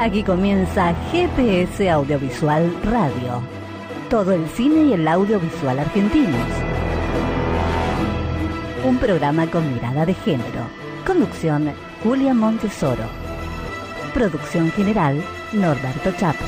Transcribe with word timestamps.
Aquí 0.00 0.22
comienza 0.22 0.94
GPS 1.10 1.90
Audiovisual 1.90 2.72
Radio. 2.84 3.42
Todo 4.08 4.30
el 4.30 4.48
cine 4.48 4.82
y 4.84 4.92
el 4.92 5.08
audiovisual 5.08 5.76
argentinos. 5.80 6.48
Un 8.84 8.96
programa 8.98 9.48
con 9.48 9.74
mirada 9.74 10.06
de 10.06 10.14
género. 10.14 10.68
Conducción 11.04 11.72
Julia 12.04 12.32
Montesoro. 12.32 13.02
Producción 14.14 14.70
general 14.70 15.20
Norberto 15.52 16.12
Chapo. 16.12 16.44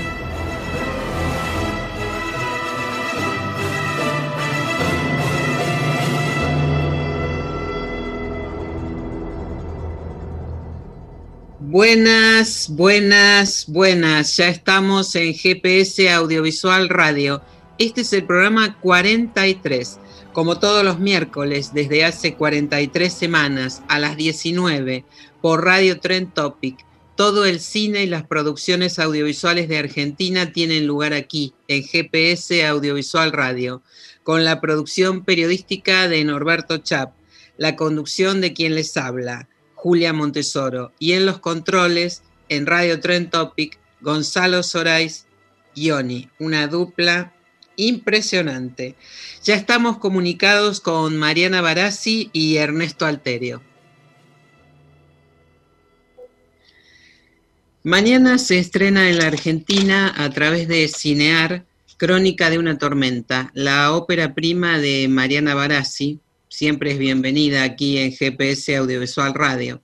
Buenas, 11.73 12.68
buenas, 12.68 13.66
buenas. 13.68 14.37
Ya 14.37 14.49
estamos 14.49 15.15
en 15.15 15.32
GPS 15.32 16.10
Audiovisual 16.10 16.88
Radio. 16.88 17.43
Este 17.79 18.01
es 18.01 18.13
el 18.13 18.24
programa 18.24 18.76
43. 18.80 20.01
Como 20.32 20.59
todos 20.59 20.85
los 20.85 20.98
miércoles, 20.98 21.73
desde 21.73 22.04
hace 22.04 22.35
43 22.35 23.13
semanas, 23.13 23.85
a 23.87 24.01
las 24.01 24.16
19, 24.16 25.04
por 25.41 25.65
Radio 25.65 26.01
Trend 26.01 26.35
Topic, 26.35 26.85
todo 27.15 27.45
el 27.45 27.60
cine 27.60 28.02
y 28.02 28.09
las 28.09 28.26
producciones 28.26 28.98
audiovisuales 28.98 29.68
de 29.68 29.79
Argentina 29.79 30.51
tienen 30.51 30.88
lugar 30.88 31.15
aquí, 31.15 31.54
en 31.68 31.85
GPS 31.85 32.66
Audiovisual 32.66 33.30
Radio, 33.30 33.80
con 34.24 34.45
la 34.45 34.60
producción 34.60 35.24
periodística 35.24 36.09
de 36.09 36.24
Norberto 36.24 36.79
Chap, 36.79 37.13
la 37.59 37.76
conducción 37.76 38.41
de 38.41 38.54
quien 38.54 38.74
les 38.74 38.96
habla, 38.96 39.49
Julia 39.82 40.12
Montesoro, 40.12 40.92
y 40.98 41.12
en 41.12 41.24
los 41.24 41.38
controles, 41.38 42.23
en 42.50 42.66
Radio 42.66 43.00
Trend 43.00 43.30
Topic, 43.30 43.78
Gonzalo 44.02 44.62
Sorais 44.62 45.26
Ioni, 45.74 46.28
una 46.38 46.66
dupla 46.66 47.32
impresionante. 47.76 48.95
Ya 49.42 49.54
estamos 49.54 49.96
comunicados 49.96 50.80
con 50.80 51.16
Mariana 51.16 51.62
Barassi 51.62 52.28
y 52.34 52.56
Ernesto 52.56 53.06
Alterio. 53.06 53.62
Mañana 57.82 58.36
se 58.36 58.58
estrena 58.58 59.08
en 59.08 59.16
la 59.16 59.28
Argentina 59.28 60.12
a 60.14 60.28
través 60.28 60.68
de 60.68 60.88
Cinear 60.88 61.64
Crónica 61.96 62.51
de 62.51 62.58
una 62.58 62.76
tormenta, 62.76 63.51
la 63.54 63.95
ópera 63.95 64.34
prima 64.34 64.78
de 64.78 65.08
Mariana 65.08 65.54
Barassi, 65.54 66.20
siempre 66.50 66.91
es 66.93 66.98
bienvenida 66.98 67.62
aquí 67.62 67.98
en 67.98 68.12
GPS 68.12 68.76
Audiovisual 68.76 69.32
Radio. 69.34 69.82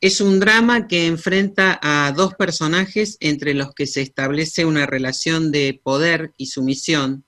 Es 0.00 0.20
un 0.20 0.40
drama 0.40 0.88
que 0.88 1.06
enfrenta 1.06 1.78
a 1.82 2.12
dos 2.12 2.34
personajes 2.34 3.18
entre 3.20 3.52
los 3.52 3.74
que 3.74 3.86
se 3.86 4.00
establece 4.00 4.64
una 4.64 4.86
relación 4.86 5.52
de 5.52 5.78
poder 5.82 6.32
y 6.38 6.46
sumisión, 6.46 7.24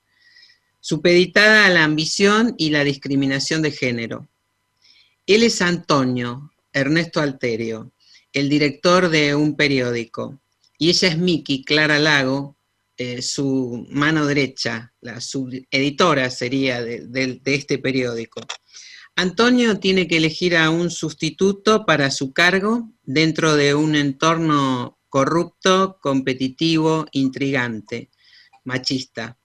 supeditada 0.79 1.65
a 1.65 1.69
la 1.69 1.83
ambición 1.83 2.55
y 2.57 2.71
la 2.71 2.83
discriminación 2.83 3.61
de 3.61 3.71
género. 3.71 4.27
Él 5.27 5.43
es 5.43 5.61
Antonio, 5.61 6.51
Ernesto 6.71 7.21
Alterio, 7.21 7.91
el 8.31 8.49
director 8.49 9.09
de 9.09 9.35
un 9.35 9.55
periódico, 9.55 10.41
y 10.79 10.89
ella 10.89 11.09
es 11.09 11.17
Miki, 11.17 11.63
Clara 11.63 11.99
Lago, 11.99 12.57
eh, 12.97 13.21
su 13.21 13.85
mano 13.89 14.25
derecha, 14.25 14.93
la 15.01 15.19
subeditora 15.21 16.29
sería 16.29 16.81
de 16.81 17.41
este 17.45 17.79
periódico. 17.79 18.41
Antonio 19.15 19.79
tiene 19.79 20.07
que 20.07 20.17
elegir 20.17 20.57
a 20.57 20.71
un 20.71 20.89
sustituto 20.89 21.85
para 21.85 22.09
su 22.09 22.33
cargo 22.33 22.89
dentro 23.03 23.55
de 23.55 23.75
un 23.75 23.95
entorno 23.95 24.97
corrupto, 25.07 25.99
competitivo, 26.01 27.05
intrigante, 27.11 28.09
machista. 28.63 29.37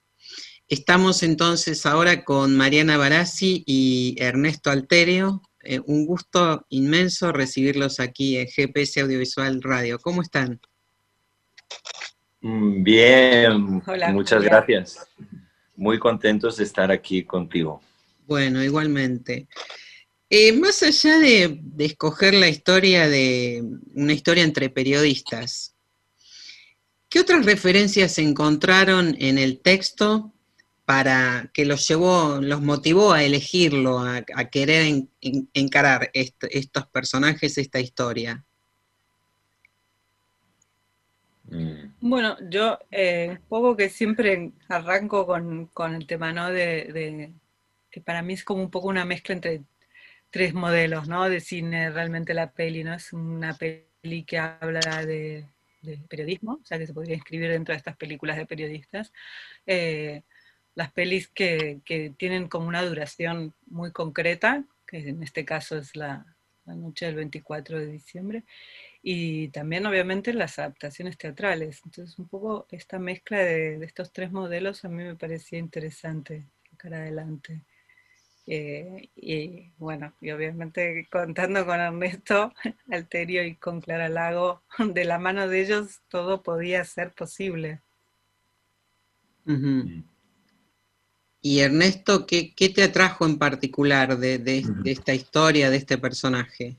Estamos 0.67 1.21
entonces 1.21 1.85
ahora 1.85 2.23
con 2.25 2.57
Mariana 2.57 2.97
Barassi 2.97 3.63
y 3.67 4.15
Ernesto 4.17 4.71
Alterio. 4.71 5.43
Eh, 5.61 5.79
un 5.85 6.07
gusto 6.07 6.65
inmenso 6.69 7.31
recibirlos 7.31 7.99
aquí 7.99 8.37
en 8.37 8.47
GPS 8.47 9.01
Audiovisual 9.01 9.61
Radio. 9.61 9.99
¿Cómo 9.99 10.23
están? 10.23 10.59
Mm, 12.41 12.83
bien, 12.83 13.81
muchas 14.13 14.43
gracias. 14.43 15.07
Muy 15.75 15.99
contentos 15.99 16.57
de 16.57 16.63
estar 16.63 16.91
aquí 16.91 17.23
contigo. 17.23 17.81
Bueno, 18.27 18.63
igualmente. 18.63 19.47
Eh, 20.29 20.53
más 20.53 20.83
allá 20.83 21.17
de, 21.17 21.59
escoger 21.79 22.35
la 22.35 22.47
historia 22.47 23.09
de 23.09 23.63
una 23.95 24.13
historia 24.13 24.43
entre 24.43 24.69
periodistas, 24.69 25.75
¿qué 27.09 27.19
otras 27.19 27.45
referencias 27.45 28.13
se 28.13 28.21
encontraron 28.21 29.15
en 29.19 29.39
el 29.39 29.59
texto 29.59 30.31
para 30.85 31.49
que 31.53 31.65
los 31.65 31.87
llevó, 31.87 32.39
los 32.41 32.61
motivó 32.61 33.11
a 33.11 33.23
elegirlo, 33.23 33.99
a, 33.99 34.23
querer 34.51 35.07
encarar 35.53 36.11
estos 36.13 36.85
personajes, 36.87 37.57
esta 37.57 37.79
historia? 37.79 38.45
Mm. 41.38 41.38
Bueno, 42.01 42.37
yo 42.49 42.79
eh, 42.91 43.29
un 43.31 43.47
poco 43.47 43.75
que 43.75 43.89
siempre 43.89 44.51
arranco 44.67 45.25
con, 45.25 45.95
el 45.95 46.07
tema 46.07 46.31
¿no? 46.31 46.49
de 46.51 47.33
que 47.91 48.01
para 48.01 48.21
mí 48.21 48.33
es 48.33 48.43
como 48.43 48.61
un 48.61 48.71
poco 48.71 48.87
una 48.87 49.05
mezcla 49.05 49.35
entre 49.35 49.63
tres 50.29 50.53
modelos, 50.53 51.07
¿no? 51.07 51.29
De 51.29 51.39
cine, 51.39 51.89
realmente 51.89 52.33
la 52.33 52.51
peli, 52.51 52.83
¿no? 52.83 52.93
Es 52.93 53.13
una 53.13 53.55
peli 53.55 54.23
que 54.23 54.37
habla 54.37 55.05
de, 55.05 55.45
periodismo, 56.07 56.59
o 56.61 56.65
sea, 56.65 56.77
que 56.77 56.87
se 56.87 56.93
podría 56.93 57.15
inscribir 57.15 57.49
dentro 57.49 57.73
de 57.73 57.77
estas 57.77 57.97
películas 57.97 58.37
de 58.37 58.45
periodistas. 58.45 59.11
Eh, 59.65 60.23
las 60.75 60.91
pelis 60.91 61.27
que, 61.27 61.81
tienen 62.17 62.47
como 62.47 62.67
una 62.67 62.83
duración 62.83 63.53
muy 63.67 63.91
concreta, 63.91 64.63
que 64.85 65.09
en 65.09 65.23
este 65.23 65.45
caso 65.45 65.77
es 65.77 65.95
la, 65.95 66.25
noche 66.65 67.07
del 67.07 67.15
24 67.15 67.79
de 67.79 67.87
diciembre, 67.87 68.43
y 69.01 69.49
también 69.49 69.85
obviamente 69.85 70.33
las 70.33 70.59
adaptaciones 70.59 71.17
teatrales. 71.17 71.81
Entonces 71.85 72.17
un 72.19 72.27
poco 72.27 72.67
esta 72.71 72.99
mezcla 72.99 73.39
de, 73.39 73.79
de 73.79 73.85
estos 73.85 74.11
tres 74.11 74.31
modelos 74.31 74.85
a 74.85 74.89
mí 74.89 75.03
me 75.03 75.15
parecía 75.15 75.59
interesante 75.59 76.47
cara 76.77 76.97
adelante. 76.97 77.61
Eh, 78.51 79.09
y 79.15 79.71
bueno, 79.77 80.15
y 80.19 80.31
obviamente 80.31 81.07
contando 81.11 81.67
con 81.67 81.79
Ernesto 81.79 82.51
Alterio 82.91 83.43
y 83.43 83.55
con 83.55 83.79
Clara 83.79 84.09
Lago, 84.09 84.63
de 84.93 85.05
la 85.05 85.19
mano 85.19 85.47
de 85.47 85.61
ellos 85.61 85.99
todo 86.09 86.41
podía 86.41 86.83
ser 86.83 87.13
posible. 87.13 87.81
Y 91.41 91.59
Ernesto, 91.59 92.25
¿qué, 92.25 92.53
te 92.55 92.83
atrajo 92.83 93.25
en 93.25 93.37
particular 93.37 94.17
de, 94.17 94.63
esta 94.85 95.13
historia, 95.13 95.69
de 95.69 95.77
este 95.77 95.97
personaje? 95.97 96.77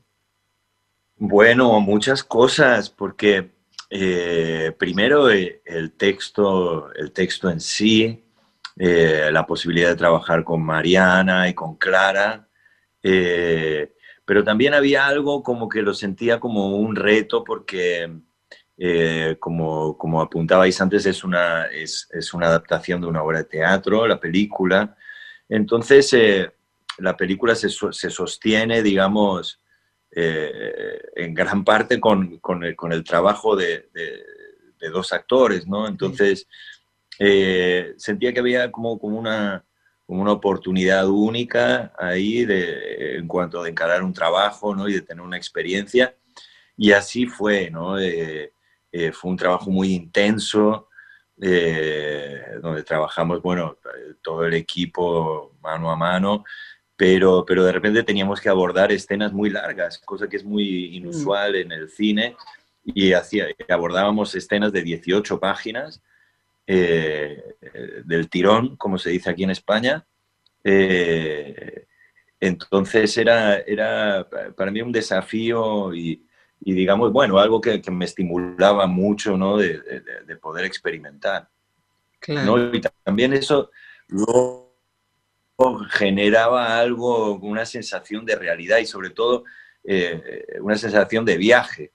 Bueno, 1.23 1.79
muchas 1.81 2.23
cosas, 2.23 2.89
porque 2.89 3.51
eh, 3.91 4.73
primero 4.75 5.29
eh, 5.29 5.61
el 5.65 5.91
texto, 5.91 6.91
el 6.95 7.11
texto 7.11 7.47
en 7.47 7.59
sí, 7.59 8.25
eh, 8.75 9.29
la 9.31 9.45
posibilidad 9.45 9.89
de 9.89 9.97
trabajar 9.97 10.43
con 10.43 10.63
Mariana 10.63 11.47
y 11.47 11.53
con 11.53 11.75
Clara, 11.75 12.49
pero 13.03 14.43
también 14.43 14.73
había 14.73 15.05
algo 15.05 15.43
como 15.43 15.69
que 15.69 15.83
lo 15.83 15.93
sentía 15.93 16.39
como 16.39 16.75
un 16.77 16.95
reto 16.95 17.43
porque, 17.43 18.11
como, 19.39 19.95
como, 19.99 20.21
apuntabais 20.21 20.81
antes, 20.81 21.05
es 21.05 21.23
una, 21.23 21.67
es, 21.67 22.09
es, 22.13 22.33
una 22.33 22.47
adaptación 22.47 22.99
de 22.99 23.05
una 23.05 23.21
obra 23.21 23.37
de 23.37 23.43
teatro, 23.43 24.07
la 24.07 24.19
película. 24.19 24.97
Entonces, 25.47 26.15
la 26.97 27.15
película 27.15 27.53
se, 27.53 27.69
se, 27.69 28.09
sostiene, 28.09 28.81
digamos, 28.81 29.60
en 30.13 31.33
gran 31.33 31.63
parte 31.63 31.99
con, 31.99 32.37
con, 32.39 32.63
el, 32.63 32.75
con 32.75 32.91
el, 32.91 33.03
trabajo 33.03 33.55
de, 33.55 33.89
de, 33.93 34.89
dos 34.89 35.13
actores, 35.13 35.67
¿no? 35.67 35.87
Entonces... 35.87 36.47
Eh, 37.23 37.93
sentía 37.97 38.33
que 38.33 38.39
había 38.39 38.71
como, 38.71 38.97
como 38.97 39.19
una, 39.19 39.63
una 40.17 40.33
oportunidad 40.33 41.07
única 41.07 41.93
ahí 41.97 42.45
de, 42.45 43.17
en 43.17 43.27
cuanto 43.27 43.63
a 43.63 43.69
encarar 43.69 44.03
un 44.03 44.13
trabajo 44.13 44.75
¿no? 44.75 44.87
y 44.89 44.93
de 44.93 45.01
tener 45.01 45.23
una 45.23 45.37
experiencia. 45.37 46.15
Y 46.75 46.91
así 46.91 47.27
fue, 47.27 47.69
¿no? 47.69 47.99
Eh, 47.99 48.53
eh, 48.91 49.11
fue 49.11 49.31
un 49.31 49.37
trabajo 49.37 49.69
muy 49.69 49.93
intenso, 49.93 50.89
eh, 51.41 52.43
donde 52.61 52.83
trabajamos, 52.83 53.41
bueno, 53.41 53.77
todo 54.21 54.45
el 54.45 54.53
equipo 54.53 55.53
mano 55.61 55.91
a 55.91 55.95
mano, 55.95 56.43
pero, 57.01 57.43
pero 57.47 57.63
de 57.63 57.71
repente 57.71 58.03
teníamos 58.03 58.39
que 58.39 58.47
abordar 58.47 58.91
escenas 58.91 59.33
muy 59.33 59.49
largas, 59.49 59.97
cosa 59.97 60.29
que 60.29 60.37
es 60.37 60.45
muy 60.45 60.95
inusual 60.95 61.55
en 61.55 61.71
el 61.71 61.89
cine, 61.89 62.35
y 62.85 63.13
hacía, 63.13 63.47
abordábamos 63.69 64.35
escenas 64.35 64.71
de 64.71 64.83
18 64.83 65.39
páginas 65.39 65.99
eh, 66.67 67.55
del 68.05 68.29
tirón, 68.29 68.75
como 68.75 68.99
se 68.99 69.09
dice 69.09 69.31
aquí 69.31 69.43
en 69.43 69.49
España. 69.49 70.05
Eh, 70.63 71.87
entonces 72.39 73.17
era, 73.17 73.57
era 73.61 74.29
para 74.55 74.69
mí 74.69 74.83
un 74.83 74.91
desafío 74.91 75.95
y, 75.95 76.23
digamos, 76.59 77.11
bueno, 77.11 77.39
algo 77.39 77.59
que, 77.59 77.81
me 77.89 78.05
estimulaba 78.05 78.85
mucho, 78.85 79.35
¿no? 79.37 79.57
De, 79.57 79.81
poder 80.39 80.65
experimentar. 80.65 81.49
Claro. 82.19 82.71
Y 82.75 82.79
también 83.03 83.33
eso 83.33 83.71
luego 84.07 84.70
generaba 85.89 86.79
algo, 86.79 87.35
una 87.35 87.65
sensación 87.65 88.25
de 88.25 88.35
realidad 88.35 88.79
y 88.79 88.85
sobre 88.85 89.09
todo 89.09 89.43
eh, 89.83 90.45
una 90.61 90.77
sensación 90.77 91.25
de 91.25 91.37
viaje 91.37 91.91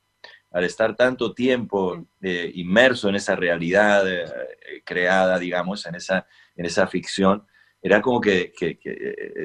al 0.51 0.65
estar 0.65 0.97
tanto 0.97 1.35
tiempo 1.35 2.07
eh, 2.21 2.51
inmerso 2.55 3.09
en 3.09 3.15
esa 3.15 3.37
realidad 3.37 4.11
eh, 4.11 4.83
creada, 4.85 5.39
digamos, 5.39 5.87
en 5.87 5.95
esa, 5.95 6.27
en 6.57 6.67
esa 6.67 6.87
ficción, 6.89 7.47
era 7.81 8.01
como 8.03 8.21
que, 8.21 8.53
que, 8.53 8.81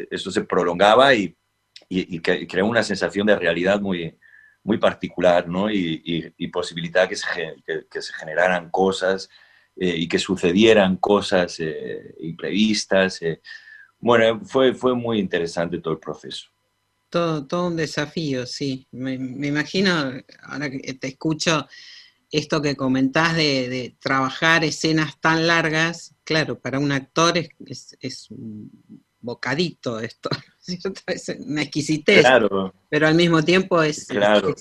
eso 0.10 0.32
se 0.32 0.44
prolongaba 0.44 1.14
y, 1.14 1.36
y, 1.90 2.20
creó 2.22 2.66
una 2.66 2.82
sensación 2.82 3.28
de 3.28 3.36
realidad 3.36 3.80
muy, 3.80 4.18
muy 4.64 4.78
particular, 4.78 5.48
¿no? 5.48 5.70
Y, 5.70 6.34
y 6.36 6.48
posibilidad 6.48 7.08
que 7.08 7.16
se, 7.16 7.28
que, 7.66 8.02
se 8.02 8.14
generaran 8.14 8.72
cosas 8.72 9.30
y 9.76 10.08
que 10.08 10.18
sucedieran 10.18 10.98
cosas 10.98 11.62
imprevistas. 12.20 13.22
Bueno, 14.02 14.42
fue, 14.44 14.74
fue 14.74 14.96
muy 14.96 15.20
interesante 15.20 15.80
todo 15.80 15.94
el 15.94 16.00
proceso. 16.00 16.48
Todo, 17.10 17.46
todo 17.46 17.68
un 17.68 17.76
desafío, 17.76 18.46
sí. 18.46 18.88
Me, 18.92 19.14
imagino, 19.14 19.92
ahora 20.44 20.70
que 20.70 20.94
te 20.94 21.08
escucho, 21.08 21.68
esto 22.32 22.62
que 22.62 22.76
comentás 22.76 23.36
de, 23.36 23.96
trabajar 24.00 24.64
escenas 24.64 25.20
tan 25.20 25.46
largas, 25.46 26.16
claro, 26.24 26.60
para 26.60 26.80
un 26.80 26.92
actor 26.92 27.38
es, 27.38 27.98
es, 28.00 28.32
un 28.32 28.72
bocadito 29.20 30.00
esto, 30.00 30.30
¿cierto? 30.60 31.02
Es 31.06 31.30
una 31.40 31.64
exquisitez, 31.64 32.26
pero 32.90 33.08
al 33.08 33.16
mismo 33.16 33.44
tiempo 33.44 33.84
es, 33.84 34.08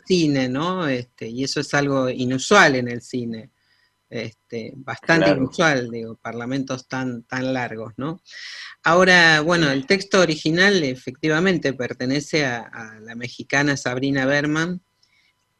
cine, 0.05 0.49
¿no? 0.49 0.87
Este, 0.87 1.29
y 1.29 1.45
eso 1.45 1.61
es 1.61 1.73
algo 1.73 2.11
inusual 2.11 2.75
en 2.75 2.89
el 2.89 3.01
cine. 3.01 3.51
Este, 4.11 4.73
bastante 4.75 5.31
inusual, 5.31 5.89
digo, 5.89 6.17
parlamentos 6.17 6.89
tan, 6.89 7.23
tan 7.23 7.55
largos, 7.55 7.93
¿no? 7.97 8.21
Ahora, 8.83 9.41
bueno, 9.41 9.71
el 9.71 9.87
texto 9.87 10.21
original 10.21 10.83
efectivamente 10.83 11.73
pertenece 11.75 12.45
a, 12.45 12.99
la 13.03 13.15
mexicana 13.15 13.77
Sabrina 13.77 14.27
Berman. 14.27 14.83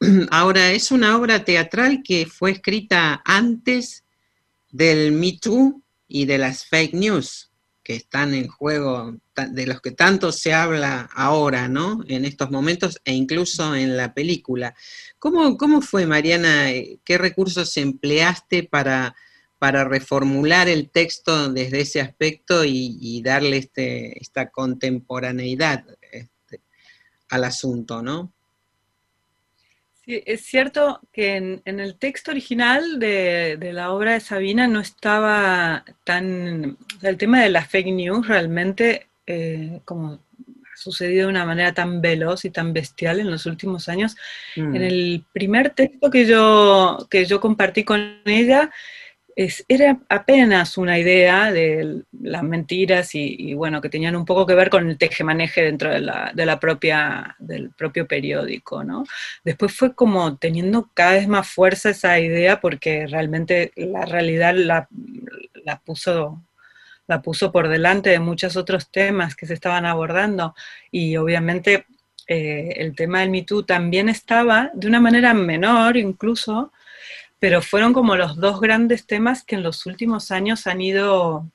Ahora, 0.31 0.71
es 0.71 0.91
una 0.91 1.17
obra 1.17 1.45
teatral 1.45 2.01
que 2.03 2.25
fue 2.25 2.51
escrita 2.51 3.21
antes 3.23 4.03
del 4.69 5.13
Me 5.13 5.37
Too 5.39 5.81
y 6.09 6.25
de 6.25 6.37
las 6.37 6.65
fake 6.65 6.93
news 6.93 7.50
que 7.83 7.95
están 7.95 8.33
en 8.33 8.47
juego, 8.47 9.17
de 9.35 9.67
los 9.67 9.81
que 9.81 9.91
tanto 9.91 10.31
se 10.31 10.53
habla 10.53 11.09
ahora, 11.13 11.67
¿no? 11.67 12.03
En 12.07 12.25
estos 12.25 12.51
momentos 12.51 12.99
e 13.05 13.13
incluso 13.13 13.75
en 13.75 13.97
la 13.97 14.13
película. 14.13 14.75
¿Cómo, 15.19 15.57
cómo 15.57 15.81
fue, 15.81 16.05
Mariana? 16.05 16.67
¿Qué 17.03 17.17
recursos 17.17 17.75
empleaste 17.77 18.63
para, 18.63 19.15
para 19.57 19.83
reformular 19.83 20.69
el 20.69 20.89
texto 20.89 21.51
desde 21.51 21.81
ese 21.81 22.01
aspecto 22.01 22.63
y, 22.65 23.21
darle 23.23 23.57
este, 23.57 24.19
esta 24.21 24.49
contemporaneidad 24.49 25.85
este, 26.11 26.61
al 27.29 27.43
asunto, 27.43 28.01
¿no? 28.01 28.33
Sí, 30.11 30.21
es 30.25 30.41
cierto 30.41 30.99
que 31.13 31.37
en, 31.37 31.61
el 31.63 31.95
texto 31.97 32.31
original 32.31 32.99
de, 32.99 33.57
la 33.71 33.93
obra 33.93 34.11
de 34.11 34.19
Sabina 34.19 34.67
no 34.67 34.81
estaba 34.81 35.85
tan... 36.03 36.77
el 37.01 37.17
tema 37.17 37.41
de 37.41 37.49
la 37.49 37.63
fake 37.63 37.93
news 37.93 38.27
realmente, 38.27 39.07
eh, 39.25 39.79
como 39.85 40.15
ha 40.15 40.75
sucedido 40.75 41.27
de 41.27 41.31
una 41.31 41.45
manera 41.45 41.73
tan 41.73 42.01
veloz 42.01 42.43
y 42.43 42.49
tan 42.49 42.73
bestial 42.73 43.21
en 43.21 43.31
los 43.31 43.45
últimos 43.45 43.87
años, 43.87 44.17
en 44.57 44.71
mm. 44.71 44.75
el 44.75 45.25
primer 45.31 45.69
texto 45.69 46.11
que 46.11 46.25
yo, 46.25 47.07
que 47.09 47.23
yo 47.23 47.39
compartí 47.39 47.85
con 47.85 48.19
ella, 48.25 48.69
era 49.35 49.99
apenas 50.09 50.77
una 50.77 50.99
idea 50.99 51.51
de 51.51 52.03
las 52.21 52.43
mentiras 52.43 53.13
y, 53.13 53.53
bueno, 53.53 53.81
que 53.81 53.89
tenían 53.89 54.15
un 54.15 54.25
poco 54.25 54.45
que 54.45 54.55
ver 54.55 54.69
con 54.69 54.89
el 54.89 54.97
tejemaneje 54.97 55.63
dentro 55.63 55.89
de 55.91 55.99
la, 55.99 56.59
propia, 56.59 57.35
del 57.39 57.71
propio 57.71 58.07
periódico, 58.07 58.83
¿no? 58.83 59.03
Después 59.43 59.73
fue 59.73 59.95
como 59.95 60.37
teniendo 60.37 60.89
cada 60.93 61.13
vez 61.13 61.27
más 61.27 61.47
fuerza 61.47 61.91
esa 61.91 62.19
idea 62.19 62.59
porque 62.61 63.07
realmente 63.07 63.71
la 63.75 64.05
realidad 64.05 64.53
la, 64.55 64.87
puso 65.83 66.41
la 67.07 67.21
puso 67.21 67.51
por 67.51 67.67
delante 67.67 68.09
de 68.09 68.19
muchos 68.19 68.55
otros 68.55 68.89
temas 68.89 69.35
que 69.35 69.45
se 69.45 69.53
estaban 69.53 69.85
abordando 69.85 70.55
y 70.91 71.17
obviamente 71.17 71.85
eh, 72.27 72.75
el 72.77 72.95
tema 72.95 73.19
del 73.19 73.31
Me 73.31 73.45
también 73.67 74.07
estaba 74.07 74.71
de 74.73 74.87
una 74.87 75.01
manera 75.01 75.33
menor 75.33 75.97
incluso, 75.97 76.71
pero 77.41 77.63
fueron 77.63 77.91
como 77.91 78.15
los 78.15 78.35
dos 78.35 78.61
grandes 78.61 79.07
temas 79.07 79.43
que 79.43 79.55
en 79.55 79.63
los 79.63 79.87
últimos 79.87 80.29
años 80.29 80.67
han 80.67 80.79
ido, 80.79 81.51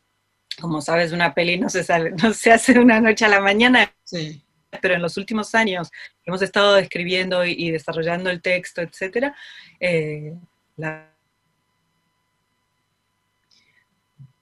como 0.60 0.80
sabes, 0.82 1.12
una 1.12 1.32
peli 1.32 1.60
no 1.60 1.70
se, 1.70 1.84
sale, 1.84 2.10
no 2.10 2.34
se 2.34 2.50
hace 2.50 2.74
de 2.74 2.80
una 2.80 3.00
noche 3.00 3.24
a 3.24 3.28
la 3.28 3.40
mañana, 3.40 3.94
pero 4.82 4.94
en 4.94 5.02
los 5.02 5.16
últimos 5.16 5.54
años 5.54 5.88
hemos 6.24 6.42
estado 6.42 6.76
escribiendo 6.76 7.44
y, 7.44 7.70
desarrollando 7.70 8.30
el 8.30 8.42
texto, 8.42 8.82
etc. 8.82 9.32
Eh, 9.78 10.34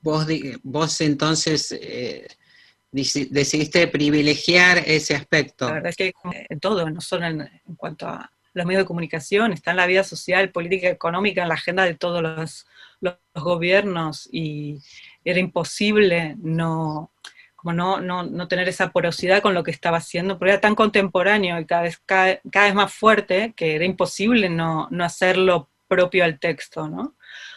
vos, 0.00 0.26
vos 0.62 1.00
entonces 1.02 1.76
eh, 1.79 2.26
decidiste 2.91 3.87
privilegiar 3.88 4.79
ese 4.79 5.15
aspecto. 5.15 5.67
La 5.67 5.74
verdad 5.74 5.91
es 5.91 5.96
que 5.96 6.15
en 6.24 6.58
todo, 6.58 6.89
no 6.89 7.03
solo 7.03 7.27
en 7.27 7.51
cuanto 7.77 8.08
a 8.08 8.31
los 8.55 8.67
medios 8.67 8.82
de 8.82 8.87
comunicación, 8.87 9.53
está 9.53 9.73
en 9.73 9.77
la 9.77 9.87
vida 9.87 10.05
social, 10.05 10.51
política, 10.51 10.89
económica, 10.89 11.43
en 11.43 11.49
la 11.49 11.55
agenda 11.55 11.84
de 11.84 11.94
todos 11.94 12.23
los, 12.23 12.67
gobiernos 13.34 14.29
y 14.32 14.79
era 15.25 15.39
imposible 15.39 16.37
no, 16.39 17.13
como 17.55 17.75
no, 17.75 18.01
no, 18.01 18.49
tener 18.49 18.67
esa 18.67 18.93
porosidad 18.93 19.43
con 19.43 19.53
lo 19.53 19.63
que 19.63 19.73
estaba 19.73 19.99
haciendo, 19.99 20.39
porque 20.39 20.53
era 20.53 20.61
tan 20.61 20.75
contemporáneo 20.75 21.58
y 21.61 21.67
cada 21.67 21.82
vez, 21.82 22.01
cada, 22.06 22.41
vez 22.44 22.75
más 22.75 22.94
fuerte 22.94 23.53
que 23.56 23.75
era 23.75 23.84
imposible 23.84 24.49
no, 24.49 24.89
no 24.91 25.05
hacerlo 25.05 25.69
propio 25.87 26.25
al 26.25 26.39
texto, 26.39 26.89
¿no? 26.89 27.15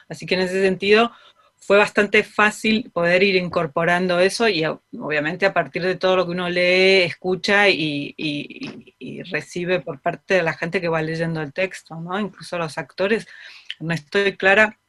Así 0.10 0.25
que 0.25 0.36
en 0.36 0.42
ese 0.42 0.62
sentido 0.62 1.12
fue 1.68 1.78
bastante 1.78 2.24
fácil 2.24 2.90
poder 2.92 3.24
ir 3.24 3.36
incorporando 3.36 4.22
eso 4.22 4.48
y 4.48 4.64
obviamente 4.66 5.46
a 5.46 5.54
partir 5.54 5.84
de 5.84 5.98
todo 5.98 6.16
lo 6.16 6.26
que 6.26 6.32
uno 6.32 6.48
lee, 6.48 7.04
escucha 7.04 7.68
y, 7.68 8.16
recibe 9.30 9.82
por 9.82 10.00
parte 10.00 10.36
de 10.36 10.44
la 10.44 10.54
gente 10.54 10.80
que 10.80 10.88
va 10.88 11.02
leyendo 11.02 11.42
el 11.42 11.52
texto, 11.52 11.96
¿no? 11.96 12.18
Incluso 12.18 12.58
los 12.58 12.78
actores, 12.78 13.28
no 13.82 13.94
estoy 13.94 14.38
clara, 14.38 14.80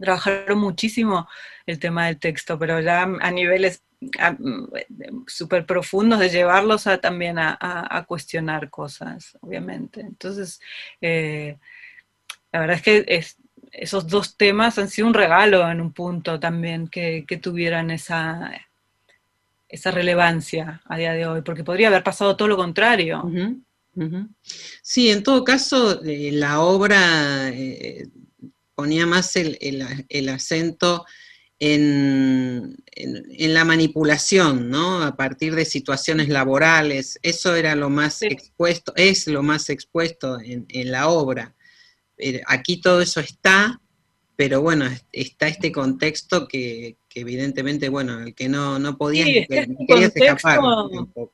trabajaron 0.00 0.58
muchísimo 0.58 1.28
el 1.66 1.78
tema 1.78 2.06
del 2.06 2.18
texto, 2.18 2.58
pero 2.58 2.80
ya 2.80 3.02
a 3.02 3.30
niveles 3.30 3.82
súper 5.26 5.66
profundos 5.66 6.18
de 6.18 6.30
llevarlos 6.30 6.86
a, 6.86 6.98
también 6.98 7.38
a, 7.38 8.04
cuestionar 8.08 8.70
cosas, 8.70 9.36
obviamente. 9.42 10.00
Entonces, 10.00 10.62
eh, 11.02 11.58
la 12.52 12.60
verdad 12.60 12.76
es 12.76 12.82
que 12.82 13.04
es, 13.06 13.36
esos 13.72 14.06
dos 14.06 14.36
temas 14.36 14.78
han 14.78 14.88
sido 14.88 15.08
un 15.08 15.14
regalo 15.14 15.68
en 15.68 15.80
un 15.80 15.92
punto 15.92 16.38
también 16.38 16.88
que, 16.88 17.24
tuvieran 17.42 17.90
esa, 17.90 18.52
esa 19.68 19.90
relevancia 19.90 20.82
a 20.84 20.98
día 20.98 21.12
de 21.14 21.26
hoy, 21.26 21.40
porque 21.42 21.64
podría 21.64 21.88
haber 21.88 22.02
pasado 22.02 22.36
todo 22.36 22.48
lo 22.48 22.56
contrario. 22.56 23.24
Sí, 24.82 25.10
en 25.10 25.22
todo 25.22 25.42
caso, 25.44 26.02
eh, 26.04 26.30
la 26.32 26.60
obra 26.60 27.48
eh, 27.48 28.08
ponía 28.74 29.06
más 29.06 29.36
el, 29.36 30.28
acento 30.28 31.06
en, 31.58 32.76
la 33.38 33.64
manipulación, 33.64 34.68
¿no? 34.68 35.02
A 35.02 35.16
partir 35.16 35.54
de 35.54 35.64
situaciones 35.64 36.28
laborales. 36.28 37.18
Eso 37.22 37.54
era 37.54 37.74
lo 37.74 37.88
más 37.88 38.22
expuesto, 38.22 38.92
es 38.96 39.26
lo 39.26 39.42
más 39.42 39.70
expuesto 39.70 40.38
en 40.40 40.90
la 40.90 41.08
obra. 41.08 41.54
Eh, 42.22 42.42
aquí 42.46 42.80
todo 42.80 43.00
eso 43.00 43.20
está, 43.20 43.80
pero 44.36 44.62
bueno, 44.62 44.86
está 45.12 45.48
este 45.48 45.72
contexto 45.72 46.46
que, 46.46 46.96
evidentemente, 47.14 47.88
bueno, 47.88 48.20
el 48.20 48.34
que 48.34 48.48
no, 48.48 48.78
no 48.78 48.96
podía, 48.96 49.24
sí, 49.24 49.46
escapar. 50.14 50.60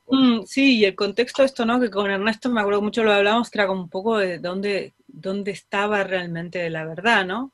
Mm, 0.07 0.43
sí, 0.45 0.79
y 0.79 0.85
el 0.85 0.95
contexto 0.95 1.41
de 1.41 1.45
esto, 1.45 1.65
¿no? 1.65 1.79
Que 1.79 1.89
con 1.89 2.09
Ernesto 2.09 2.49
me 2.49 2.61
acuerdo 2.61 2.81
mucho 2.81 3.03
lo 3.03 3.13
hablamos, 3.13 3.49
que 3.49 3.59
era 3.59 3.67
como 3.67 3.83
un 3.83 3.89
poco 3.89 4.17
de 4.17 4.39
dónde, 4.39 4.93
dónde 5.07 5.51
estaba 5.51 6.03
realmente 6.03 6.69
la 6.69 6.85
verdad, 6.85 7.25
¿no? 7.25 7.53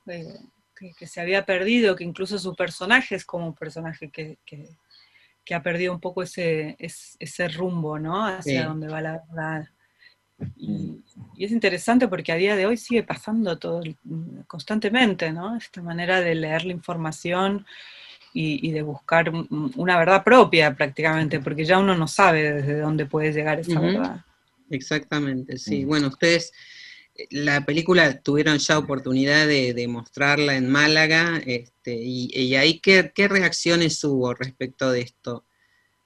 que, 0.97 1.07
se 1.07 1.21
había 1.21 1.45
perdido, 1.45 1.95
que 1.95 2.03
incluso 2.03 2.37
su 2.37 2.55
personaje 2.55 3.15
es 3.15 3.25
como 3.25 3.47
un 3.47 3.55
personaje 3.55 4.09
que, 4.09 4.37
ha 5.53 5.61
perdido 5.61 5.93
un 5.93 5.99
poco 5.99 6.23
ese, 6.23 6.75
ese, 6.79 7.47
rumbo, 7.49 7.99
¿no? 7.99 8.25
Hacia 8.25 8.65
dónde 8.65 8.87
va 8.87 9.01
la 9.01 9.23
verdad. 9.27 9.67
Y, 10.57 11.01
es 11.37 11.51
interesante 11.51 12.07
porque 12.07 12.31
a 12.31 12.35
día 12.35 12.55
de 12.55 12.65
hoy 12.65 12.77
sigue 12.77 13.03
pasando 13.03 13.57
todo 13.57 13.81
constantemente, 14.47 15.31
¿no? 15.31 15.57
Esta 15.57 15.81
manera 15.81 16.21
de 16.21 16.35
leer 16.35 16.65
la 16.65 16.73
información 16.73 17.65
y, 18.33 18.71
de 18.71 18.81
buscar 18.81 19.31
una 19.31 19.97
verdad 19.97 20.23
propia 20.23 20.75
prácticamente, 20.75 21.39
porque 21.39 21.63
ya 21.63 21.79
uno 21.79 21.95
no 21.95 22.07
sabe 22.07 22.53
desde 22.53 22.79
dónde 22.79 23.05
puede 23.05 23.31
llegar 23.31 23.61
esa 23.61 23.79
verdad. 23.79 24.25
Exactamente, 24.69 25.57
sí. 25.57 25.85
Bueno, 25.85 26.07
ustedes 26.07 26.51
la 27.29 27.65
película 27.65 28.19
tuvieron 28.19 28.57
ya 28.57 28.77
oportunidad 28.77 29.47
de, 29.47 29.87
mostrarla 29.87 30.55
en 30.57 30.69
Málaga, 30.69 31.41
este, 31.45 31.95
y, 31.95 32.55
ahí 32.55 32.79
¿qué, 32.79 33.11
reacciones 33.15 34.03
hubo 34.03 34.33
respecto 34.33 34.91
de 34.91 35.01
esto, 35.01 35.45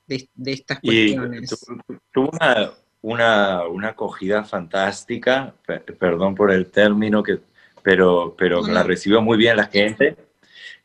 de, 0.05 0.29
estas 0.45 0.79
cuestiones? 0.79 1.49
tuvo 2.13 2.29
una, 2.31 2.71
una, 3.01 3.67
una 3.67 3.89
acogida 3.89 4.43
fantástica, 4.43 5.53
perdón 5.99 6.35
por 6.35 6.51
el 6.51 6.69
término, 6.69 7.23
que, 7.23 7.39
pero, 7.81 8.35
pero 8.37 8.65
la 8.67 8.83
recibió 8.83 9.21
muy 9.21 9.37
bien 9.37 9.57
la 9.57 9.67
gente. 9.67 10.15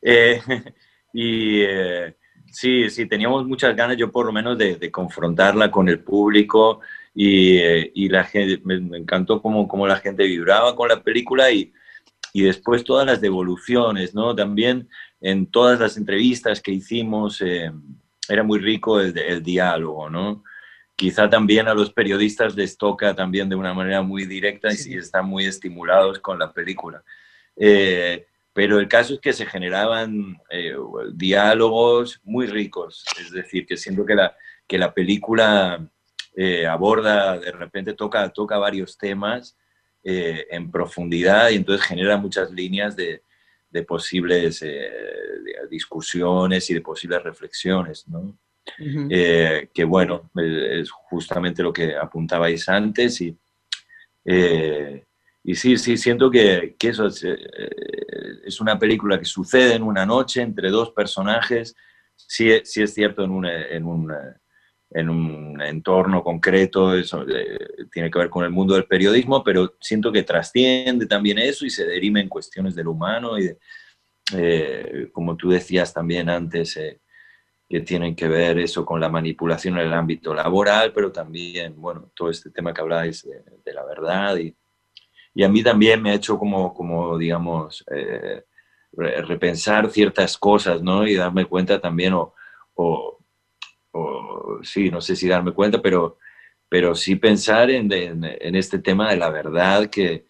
Eh, 0.00 0.40
y 1.12 1.62
eh, 1.62 2.14
sí, 2.50 2.88
sí, 2.90 3.06
teníamos 3.06 3.47
muchas 3.47 3.75
ganas, 3.75 3.97
yo 3.97 4.11
por 4.12 4.26
lo 4.26 4.33
menos, 4.33 4.56
de, 4.59 4.90
confrontarla 4.90 5.71
con 5.71 5.88
el 5.88 6.00
público 6.00 6.80
y, 7.14 7.59
eh, 7.59 7.90
y 7.94 8.09
la 8.09 8.25
gente, 8.25 8.61
me, 8.64 8.75
encantó 8.97 9.42
cómo, 9.42 9.66
cómo, 9.66 9.87
la 9.87 9.97
gente 9.97 10.25
vibraba 10.25 10.76
con 10.76 10.88
la 10.88 11.02
película 11.02 11.50
y, 11.50 11.73
y 12.33 12.42
después 12.42 12.85
todas 12.85 13.06
las 13.06 13.21
devoluciones, 13.21 14.14
¿no? 14.14 14.35
También 14.35 14.88
en 15.21 15.47
todas 15.47 15.80
las 15.80 15.97
entrevistas 15.97 16.61
que 16.61 16.73
hicimos 16.73 17.42
era 18.28 18.42
muy 18.42 18.59
rico 18.59 19.00
el, 19.00 19.16
el 19.18 19.42
diálogo, 19.42 20.11
¿no? 20.11 20.44
Quizá 20.97 21.29
también 21.29 21.69
a 21.69 21.75
los 21.75 21.93
periodistas 21.93 22.55
les 22.57 22.77
toca 22.77 23.15
también 23.15 23.49
de 23.49 23.57
una 23.57 23.75
manera 23.75 24.03
muy 24.03 24.27
directa 24.27 24.69
y 24.73 24.97
están 24.97 25.27
muy 25.27 25.47
estimulados 25.47 26.19
con 26.21 26.39
la 26.39 26.53
película. 26.53 27.03
Eh, 27.57 28.27
pero 28.53 28.79
el 28.79 28.87
caso 28.87 29.15
es 29.15 29.21
que 29.21 29.33
se 29.33 29.47
generaban 29.47 30.39
eh, 30.51 30.77
diálogos 31.13 32.21
muy 32.23 32.47
ricos, 32.47 33.05
es 33.21 33.33
decir, 33.33 33.67
que 33.67 33.77
siento 33.77 34.07
que 34.07 34.15
la, 34.15 34.37
que 34.67 34.79
la 34.79 34.95
película 34.95 35.85
eh, 36.37 36.67
aborda, 36.67 37.39
de 37.39 37.51
repente 37.51 37.95
toca, 37.95 38.29
toca 38.31 38.59
varios 38.59 38.97
temas 38.97 39.57
en 40.07 40.71
profundidad 40.71 41.49
y 41.49 41.55
entonces 41.55 41.87
genera 41.87 42.19
muchas 42.19 42.51
líneas 42.51 42.95
de, 42.95 43.23
de 43.71 43.83
posibles 43.85 44.63
discusiones 45.71 46.69
y 46.69 46.75
de 46.75 46.83
posibles 46.83 47.23
reflexiones, 47.23 48.07
¿no? 48.07 48.37
Eh, 48.78 49.68
que 49.73 49.85
bueno, 49.85 50.30
eh, 50.37 50.80
es 50.80 50.90
justamente 50.90 51.62
lo 51.62 51.73
que 51.73 51.94
apuntabais 51.97 52.68
antes 52.68 53.21
y, 53.21 53.37
eh, 54.25 55.04
y 55.42 55.54
sí, 55.54 55.76
sí, 55.76 55.97
siento 55.97 56.30
que, 56.30 56.75
que 56.78 56.88
eso 56.88 57.06
es, 57.06 58.61
una 58.61 58.78
película 58.78 59.18
que 59.18 59.25
sucede 59.25 59.75
en 59.75 59.83
una 59.83 60.06
noche 60.06 60.40
entre 60.40 60.71
dos 60.71 60.90
personajes, 60.90 61.76
sí, 62.16 62.50
sí 62.64 62.83
es 62.83 62.94
cierto 62.94 63.25
en 63.25 63.30
un, 63.30 63.47
en 63.47 63.85
un, 63.85 64.12
en 64.90 65.11
un 65.11 65.61
entorno 65.61 66.23
concreto, 66.23 66.97
eso 66.97 67.26
tiene 67.92 68.11
que 68.11 68.18
ver 68.18 68.30
con 68.30 68.44
el 68.44 68.50
mundo 68.50 68.75
del 68.75 68.87
periodismo, 68.87 69.44
pero 69.44 69.75
siento 69.80 70.11
que 70.11 70.23
trasciende 70.23 71.06
también 71.06 71.38
eso 71.38 71.66
y 71.66 71.71
se 71.71 71.85
deriva 71.85 72.21
en 72.21 72.28
cuestiones 72.28 72.75
del 72.75 72.88
humano 72.88 73.38
y 73.38 73.50
como 75.12 75.37
tú 75.37 75.50
decías 75.50 75.92
también 75.92 76.30
antes, 76.30 76.78
que 77.68 77.80
tienen 77.80 78.14
que 78.14 78.28
ver 78.28 78.59
eso 78.59 78.85
con 78.85 79.00
la 79.00 79.09
manipulación 79.09 79.78
en 79.78 79.87
el 79.87 79.94
ámbito 79.94 80.35
laboral, 80.35 80.92
pero 80.92 81.11
también, 81.11 81.75
bueno, 81.80 82.11
todo 82.14 82.30
este 82.30 82.50
tema 82.50 82.75
que 82.75 82.80
habláis 82.80 83.25
de, 83.25 83.73
la 83.73 83.85
verdad 83.85 84.37
y, 84.37 84.54
y, 85.35 85.42
a 85.42 85.49
mí 85.49 85.62
también 85.62 86.02
me 86.02 86.11
ha 86.11 86.14
hecho 86.14 86.38
como, 86.38 86.75
como 86.75 87.18
digamos, 87.18 87.85
eh, 87.90 88.44
repensar 88.97 89.90
ciertas 89.90 90.38
cosas, 90.38 90.83
¿no? 90.83 91.06
Y 91.06 91.14
darme 91.14 91.47
cuenta 91.47 91.80
también, 91.80 92.14
o, 92.14 92.35
o, 92.75 93.18
sí, 94.62 94.90
no 94.90 95.00
sé 95.00 95.16
si 95.16 95.28
darme 95.28 95.52
cuenta, 95.52 95.80
pero, 95.83 96.18
pero 96.68 96.94
sí 96.94 97.16
pensar 97.16 97.71
en, 97.71 97.92
en, 97.92 98.54
este 98.54 98.78
tema 98.78 99.11
de 99.11 99.16
la 99.16 99.30
verdad 99.30 99.88
que, 99.88 100.26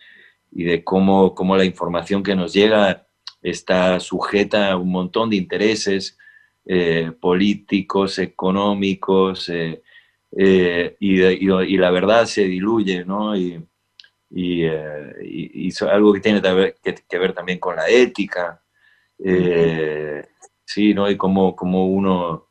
y 0.51 0.65
de 0.65 0.85
cómo, 0.85 1.35
cómo 1.35 1.57
la 1.57 1.65
información 1.65 2.23
que 2.23 2.37
nos 2.37 2.53
llega 2.53 3.07
está 3.43 4.01
sujeta 4.01 4.73
a 4.73 4.77
un 4.77 4.91
montón 4.91 5.31
de 5.31 5.37
intereses, 5.37 6.19
eh, 6.67 7.13
políticos, 7.21 8.19
económicos, 8.19 9.51
eh, 9.51 9.83
eh, 10.37 10.97
y, 10.99 11.77
la 11.77 11.91
verdad 11.91 12.25
se 12.25 12.45
diluye, 12.45 13.05
¿no? 13.05 13.37
Y, 13.37 13.63
y, 14.31 14.65
algo 15.83 16.13
que 16.13 16.21
tiene 16.21 16.41
que 16.41 17.19
ver, 17.19 17.33
también 17.35 17.59
con 17.59 17.77
la 17.77 17.89
ética, 17.89 18.63
sí, 20.65 20.95
¿no? 20.95 21.11
Y 21.11 21.17
cómo, 21.17 21.55
cómo, 21.55 21.87
uno, 21.87 22.49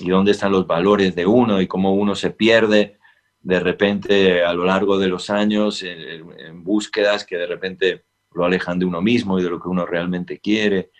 y 0.00 0.08
dónde 0.08 0.32
están 0.32 0.52
los 0.52 0.66
valores 0.66 1.14
de 1.14 1.26
uno, 1.26 1.60
y 1.60 1.66
cómo 1.66 1.94
uno 1.94 2.14
se 2.14 2.30
pierde 2.30 2.98
de 3.40 3.60
repente 3.60 4.44
a 4.44 4.54
lo 4.54 4.64
largo 4.64 4.98
de 4.98 5.08
los 5.08 5.28
años 5.28 5.82
en 5.82 6.64
búsquedas 6.64 7.24
que 7.24 7.36
de 7.36 7.46
repente 7.46 8.04
lo 8.34 8.44
alejan 8.44 8.78
de 8.78 8.86
uno 8.86 9.02
mismo 9.02 9.38
y 9.38 9.42
de 9.42 9.50
lo 9.50 9.60
que 9.60 9.68
uno 9.68 9.84
realmente 9.84 10.38
quiere. 10.38 10.90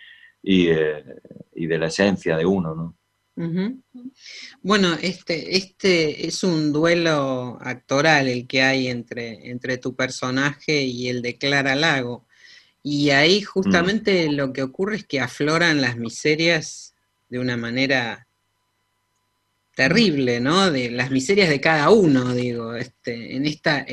Eh, 0.43 1.03
y, 1.55 1.67
de 1.67 1.77
la 1.77 1.87
esencia 1.87 2.35
de 2.35 2.45
uno, 2.45 2.75
¿no? 2.75 2.97
Bueno, 4.61 4.93
este, 5.01 5.55
este 5.57 6.27
es 6.27 6.43
un 6.43 6.71
duelo 6.71 7.57
actoral 7.61 8.27
el 8.27 8.45
que 8.45 8.61
hay 8.61 8.87
entre, 8.87 9.49
entre 9.49 9.77
tu 9.77 9.95
personaje 9.95 10.83
y 10.83 11.07
el 11.07 11.21
de 11.21 11.37
Clara 11.37 11.75
Lago. 11.75 12.27
Y 12.83 13.09
ahí 13.11 13.41
justamente 13.41 14.29
mm. 14.29 14.33
lo 14.33 14.53
que 14.53 14.61
ocurre 14.61 14.97
es 14.97 15.05
que 15.05 15.19
afloran 15.19 15.81
las 15.81 15.97
miserias 15.97 16.93
de 17.29 17.39
una 17.39 17.57
manera 17.57 18.27
terrible, 19.75 20.39
¿no? 20.39 20.69
De 20.69 20.91
las 20.91 21.09
miserias 21.09 21.49
de 21.49 21.61
cada 21.61 21.89
uno, 21.89 22.33
digo, 22.33 22.75
este, 22.75 23.35
en 23.35 23.45
esta, 23.45 23.85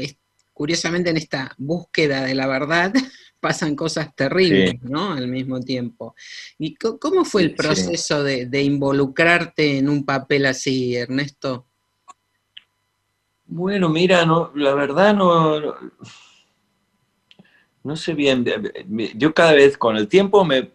curiosamente 0.53 1.11
en 1.11 1.17
esta 1.17 1.55
búsqueda 1.57 2.25
de 2.25 2.35
la 2.35 2.47
verdad, 2.47 2.93
pasan 3.41 3.75
cosas 3.75 4.15
terribles, 4.15 4.83
¿no? 4.83 5.13
Al 5.13 5.27
mismo 5.27 5.61
tiempo. 5.61 6.15
¿Y 6.59 6.75
cómo 6.75 7.25
fue 7.25 7.43
el 7.43 7.55
proceso 7.55 8.23
de, 8.23 8.63
involucrarte 8.63 9.79
en 9.79 9.89
un 9.89 10.05
papel 10.05 10.47
así, 10.47 10.95
Ernesto? 10.95 11.67
Bueno, 13.47 13.89
mira, 13.89 14.25
no, 14.25 14.53
la 14.55 14.75
verdad 14.75 15.15
no, 15.15 15.61
no, 17.83 17.97
sé 17.97 18.15
bien. 18.15 18.45
Yo 19.17 19.35
cada 19.35 19.55
vez 19.55 19.77
con 19.77 19.97
el 19.97 20.07
tiempo 20.07 20.45
me, 20.45 20.71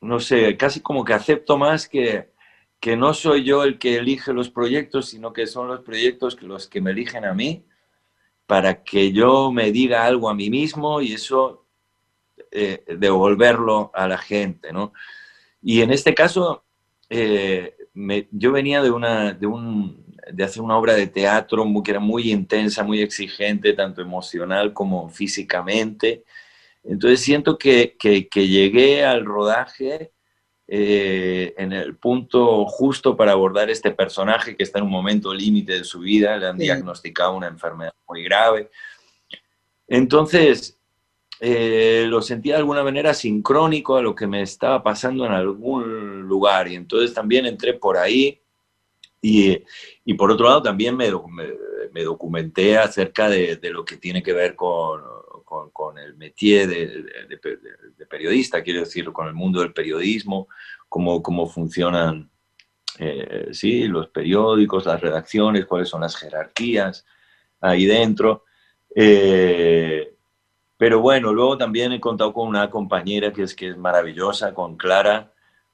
no 0.00 0.20
sé, 0.20 0.56
casi 0.56 0.80
como 0.80 1.04
que 1.04 1.14
acepto 1.14 1.56
más 1.56 1.88
que, 1.88 2.30
que 2.80 2.96
no 2.96 3.14
soy 3.14 3.44
yo 3.44 3.64
el 3.64 3.78
que 3.78 3.96
elige 3.96 4.34
los 4.34 4.50
proyectos, 4.50 5.08
sino 5.08 5.32
que 5.32 5.46
son 5.46 5.68
los 5.68 5.80
proyectos 5.80 6.42
los 6.42 6.66
que 6.66 6.80
me 6.80 6.90
eligen 6.90 7.24
a 7.24 7.32
mí 7.32 7.64
para 8.48 8.82
que 8.82 9.12
yo 9.12 9.52
me 9.52 9.70
diga 9.72 10.06
algo 10.06 10.30
a 10.30 10.34
mí 10.34 10.48
mismo 10.48 11.02
y 11.02 11.12
eso 11.12 11.66
eh, 12.50 12.82
devolverlo 12.96 13.90
a 13.92 14.08
la 14.08 14.16
gente, 14.16 14.72
¿no? 14.72 14.94
Y 15.60 15.82
en 15.82 15.92
este 15.92 16.14
caso, 16.14 16.64
eh, 17.10 17.76
yo 18.30 18.52
venía 18.52 18.82
de, 18.82 18.88
hacer 20.42 20.62
una 20.62 20.78
obra 20.78 20.94
de 20.94 21.08
teatro 21.08 21.66
que 21.84 21.90
era 21.90 22.00
muy 22.00 22.32
intensa, 22.32 22.82
muy 22.84 23.02
exigente, 23.02 23.74
tanto 23.74 24.00
emocional 24.00 24.72
como 24.72 25.10
físicamente. 25.10 26.24
Entonces 26.84 27.20
siento 27.20 27.58
que, 27.58 27.98
que 27.98 28.48
llegué 28.48 29.04
al 29.04 29.26
rodaje 29.26 30.12
eh, 30.70 31.54
en 31.56 31.72
el 31.72 31.96
punto 31.96 32.66
justo 32.66 33.16
para 33.16 33.32
abordar 33.32 33.70
este 33.70 33.90
personaje 33.90 34.54
que 34.54 34.64
está 34.64 34.78
en 34.78 34.84
un 34.84 34.90
momento 34.90 35.32
límite 35.32 35.72
de 35.72 35.84
su 35.84 36.00
vida, 36.00 36.36
le 36.36 36.46
han 36.46 36.58
diagnosticado 36.58 37.34
una 37.34 37.46
enfermedad 37.46 37.94
muy 38.06 38.22
grave. 38.22 38.68
Entonces, 39.86 40.78
eh, 41.40 42.04
lo 42.08 42.20
sentía 42.20 42.54
de 42.54 42.58
alguna 42.58 42.84
manera 42.84 43.14
sincrónico 43.14 43.96
a 43.96 44.02
lo 44.02 44.14
que 44.14 44.26
me 44.26 44.42
estaba 44.42 44.82
pasando 44.82 45.24
en 45.24 45.32
algún 45.32 46.28
lugar 46.28 46.68
y 46.68 46.74
entonces 46.74 47.14
también 47.14 47.46
entré 47.46 47.72
por 47.72 47.96
ahí 47.96 48.38
y, 49.22 49.62
y 50.04 50.14
por 50.14 50.30
otro 50.30 50.46
lado 50.46 50.62
también 50.62 50.96
me, 50.96 51.10
me, 51.92 52.02
documenté 52.02 52.76
acerca 52.76 53.30
de, 53.30 53.56
de, 53.56 53.70
lo 53.70 53.84
que 53.84 53.96
tiene 53.96 54.22
que 54.22 54.32
ver 54.32 54.54
con, 54.54 55.00
con, 55.48 55.98
el 55.98 56.14
métier 56.16 56.68
de, 56.68 58.06
periodista, 58.08 58.62
quiero 58.62 58.80
decir, 58.80 59.10
con 59.12 59.26
el 59.26 59.34
mundo 59.34 59.60
del 59.60 59.72
periodismo, 59.72 60.48
cómo, 60.88 61.22
cómo 61.22 61.46
funcionan 61.46 62.30
eh, 62.98 63.48
sí, 63.52 63.86
los 63.86 64.08
periódicos, 64.08 64.86
las 64.86 65.00
redacciones, 65.00 65.66
cuáles 65.66 65.88
son 65.88 66.00
las 66.00 66.16
jerarquías 66.16 67.06
ahí 67.60 67.86
dentro. 67.86 68.44
Eh, 68.94 70.14
pero 70.76 71.00
bueno, 71.00 71.32
luego 71.32 71.56
también 71.58 71.92
he 71.92 72.00
contado 72.00 72.32
con 72.32 72.48
una 72.48 72.70
compañera 72.70 73.32
que 73.32 73.42
es, 73.42 73.54
que 73.54 73.70
es 73.70 73.76
maravillosa, 73.76 74.54
con 74.54 74.76
Clara, 74.76 75.32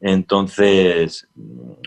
Entonces, 0.00 1.26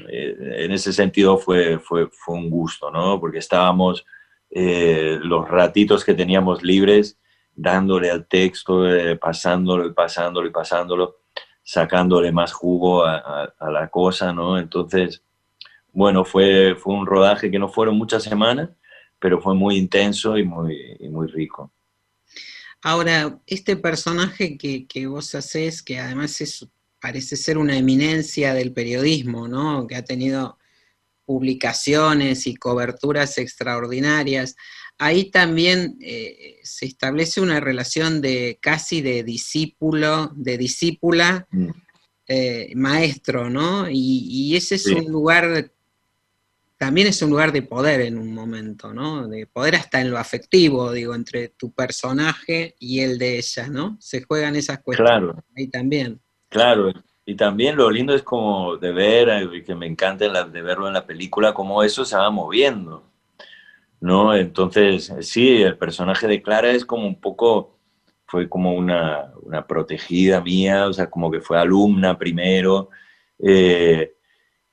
eh, 0.09 0.35
en 0.63 0.71
ese 0.71 0.91
sentido 0.91 1.37
fue, 1.37 1.79
fue, 1.79 2.07
fue 2.11 2.35
un 2.35 2.49
gusto, 2.49 2.89
¿no? 2.89 3.19
Porque 3.19 3.37
estábamos 3.37 4.05
eh, 4.49 5.19
los 5.21 5.47
ratitos 5.47 6.03
que 6.03 6.15
teníamos 6.15 6.63
libres 6.63 7.19
dándole 7.55 8.09
al 8.09 8.25
texto, 8.27 8.87
eh, 8.89 9.15
pasándolo 9.17 9.85
y 9.85 9.93
pasándolo 9.93 10.47
y 10.47 10.51
pasándolo, 10.51 11.17
sacándole 11.61 12.31
más 12.31 12.51
jugo 12.51 13.05
a, 13.05 13.53
la 13.59 13.89
cosa, 13.89 14.33
¿no? 14.33 14.57
Entonces, 14.57 15.21
bueno, 15.91 16.25
fue, 16.25 16.75
fue 16.75 16.95
un 16.95 17.05
rodaje 17.05 17.51
que 17.51 17.59
no 17.59 17.69
fueron 17.69 17.97
muchas 17.97 18.23
semanas, 18.23 18.69
pero 19.19 19.39
fue 19.39 19.53
muy 19.53 19.77
intenso 19.77 20.37
y 20.37 20.43
muy, 20.43 20.97
muy 21.11 21.27
rico. 21.27 21.71
Ahora, 22.81 23.37
este 23.45 23.75
personaje 23.75 24.57
que, 24.57 24.87
que 24.87 25.05
vos 25.05 25.35
haces, 25.35 25.83
que 25.83 25.99
además 25.99 26.39
es 26.39 26.67
parece 26.99 27.35
ser 27.35 27.57
una 27.57 27.77
eminencia 27.77 28.53
del 28.53 28.73
periodismo, 28.73 29.47
¿no? 29.47 29.87
Que 29.87 29.95
ha 29.95 30.03
tenido 30.03 30.57
publicaciones 31.29 32.47
y 32.47 32.55
coberturas 32.55 33.37
extraordinarias. 33.37 34.55
Ahí 34.97 35.29
también 35.29 35.95
eh, 36.01 36.59
se 36.63 36.87
establece 36.87 37.39
una 37.39 37.59
relación 37.59 38.19
de 38.19 38.57
casi 38.59 39.01
de 39.01 39.23
discípulo, 39.23 40.31
de 40.35 40.57
discípula, 40.57 41.47
mm. 41.51 41.69
eh, 42.27 42.73
maestro, 42.75 43.49
¿no? 43.49 43.87
Y, 43.89 44.55
ese 44.55 44.75
es 44.75 44.87
un 44.87 45.05
lugar, 45.11 45.71
también 46.77 47.05
es 47.05 47.21
un 47.21 47.29
lugar 47.29 47.51
de 47.51 47.61
poder 47.61 48.01
en 48.01 48.17
un 48.17 48.33
momento, 48.33 48.91
¿no? 48.91 49.27
De 49.27 49.45
poder 49.45 49.75
hasta 49.75 50.01
en 50.01 50.09
lo 50.09 50.17
afectivo, 50.17 50.91
digo, 50.91 51.13
entre 51.13 51.49
tu 51.49 51.71
personaje 51.71 52.75
y 52.79 53.01
el 53.01 53.19
de 53.19 53.37
ella, 53.37 53.67
¿no? 53.67 53.97
Se 54.01 54.23
juegan 54.23 54.55
esas 54.55 54.79
cuestiones 54.79 55.11
claro. 55.11 55.43
ahí 55.55 55.67
también. 55.67 56.19
Claro, 56.49 56.91
y 57.25 57.35
también 57.35 57.75
lo 57.77 57.91
lindo 57.91 58.13
es 58.15 58.23
como 58.23 58.77
de 58.77 58.91
ver, 58.91 59.29
eh, 59.29 59.63
que 59.63 59.75
me 59.75 59.85
encanta 59.85 60.45
de 60.45 60.61
verlo 60.63 60.87
en 60.87 60.93
la 60.93 61.05
película, 61.05 61.53
cómo 61.53 61.83
eso 61.83 62.03
se 62.05 62.17
va 62.17 62.31
moviendo, 62.31 63.03
¿no? 64.01 64.35
Entonces, 64.35 65.13
sí, 65.21 65.61
el 65.61 65.77
personaje 65.77 66.27
de 66.27 66.41
Clara 66.41 66.71
es 66.71 66.85
como 66.85 67.05
un 67.07 67.19
poco, 67.21 67.77
fue 68.25 68.49
como 68.49 68.73
una, 68.73 69.31
una 69.43 69.67
protegida 69.67 70.41
mía, 70.41 70.87
o 70.87 70.93
sea, 70.93 71.09
como 71.09 71.31
que 71.31 71.41
fue 71.41 71.59
alumna 71.59 72.17
primero, 72.17 72.89
eh, 73.39 74.13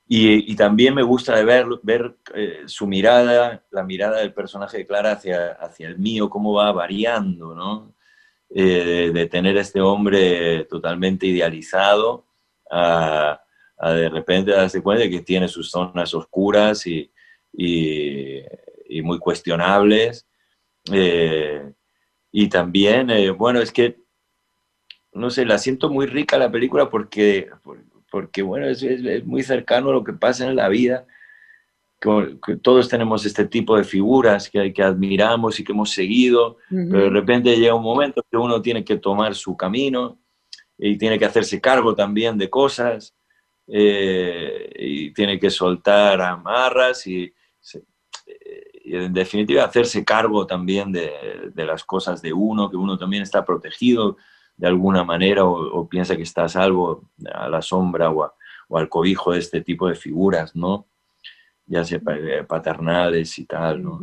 y, 0.08 0.54
también 0.56 0.94
me 0.94 1.02
gusta 1.02 1.36
de 1.36 1.44
ver, 1.44 1.66
ver 1.82 2.16
eh, 2.34 2.62
su 2.66 2.86
mirada, 2.86 3.64
la 3.70 3.82
mirada 3.84 4.18
del 4.18 4.32
personaje 4.34 4.78
de 4.78 4.86
Clara 4.86 5.12
hacia, 5.12 5.52
hacia 5.52 5.88
el 5.88 5.98
mío, 5.98 6.30
cómo 6.30 6.54
va 6.54 6.72
variando, 6.72 7.54
¿no? 7.54 7.95
Eh, 8.48 9.10
de, 9.12 9.26
tener 9.26 9.58
a 9.58 9.60
este 9.60 9.80
hombre 9.80 10.64
totalmente 10.66 11.26
idealizado 11.26 12.24
a, 12.70 13.40
de 13.82 14.08
repente 14.08 14.52
darse 14.52 14.82
cuenta 14.82 15.02
de 15.02 15.10
que 15.10 15.20
tiene 15.20 15.48
sus 15.48 15.70
zonas 15.70 16.14
oscuras 16.14 16.86
y, 16.86 17.10
y, 17.52 18.42
muy 19.02 19.18
cuestionables. 19.18 20.26
Eh, 20.92 21.72
y 22.32 22.48
también, 22.48 23.10
eh, 23.10 23.30
bueno, 23.30 23.60
es 23.60 23.72
que, 23.72 23.98
no 25.12 25.30
sé, 25.30 25.44
la 25.44 25.58
siento 25.58 25.90
muy 25.90 26.06
rica 26.06 26.38
la 26.38 26.50
película 26.50 26.88
porque, 26.88 27.50
porque 28.10 28.42
bueno, 28.42 28.66
es, 28.66 28.82
es 28.82 29.24
muy 29.26 29.42
cercano 29.42 29.90
a 29.90 29.94
lo 29.94 30.04
que 30.04 30.12
pasa 30.12 30.46
en 30.46 30.56
la 30.56 30.68
vida 30.68 31.06
que, 32.00 32.56
todos 32.62 32.88
tenemos 32.88 33.24
este 33.24 33.46
tipo 33.46 33.76
de 33.76 33.84
figuras 33.84 34.50
que, 34.50 34.72
que 34.72 34.82
admiramos 34.82 35.58
y 35.58 35.64
que 35.64 35.72
hemos 35.72 35.90
seguido, 35.90 36.58
pero 36.68 37.04
de 37.04 37.10
repente 37.10 37.56
llega 37.56 37.74
un 37.74 37.82
momento 37.82 38.24
que 38.30 38.36
uno 38.36 38.60
tiene 38.60 38.84
que 38.84 38.98
tomar 38.98 39.34
su 39.34 39.56
camino 39.56 40.18
y 40.78 40.98
tiene 40.98 41.18
que 41.18 41.24
hacerse 41.24 41.60
cargo 41.60 41.94
también 41.94 42.36
de 42.36 42.50
cosas 42.50 43.14
eh, 43.66 44.70
y 44.78 45.10
tiene 45.12 45.40
que 45.40 45.50
soltar 45.50 46.20
amarras 46.20 47.06
y, 47.06 47.32
y, 48.84 48.96
en 48.96 49.12
definitiva 49.12 49.64
hacerse 49.64 50.04
cargo 50.04 50.46
también 50.46 50.92
de, 50.92 51.50
de, 51.52 51.64
las 51.64 51.82
cosas 51.82 52.22
de 52.22 52.32
uno, 52.32 52.70
que 52.70 52.76
uno 52.76 52.96
también 52.96 53.22
está 53.22 53.44
protegido 53.44 54.16
de 54.56 54.68
alguna 54.68 55.02
manera 55.02 55.44
o, 55.44 55.88
piensa 55.88 56.16
que 56.16 56.22
está 56.22 56.44
a 56.44 56.48
salvo 56.48 57.10
a 57.32 57.48
la 57.48 57.62
sombra 57.62 58.10
o, 58.10 58.32
o 58.68 58.78
al 58.78 58.88
cobijo 58.88 59.32
de 59.32 59.40
este 59.40 59.60
tipo 59.62 59.88
de 59.88 59.96
figuras, 59.96 60.54
¿no? 60.54 60.86
Ya 61.66 61.84
sea 61.84 62.00
eh, 62.08 62.44
paternales 62.46 63.38
y 63.38 63.44
tal, 63.44 63.82
¿no? 63.82 64.00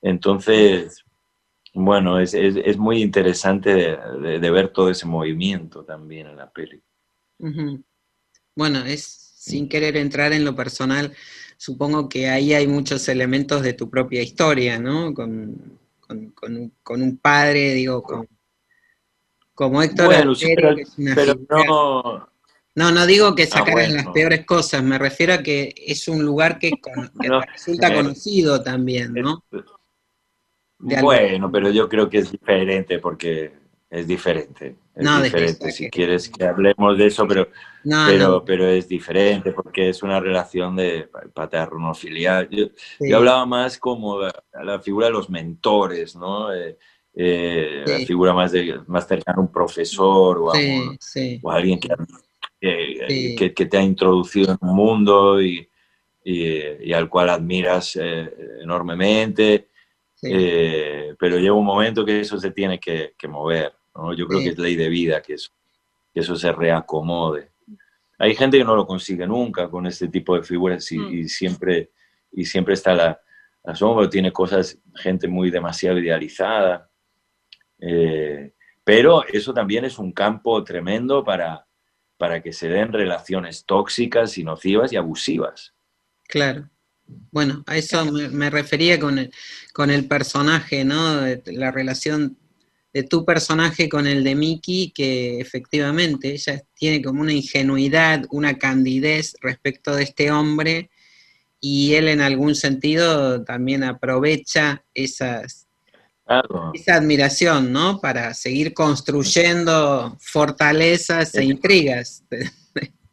Entonces, 0.00 1.04
bueno, 1.74 2.18
es, 2.18 2.34
es, 2.34 2.76
muy 2.76 3.02
interesante 3.02 3.70
de, 3.74 4.50
ver 4.50 4.68
todo 4.68 4.90
ese 4.90 5.06
movimiento 5.06 5.84
también 5.84 6.26
en 6.28 6.36
la 6.36 6.50
peli. 6.50 6.82
Bueno, 8.56 8.84
es 8.84 9.04
sin 9.40 9.68
querer 9.68 9.96
entrar 9.96 10.32
en 10.32 10.44
lo 10.44 10.54
personal, 10.54 11.12
supongo 11.56 12.08
que 12.08 12.28
ahí 12.28 12.52
hay 12.52 12.66
muchos 12.66 13.08
elementos 13.08 13.62
de 13.62 13.72
tu 13.72 13.88
propia 13.88 14.22
historia, 14.22 14.78
¿no? 14.78 15.14
Con, 15.14 15.78
con, 16.06 17.02
un 17.02 17.16
padre, 17.16 17.74
digo, 17.74 18.02
con, 18.02 18.28
como 19.54 19.82
Héctor 19.82 20.06
bueno, 20.06 20.32
pero, 21.14 21.34
no, 21.66 22.29
no, 22.74 22.92
no 22.92 23.06
digo 23.06 23.34
que 23.34 23.44
ah, 23.44 23.46
sacaran 23.46 23.94
las 23.94 24.06
peores 24.08 24.44
cosas, 24.46 24.82
me 24.82 24.98
refiero 24.98 25.34
a 25.34 25.42
que 25.42 25.74
es 25.76 26.06
un 26.08 26.24
lugar 26.24 26.58
que, 26.58 26.70
resulta 27.54 27.92
conocido 27.92 28.62
también, 28.62 29.12
¿no? 29.14 29.44
bueno, 30.78 31.50
pero 31.52 31.70
yo 31.70 31.88
creo 31.88 32.08
que 32.08 32.18
es 32.18 32.32
diferente 32.32 32.98
porque 32.98 33.52
es 33.90 34.06
diferente. 34.06 34.76
Es 34.94 35.04
no, 35.04 35.20
diferente, 35.20 35.72
si 35.72 35.90
quieres 35.90 36.28
que 36.28 36.44
hablemos 36.44 36.96
de 36.96 37.06
eso, 37.06 37.26
pero, 37.26 37.48
pero, 37.82 38.44
pero 38.44 38.68
es 38.68 38.88
diferente 38.88 39.52
porque 39.52 39.88
es 39.88 40.02
una 40.02 40.20
relación 40.20 40.76
de 40.76 41.08
paterno-filial. 41.34 42.48
Yo, 42.50 43.16
hablaba 43.16 43.44
más 43.46 43.78
como 43.78 44.20
la, 44.20 44.80
figura 44.80 45.08
de 45.08 45.12
los 45.12 45.28
mentores, 45.28 46.14
¿no? 46.14 46.52
Eh, 46.52 46.78
eh, 47.14 47.84
la 47.86 48.06
figura 48.06 48.32
más, 48.32 48.52
de, 48.52 48.80
más 48.86 49.08
cercana 49.08 49.38
a 49.38 49.40
un 49.40 49.50
profesor 49.50 50.38
o 50.38 50.54
a, 50.54 50.58
o 51.42 51.50
a 51.50 51.56
alguien 51.56 51.80
que 51.80 51.88
eh, 52.60 53.36
que, 53.36 53.54
que, 53.54 53.66
te 53.66 53.78
ha 53.78 53.82
introducido 53.82 54.52
en 54.52 54.58
un 54.68 54.76
mundo 54.76 55.40
y, 55.42 55.68
y, 56.24 56.92
al 56.92 57.08
cual 57.08 57.30
admiras 57.30 57.96
eh, 57.96 58.30
enormemente, 58.60 59.68
eh, 60.22 61.14
pero 61.18 61.38
llega 61.38 61.54
un 61.54 61.64
momento 61.64 62.04
que 62.04 62.20
eso 62.20 62.38
se 62.38 62.50
tiene 62.50 62.78
que, 62.78 63.14
que 63.16 63.28
mover. 63.28 63.72
¿no? 63.94 64.12
Yo 64.12 64.26
creo 64.26 64.40
que 64.40 64.50
es 64.50 64.58
ley 64.58 64.76
de 64.76 64.88
vida 64.88 65.22
que 65.22 65.34
eso, 65.34 65.50
que 66.12 66.20
eso 66.20 66.36
se 66.36 66.52
reacomode. 66.52 67.50
Hay 68.18 68.34
gente 68.34 68.58
que 68.58 68.64
no 68.64 68.76
lo 68.76 68.86
consigue 68.86 69.26
nunca 69.26 69.70
con 69.70 69.86
este 69.86 70.08
tipo 70.08 70.36
de 70.36 70.42
figuras 70.42 70.90
y, 70.92 70.98
mm. 70.98 71.14
y 71.14 71.28
siempre, 71.28 71.90
y 72.32 72.44
siempre 72.44 72.74
está 72.74 72.94
la, 72.94 73.20
asombro, 73.64 74.08
tiene 74.08 74.32
cosas, 74.32 74.78
gente 74.94 75.28
muy 75.28 75.50
demasiado 75.50 75.98
idealizada. 75.98 76.90
Eh, 77.78 78.52
pero 78.84 79.24
eso 79.26 79.54
también 79.54 79.84
es 79.84 79.98
un 79.98 80.12
campo 80.12 80.62
tremendo 80.64 81.24
para, 81.24 81.66
para 82.20 82.42
que 82.42 82.52
se 82.52 82.68
den 82.68 82.92
relaciones 82.92 83.64
tóxicas 83.64 84.36
y 84.36 84.44
nocivas 84.44 84.92
y 84.92 84.96
abusivas. 84.96 85.72
Claro. 86.28 86.68
Bueno, 87.32 87.64
a 87.66 87.78
eso 87.78 88.04
me, 88.12 88.50
refería 88.50 89.00
con 89.00 89.18
el, 89.18 89.32
con 89.72 89.90
el 89.90 90.04
personaje, 90.04 90.84
¿no? 90.84 91.22
La 91.46 91.70
relación 91.70 92.36
de 92.92 93.04
tu 93.04 93.24
personaje 93.24 93.88
con 93.88 94.06
el 94.06 94.22
de 94.22 94.34
Mickey, 94.34 94.90
que 94.90 95.40
efectivamente 95.40 96.30
ella 96.32 96.62
tiene 96.74 97.00
como 97.00 97.22
una 97.22 97.32
ingenuidad, 97.32 98.26
una 98.30 98.58
candidez 98.58 99.34
respecto 99.40 99.96
de 99.96 100.02
este 100.02 100.30
hombre, 100.30 100.90
y 101.58 101.94
él 101.94 102.06
en 102.08 102.20
algún 102.20 102.54
sentido 102.54 103.44
también 103.44 103.82
aprovecha 103.82 104.84
esas, 104.92 105.68
esa 106.74 106.94
admiración, 106.94 107.72
¿no? 107.72 108.00
Para 108.00 108.34
seguir 108.34 108.72
construyendo 108.74 110.16
fortalezas 110.20 111.34
e 111.34 111.44
intrigas. 111.44 112.24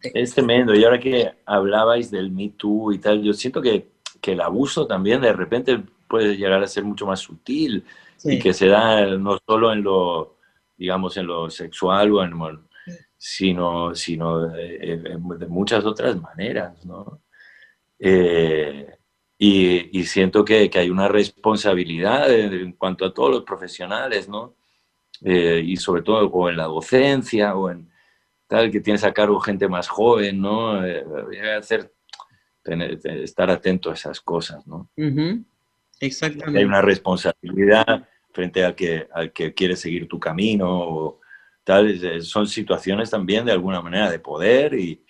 Es 0.01 0.33
tremendo. 0.33 0.75
Y 0.75 0.83
ahora 0.83 0.99
que 0.99 1.31
hablabais 1.45 2.11
del 2.11 2.31
Me 2.31 2.49
Too 2.49 2.93
y 2.93 2.99
tal, 2.99 3.23
yo 3.23 3.33
siento 3.33 3.61
que, 3.61 3.89
que 4.21 4.33
el 4.33 4.41
abuso 4.41 4.85
también 4.85 5.21
de 5.21 5.33
repente 5.33 5.83
puede 6.07 6.37
llegar 6.37 6.61
a 6.61 6.67
ser 6.67 6.83
mucho 6.83 7.05
más 7.05 7.19
sutil 7.19 7.83
y 8.23 8.39
que 8.39 8.53
se 8.53 8.67
da 8.67 9.05
no 9.17 9.37
solo 9.45 9.71
en 9.73 9.83
lo, 9.83 10.37
digamos, 10.77 11.17
en 11.17 11.27
lo 11.27 11.49
sexual, 11.49 12.11
o 12.11 12.23
en, 12.23 12.33
sino, 13.17 13.95
sino 13.95 14.47
de, 14.47 15.17
muchas 15.47 15.85
otras 15.85 16.19
maneras, 16.21 16.85
¿no? 16.85 17.21
Eh, 17.99 18.96
y, 19.37 19.99
y, 19.99 20.03
siento 20.05 20.43
que, 20.43 20.69
que, 20.69 20.79
hay 20.79 20.89
una 20.89 21.07
responsabilidad 21.07 22.31
en 22.31 22.71
cuanto 22.73 23.05
a 23.05 23.13
todos 23.13 23.29
los 23.29 23.43
profesionales, 23.43 24.27
¿no? 24.27 24.55
Eh, 25.21 25.61
y 25.65 25.77
sobre 25.77 26.03
todo 26.03 26.27
o 26.27 26.49
en 26.49 26.57
la 26.57 26.65
docencia 26.65 27.55
o 27.55 27.69
en 27.69 27.89
tal, 28.47 28.71
que 28.71 28.79
tienes 28.79 29.03
a 29.03 29.13
cargo 29.13 29.39
gente 29.39 29.67
más 29.67 29.87
joven, 29.87 30.41
¿no? 30.41 30.85
Eh, 30.85 31.03
hacer, 31.57 31.91
estar 32.63 33.49
atento 33.49 33.89
a 33.89 33.93
esas 33.93 34.21
cosas, 34.21 34.65
¿no? 34.67 34.89
Exactamente. 35.99 36.59
Hay 36.59 36.65
una 36.65 36.81
responsabilidad 36.81 38.07
frente 38.31 38.63
al 38.63 38.75
que, 38.75 39.07
al 39.11 39.33
que 39.33 39.53
quiere 39.53 39.75
seguir 39.75 40.07
tu 40.07 40.19
camino 40.19 40.67
o 40.69 41.19
tal. 41.63 42.23
Son 42.23 42.45
situaciones 42.47 43.09
también 43.09 43.45
de 43.45 43.51
alguna 43.51 43.81
manera 43.81 44.11
de 44.11 44.19
poder 44.19 44.75
y, 44.75 45.03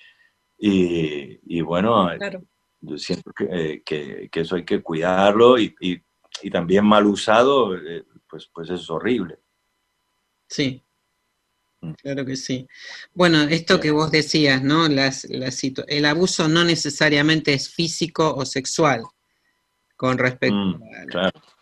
y, 0.57 1.61
bueno, 1.61 2.09
yo 2.81 2.97
siento 2.97 3.31
que, 3.33 3.81
que, 3.85 4.29
eso 4.33 4.55
hay 4.55 4.65
que 4.65 4.81
cuidarlo 4.81 5.57
y, 5.57 5.75
y, 5.79 6.01
también 6.51 6.85
mal 6.85 7.05
usado, 7.07 7.75
eh, 7.75 8.05
pues, 8.29 8.49
pues 8.53 8.69
es 8.69 8.89
horrible. 8.89 9.39
Sí, 10.47 10.83
mm. 11.81 11.93
Claro 11.93 12.25
que 12.25 12.35
sí. 12.35 12.67
Bueno, 13.13 13.41
esto 13.43 13.79
que 13.79 13.91
vos 13.91 14.11
decías, 14.11 14.63
¿no? 14.63 14.87
Las, 14.87 15.25
el 15.25 16.05
abuso 16.05 16.47
no 16.47 16.63
necesariamente 16.63 17.53
es 17.53 17.69
físico 17.69 18.35
o 18.35 18.45
sexual 18.45 19.03
con 19.95 20.19
respecto 20.19 20.55
mm, 20.55 20.81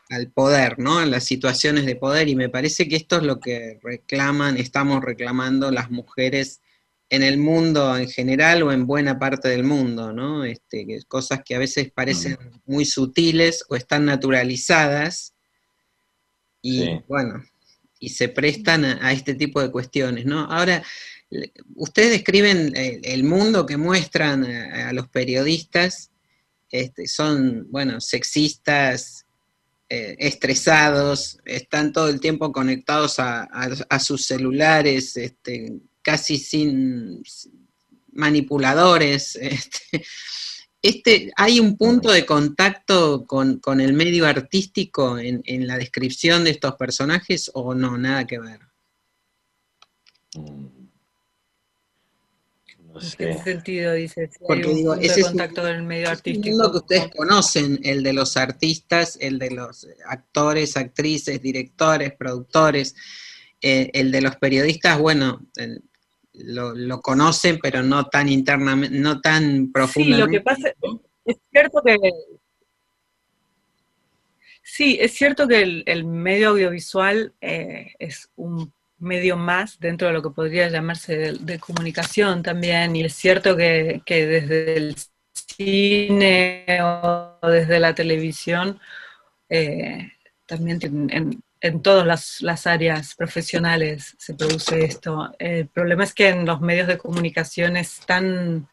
al, 0.10 0.32
poder, 0.32 0.78
¿no? 0.78 1.02
En 1.02 1.10
las 1.10 1.24
situaciones 1.24 1.86
de 1.86 1.96
poder, 1.96 2.28
y 2.28 2.36
me 2.36 2.50
parece 2.50 2.88
que 2.88 2.98
esto 2.98 3.18
es 3.18 3.24
lo 3.24 3.40
que 3.40 3.80
reclaman, 3.82 4.58
estamos 4.58 5.02
reclamando 5.04 5.72
las 5.72 5.90
mujeres 5.90 6.62
en 7.10 7.24
el 7.24 7.38
mundo 7.38 7.96
en 7.98 8.10
general 8.10 8.64
o 8.64 8.72
en 8.72 8.88
buena 8.88 9.20
parte 9.20 9.48
del 9.48 9.64
mundo, 9.64 10.12
¿no? 10.12 10.44
Este, 10.44 10.86
cosas 11.08 11.42
que 11.46 11.56
a 11.56 11.60
veces 11.60 11.92
parecen 11.92 12.34
mm. 12.34 12.72
muy 12.72 12.86
sutiles 12.86 13.64
o 13.70 13.76
están 13.76 14.06
naturalizadas 14.06 15.34
y 16.62 17.00
bueno, 17.08 17.44
y 18.00 18.10
se 18.10 18.28
prestan 18.28 18.86
a, 18.86 19.12
este 19.12 19.36
tipo 19.36 19.62
de 19.62 19.70
cuestiones, 19.70 20.26
¿no? 20.26 20.46
Ahora, 20.46 20.84
ustedes 21.76 22.10
describen 22.10 22.74
el, 22.76 23.24
mundo 23.24 23.68
que 23.68 23.78
muestran 23.78 24.46
a 24.46 24.92
los 24.92 25.08
periodistas 25.10 26.10
este, 26.76 27.08
son, 27.08 27.68
bueno, 27.72 28.02
sexistas, 28.02 29.26
eh, 29.88 30.16
estresados, 30.20 31.40
están 31.46 31.94
todo 31.94 32.10
el 32.10 32.20
tiempo 32.20 32.52
conectados 32.52 33.16
a, 33.20 34.00
sus 34.00 34.26
celulares, 34.26 35.16
este, 35.16 35.72
casi 36.06 36.38
sin 36.38 37.24
manipuladores. 38.14 39.38
Este, 39.52 40.06
este, 40.82 41.32
¿Hay 41.36 41.60
un 41.60 41.78
punto 41.78 42.12
de 42.12 42.28
contacto 42.28 43.26
con, 43.26 43.60
el 43.80 43.94
medio 43.94 44.28
artístico 44.28 45.18
en, 45.18 45.66
la 45.66 45.80
descripción 45.80 46.44
de 46.44 46.52
estos 46.52 46.76
personajes 46.76 47.50
o 47.56 47.74
no? 47.74 47.98
Nada 47.98 48.28
que 48.28 48.38
ver. 48.38 48.60
Mm. 50.36 50.68
¿En 53.02 53.12
qué 53.18 53.44
sentido 53.44 53.94
dices? 53.94 54.30
Porque 54.48 54.74
digo, 54.76 54.94
ese 54.94 55.24
contacto 55.24 55.64
con 55.64 55.72
el 55.72 55.84
medio 55.84 56.10
artístico. 56.10 56.56
Lo 56.56 56.72
que 56.72 56.78
ustedes 56.78 57.10
conocen, 57.16 57.80
el 57.84 58.04
de 58.04 58.14
los 58.14 58.38
artistas, 58.38 59.18
el 59.20 59.40
de 59.40 59.52
los 59.52 59.88
actores, 60.06 60.78
actrices, 60.78 61.42
directores, 61.42 62.14
productores, 62.14 62.96
eh, 63.60 63.90
el 63.94 64.12
de 64.12 64.22
los 64.22 64.36
periodistas, 64.36 65.00
bueno, 65.00 65.42
lo, 66.40 67.02
conocen, 67.02 67.60
pero 67.62 67.84
no 67.84 68.06
tan 68.06 68.30
internamente, 68.30 68.98
no 68.98 69.22
tan 69.22 69.72
profundamente. 69.72 70.16
Sí, 70.16 70.22
lo 70.22 70.32
que 70.32 70.42
pasa 70.42 70.74
es 71.26 71.38
cierto 71.52 71.82
que 71.84 71.98
Sí, 74.68 74.98
es 75.00 75.14
cierto 75.14 75.48
que 75.48 75.84
el, 75.86 76.06
medio 76.06 76.50
audiovisual 76.50 77.34
eh, 77.40 77.94
es 78.00 78.32
un 78.36 78.74
medio 78.98 79.38
más 79.38 79.80
dentro 79.80 80.08
de 80.08 80.14
lo 80.14 80.24
que 80.24 80.32
podría 80.32 80.68
llamarse 80.70 81.34
de, 81.34 81.60
comunicación 81.60 82.42
también, 82.42 82.96
y 82.96 83.06
es 83.06 83.14
cierto 83.14 83.56
que, 83.56 84.02
desde 84.08 84.76
el 84.76 84.96
cine 85.32 86.66
o 86.82 87.38
desde 87.48 87.80
la 87.80 87.94
televisión, 87.94 88.80
eh, 89.50 90.12
también 90.48 90.80
en, 91.12 91.44
en 91.66 91.82
todas 91.82 92.42
las, 92.42 92.68
áreas 92.68 93.16
profesionales 93.16 94.16
se 94.20 94.36
produce 94.36 94.86
esto. 94.86 95.34
El 95.40 95.68
problema 95.68 96.04
es 96.04 96.14
que 96.14 96.30
en 96.30 96.46
los 96.46 96.62
medios 96.62 96.88
de 96.88 96.98
comunicación 96.98 97.76
es 97.76 98.02
tan, 98.06 98.68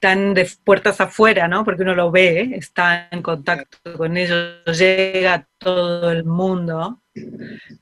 tan 0.00 0.34
de 0.34 0.50
puertas 0.64 1.00
afuera, 1.00 1.46
¿no? 1.46 1.64
Porque 1.64 1.82
uno 1.82 1.94
lo 1.94 2.10
ve, 2.10 2.50
está 2.54 3.08
en 3.12 3.22
contacto 3.22 3.96
con 3.96 4.16
ellos, 4.16 4.62
llega 4.76 5.34
a 5.34 5.46
todo 5.58 6.10
el 6.10 6.24
mundo, 6.24 7.00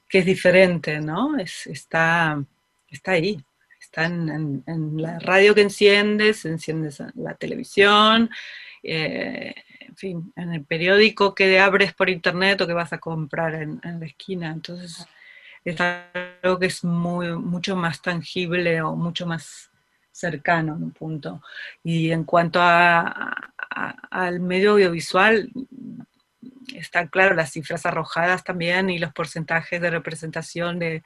que 0.08 0.18
es 0.18 0.26
diferente, 0.26 1.00
¿no? 1.00 1.38
Es, 1.38 1.66
está, 1.66 2.44
está 2.90 3.12
ahí, 3.12 3.42
está 3.80 4.04
en, 4.04 4.62
la 4.96 5.18
radio 5.18 5.54
que 5.54 5.62
enciendes, 5.62 6.44
enciendes 6.44 7.02
la 7.14 7.34
televisión, 7.36 8.28
eh, 8.82 9.54
fin, 10.00 10.32
en 10.34 10.54
el 10.54 10.64
periódico 10.64 11.34
que 11.34 11.60
abres 11.60 11.92
por 11.92 12.08
internet 12.08 12.60
o 12.60 12.66
que 12.66 12.72
vas 12.72 12.92
a 12.92 12.98
comprar 12.98 13.54
en, 13.54 13.80
la 13.82 14.06
esquina. 14.06 14.50
Entonces, 14.50 15.06
es 15.64 15.76
algo 15.80 16.58
que 16.58 16.66
es 16.66 16.82
muy, 16.82 17.36
mucho 17.36 17.76
más 17.76 18.00
tangible 18.00 18.80
o 18.82 18.96
mucho 18.96 19.26
más 19.26 19.70
cercano 20.10 20.76
en 20.76 20.84
un 20.84 20.90
punto. 20.92 21.42
Y 21.84 22.10
en 22.10 22.24
cuanto 22.24 22.60
al 22.62 24.40
medio 24.40 24.72
audiovisual, 24.72 25.50
están 26.74 27.08
claro 27.08 27.34
las 27.34 27.52
cifras 27.52 27.84
arrojadas 27.84 28.42
también 28.42 28.90
y 28.90 28.98
los 28.98 29.12
porcentajes 29.12 29.80
de 29.80 29.90
representación 29.90 30.78
de, 30.78 31.02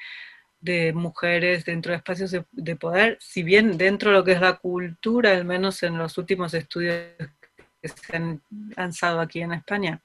mujeres 0.95 1.65
dentro 1.67 1.91
de 1.93 1.99
espacios 1.99 2.31
de, 2.31 2.77
poder, 2.77 3.19
si 3.21 3.43
bien 3.43 3.77
dentro 3.77 4.11
de 4.11 4.17
lo 4.17 4.25
que 4.25 4.33
es 4.33 4.41
la 4.41 4.55
cultura, 4.55 5.33
al 5.33 5.45
menos 5.45 5.83
en 5.83 5.99
los 5.99 6.17
últimos 6.17 6.55
estudios 6.55 7.05
que 7.85 7.89
se 8.07 8.17
han 8.17 8.41
lanzado 8.77 9.21
aquí 9.21 9.43
en 9.43 9.53
España, 9.53 10.01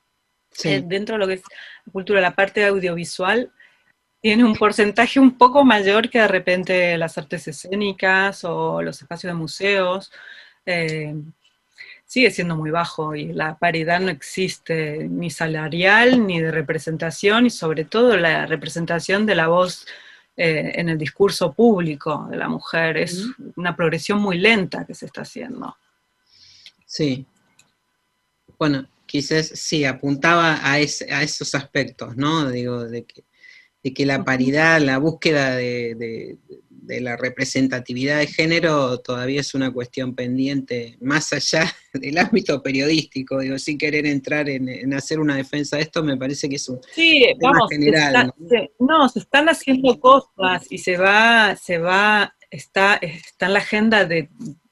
eh, 0.65 0.83
dentro 0.85 1.15
de 1.15 1.19
lo 1.19 1.27
que 1.27 1.35
es 1.35 1.43
la 1.85 1.91
cultura, 1.93 2.19
la 2.19 2.35
parte 2.35 2.65
audiovisual 2.65 3.51
tiene 4.21 4.43
un 4.43 4.55
porcentaje 4.55 5.17
un 5.17 5.37
poco 5.37 5.63
mayor 5.63 6.09
que 6.09 6.19
de 6.19 6.27
repente 6.27 6.97
las 6.97 7.17
artes 7.17 7.47
escénicas 7.47 8.43
o 8.43 8.81
los 8.81 9.01
espacios 9.01 9.31
de 9.31 9.39
museos. 9.39 10.11
Eh, 10.65 11.15
sigue 12.05 12.29
siendo 12.31 12.57
muy 12.57 12.69
bajo 12.69 13.15
y 13.15 13.31
la 13.31 13.57
paridad 13.57 14.01
no 14.01 14.09
existe 14.09 15.07
ni 15.07 15.29
salarial 15.29 16.27
ni 16.27 16.41
de 16.41 16.51
representación 16.51 17.45
y 17.45 17.49
sobre 17.49 17.85
todo 17.85 18.17
la 18.17 18.45
representación 18.45 19.25
de 19.25 19.35
la 19.35 19.47
voz 19.47 19.85
eh, 20.35 20.73
en 20.75 20.89
el 20.89 20.97
discurso 20.97 21.53
público 21.53 22.27
de 22.29 22.35
la 22.35 22.49
mujer. 22.49 22.97
Es 22.97 23.25
una 23.55 23.73
progresión 23.73 24.19
muy 24.19 24.37
lenta 24.37 24.85
que 24.85 24.95
se 24.95 25.05
está 25.05 25.21
haciendo. 25.21 25.77
Sí. 26.85 27.25
Bueno, 28.59 28.87
quizás 29.07 29.47
sí, 29.55 29.85
apuntaba 29.85 30.57
a, 30.57 30.73
a 30.73 30.79
esos 30.79 31.55
aspectos, 31.55 32.15
¿no? 32.17 32.51
Digo, 32.51 32.83
de 32.83 33.05
que 33.05 33.23
de 33.83 33.93
que 33.93 34.05
la 34.05 34.23
paridad, 34.23 34.81
la 34.81 34.97
búsqueda 34.97 35.55
de, 35.55 36.37
la 36.87 37.15
representatividad 37.17 38.17
de 38.17 38.25
género 38.25 38.97
todavía 38.99 39.41
es 39.41 39.53
una 39.53 39.71
cuestión 39.71 40.15
pendiente, 40.15 40.97
más 41.01 41.31
allá 41.33 41.71
del 41.93 42.17
ámbito 42.17 42.63
periodístico, 42.63 43.39
digo, 43.39 43.59
sin 43.59 43.77
querer 43.77 44.07
entrar 44.07 44.49
en, 44.49 44.93
hacer 44.93 45.19
una 45.19 45.35
defensa 45.35 45.77
de 45.77 45.83
esto, 45.83 46.03
me 46.03 46.17
parece 46.17 46.49
que 46.49 46.55
es 46.55 46.67
un 46.67 46.79
sí, 46.91 47.25
vamos, 47.39 47.69
general. 47.69 48.33
¿no? 48.79 49.07
Se, 49.07 49.19
están 49.19 49.49
haciendo 49.49 49.99
cosas 49.99 50.65
y 50.69 50.79
se 50.79 50.97
va, 50.97 51.55
se 51.55 51.77
va, 51.77 52.35
está, 52.49 52.95
está 52.95 53.45
en 53.45 53.53
la 53.53 53.59
agenda 53.59 54.05
de, 54.05 54.29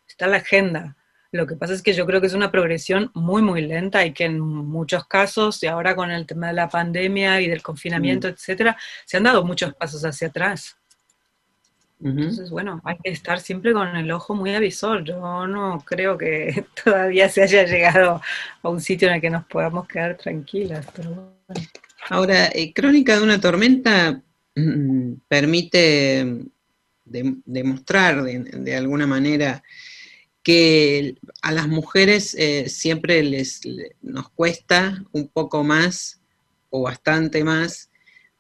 está 0.08 0.28
la 0.28 0.38
agenda 0.38 0.97
lo 1.32 1.46
que 1.46 1.56
pasa 1.56 1.74
es 1.74 1.82
que 1.82 1.94
yo 1.94 2.06
creo 2.06 2.22
que 2.22 2.28
es 2.28 2.34
una 2.34 2.52
progresión 2.52 3.12
muy, 3.14 3.42
muy 3.42 3.62
lenta 3.62 4.06
y 4.06 4.14
que 4.14 4.26
en 4.26 4.40
muchos 4.40 5.06
casos, 5.08 5.62
y 5.64 5.68
ahora 5.68 5.96
con 5.96 6.12
el 6.12 6.26
tema 6.26 6.48
de 6.48 6.54
la 6.54 6.70
pandemia 6.70 7.42
y 7.42 7.48
del 7.48 7.62
confinamiento, 7.62 8.28
mm. 8.28 8.32
etcétera, 8.32 8.78
se 9.06 9.18
han 9.18 9.24
dado 9.24 9.44
muchos 9.44 9.74
pasos 9.76 10.04
hacia 10.06 10.28
atrás. 10.30 10.78
Entonces, 12.00 12.52
bueno, 12.52 12.80
hay 12.84 12.96
que 13.04 13.10
estar 13.10 13.40
siempre 13.40 13.74
con 13.74 13.88
el 13.96 14.12
ojo 14.12 14.36
muy 14.36 14.54
avisor. 14.54 15.04
Yo 15.04 15.48
no 15.48 15.84
creo 15.84 16.16
que 16.16 16.66
todavía 16.84 17.28
se 17.28 17.42
haya 17.42 17.64
llegado 17.66 18.22
a 18.62 18.70
un 18.70 18.80
sitio 18.80 19.08
en 19.08 19.16
el 19.16 19.22
que 19.22 19.32
nos 19.32 19.46
podamos 19.46 19.88
quedar 19.88 20.16
tranquilas. 20.16 20.86
Ahora, 22.10 22.50
eh, 22.54 22.72
Crónica 22.74 23.18
de 23.18 23.24
una 23.24 23.42
tormenta 23.42 24.22
mm, 24.56 25.14
permite 25.28 26.46
demostrar 27.04 28.24
de 28.24 28.76
alguna 28.76 29.08
manera 29.08 29.64
que 30.48 31.18
a 31.42 31.52
las 31.52 31.68
mujeres 31.68 32.34
eh, 32.40 32.70
siempre 32.70 33.22
les, 33.22 33.60
nos 34.02 34.30
cuesta 34.30 35.04
un 35.12 35.28
poco 35.28 35.66
más 35.66 36.22
o 36.70 36.84
bastante 36.84 37.44
más 37.44 37.90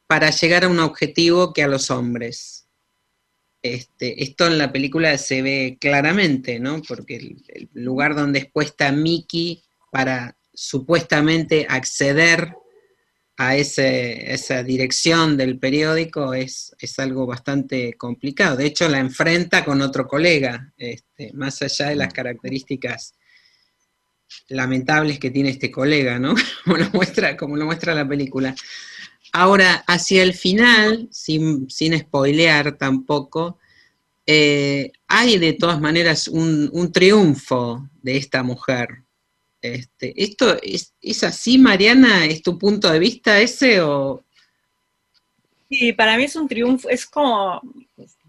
para 0.08 0.30
llegar 0.30 0.64
a 0.64 0.70
un 0.70 0.80
objetivo 0.80 1.52
que 1.52 1.64
a 1.64 1.68
los 1.68 1.92
hombres. 1.92 2.70
Este, 3.62 4.24
esto 4.24 4.48
en 4.48 4.58
la 4.58 4.72
película 4.72 5.18
se 5.18 5.42
ve 5.42 5.78
claramente, 5.82 6.62
¿no? 6.62 6.82
Porque 6.82 7.18
el, 7.18 7.44
el 7.50 7.70
lugar 7.74 8.16
donde 8.16 8.40
es 8.40 8.46
puesta 8.50 8.90
Mickey 8.94 9.62
para 9.92 10.38
supuestamente 10.54 11.68
acceder 11.68 12.56
a 13.38 13.56
esa 13.56 14.64
dirección 14.64 15.38
del 15.38 15.60
periódico 15.60 16.34
es, 16.34 16.76
es, 16.80 16.98
algo 16.98 17.28
bastante 17.28 17.94
complicado. 17.94 18.58
De 18.58 18.66
hecho, 18.66 18.90
la 18.90 18.98
enfrenta 18.98 19.64
con 19.64 19.82
otro 19.82 20.08
colega, 20.08 20.74
este, 20.76 21.32
más 21.34 21.62
allá 21.62 21.90
de 21.90 21.96
las 21.96 22.10
mm. 22.10 22.16
características 22.16 23.14
lamentables 24.50 25.20
que 25.20 25.30
tiene 25.30 25.50
este 25.50 25.70
colega, 25.70 26.18
¿no? 26.18 26.34
Como 26.64 26.78
lo 26.78 26.90
muestra, 26.92 27.38
como 27.38 27.56
lo 27.58 27.66
muestra 27.66 27.94
la 27.94 28.08
película. 28.08 28.56
Ahora, 29.34 29.84
hacia 29.88 30.24
el 30.24 30.34
final, 30.34 31.08
sin, 31.12 31.70
sin 31.70 31.98
spoilear 31.98 32.78
tampoco, 32.78 33.60
eh, 34.26 34.92
hay 35.08 35.38
de 35.38 35.54
todas 35.54 35.80
maneras 35.80 36.28
un, 36.28 36.70
un 36.74 36.92
triunfo 36.92 37.88
de 38.02 38.18
esta 38.18 38.42
mujer, 38.42 39.04
este, 39.62 40.14
¿Esto 40.16 40.58
es, 40.62 41.24
así, 41.24 41.58
Mariana? 41.58 42.26
¿Es 42.26 42.42
tu 42.42 42.58
punto 42.58 42.92
de 42.92 43.00
vista 43.00 43.40
ese 43.40 43.82
o...? 43.82 44.24
Sí, 45.70 45.92
para 45.94 46.16
mí 46.16 46.24
es 46.24 46.36
un 46.36 46.48
triunfo, 46.48 46.88
es 46.88 47.06
como, 47.06 47.62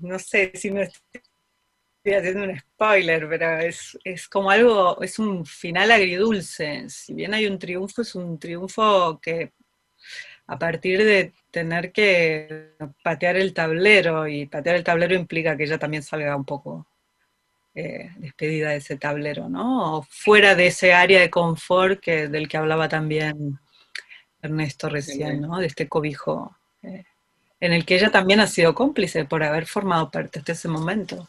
no 0.01 0.19
sé 0.19 0.51
si 0.55 0.73
me 0.73 0.83
estoy 0.83 2.12
haciendo 2.12 2.43
un 2.45 2.59
spoiler, 2.59 3.29
pero 3.29 3.59
es, 3.61 3.97
es 4.03 4.27
como 4.27 4.51
algo, 4.51 5.01
es 5.03 5.21
un 5.21 5.47
final 5.47 5.93
agridulce. 5.93 6.91
Si 6.91 7.14
bien 7.14 7.35
hay 7.35 7.47
un 7.47 7.61
triunfo, 7.61 8.03
es 8.03 8.17
un 8.17 8.41
triunfo 8.41 9.21
que 9.21 9.53
a 10.49 10.59
partir 10.59 11.05
de 11.05 11.33
tener 11.53 11.93
que 11.93 12.73
patear 13.05 13.37
el 13.37 13.55
tablero, 13.55 14.27
y 14.27 14.47
patear 14.47 14.75
el 14.75 14.85
tablero 14.85 15.14
implica 15.14 15.57
que 15.57 15.64
ella 15.64 15.79
también 15.79 16.03
salga 16.03 16.35
un 16.35 16.45
poco 16.45 16.87
eh, 17.79 18.11
despedida 18.17 18.71
de 18.71 18.77
ese 18.77 18.97
tablero, 18.97 19.49
¿no? 19.49 19.99
O 19.99 20.03
fuera 20.03 20.55
de 20.55 20.67
ese 20.67 20.93
área 20.93 21.21
de 21.21 21.31
confort 21.31 22.01
que, 22.01 22.27
del 22.29 22.49
que 22.49 22.57
hablaba 22.57 22.88
también 22.88 23.61
Ernesto 24.43 24.88
recién, 24.88 25.43
¿no? 25.43 25.59
De 25.59 25.67
este 25.67 25.88
cobijo 25.88 26.57
eh, 26.83 27.05
en 27.61 27.73
el 27.73 27.85
que 27.85 27.95
ella 27.95 28.11
también 28.11 28.41
ha 28.41 28.47
sido 28.47 28.75
cómplice 28.75 29.25
por 29.25 29.43
haber 29.45 29.67
formado 29.67 30.11
parte 30.11 30.43
de 30.45 30.53
ese 30.53 30.67
momento. 30.67 31.29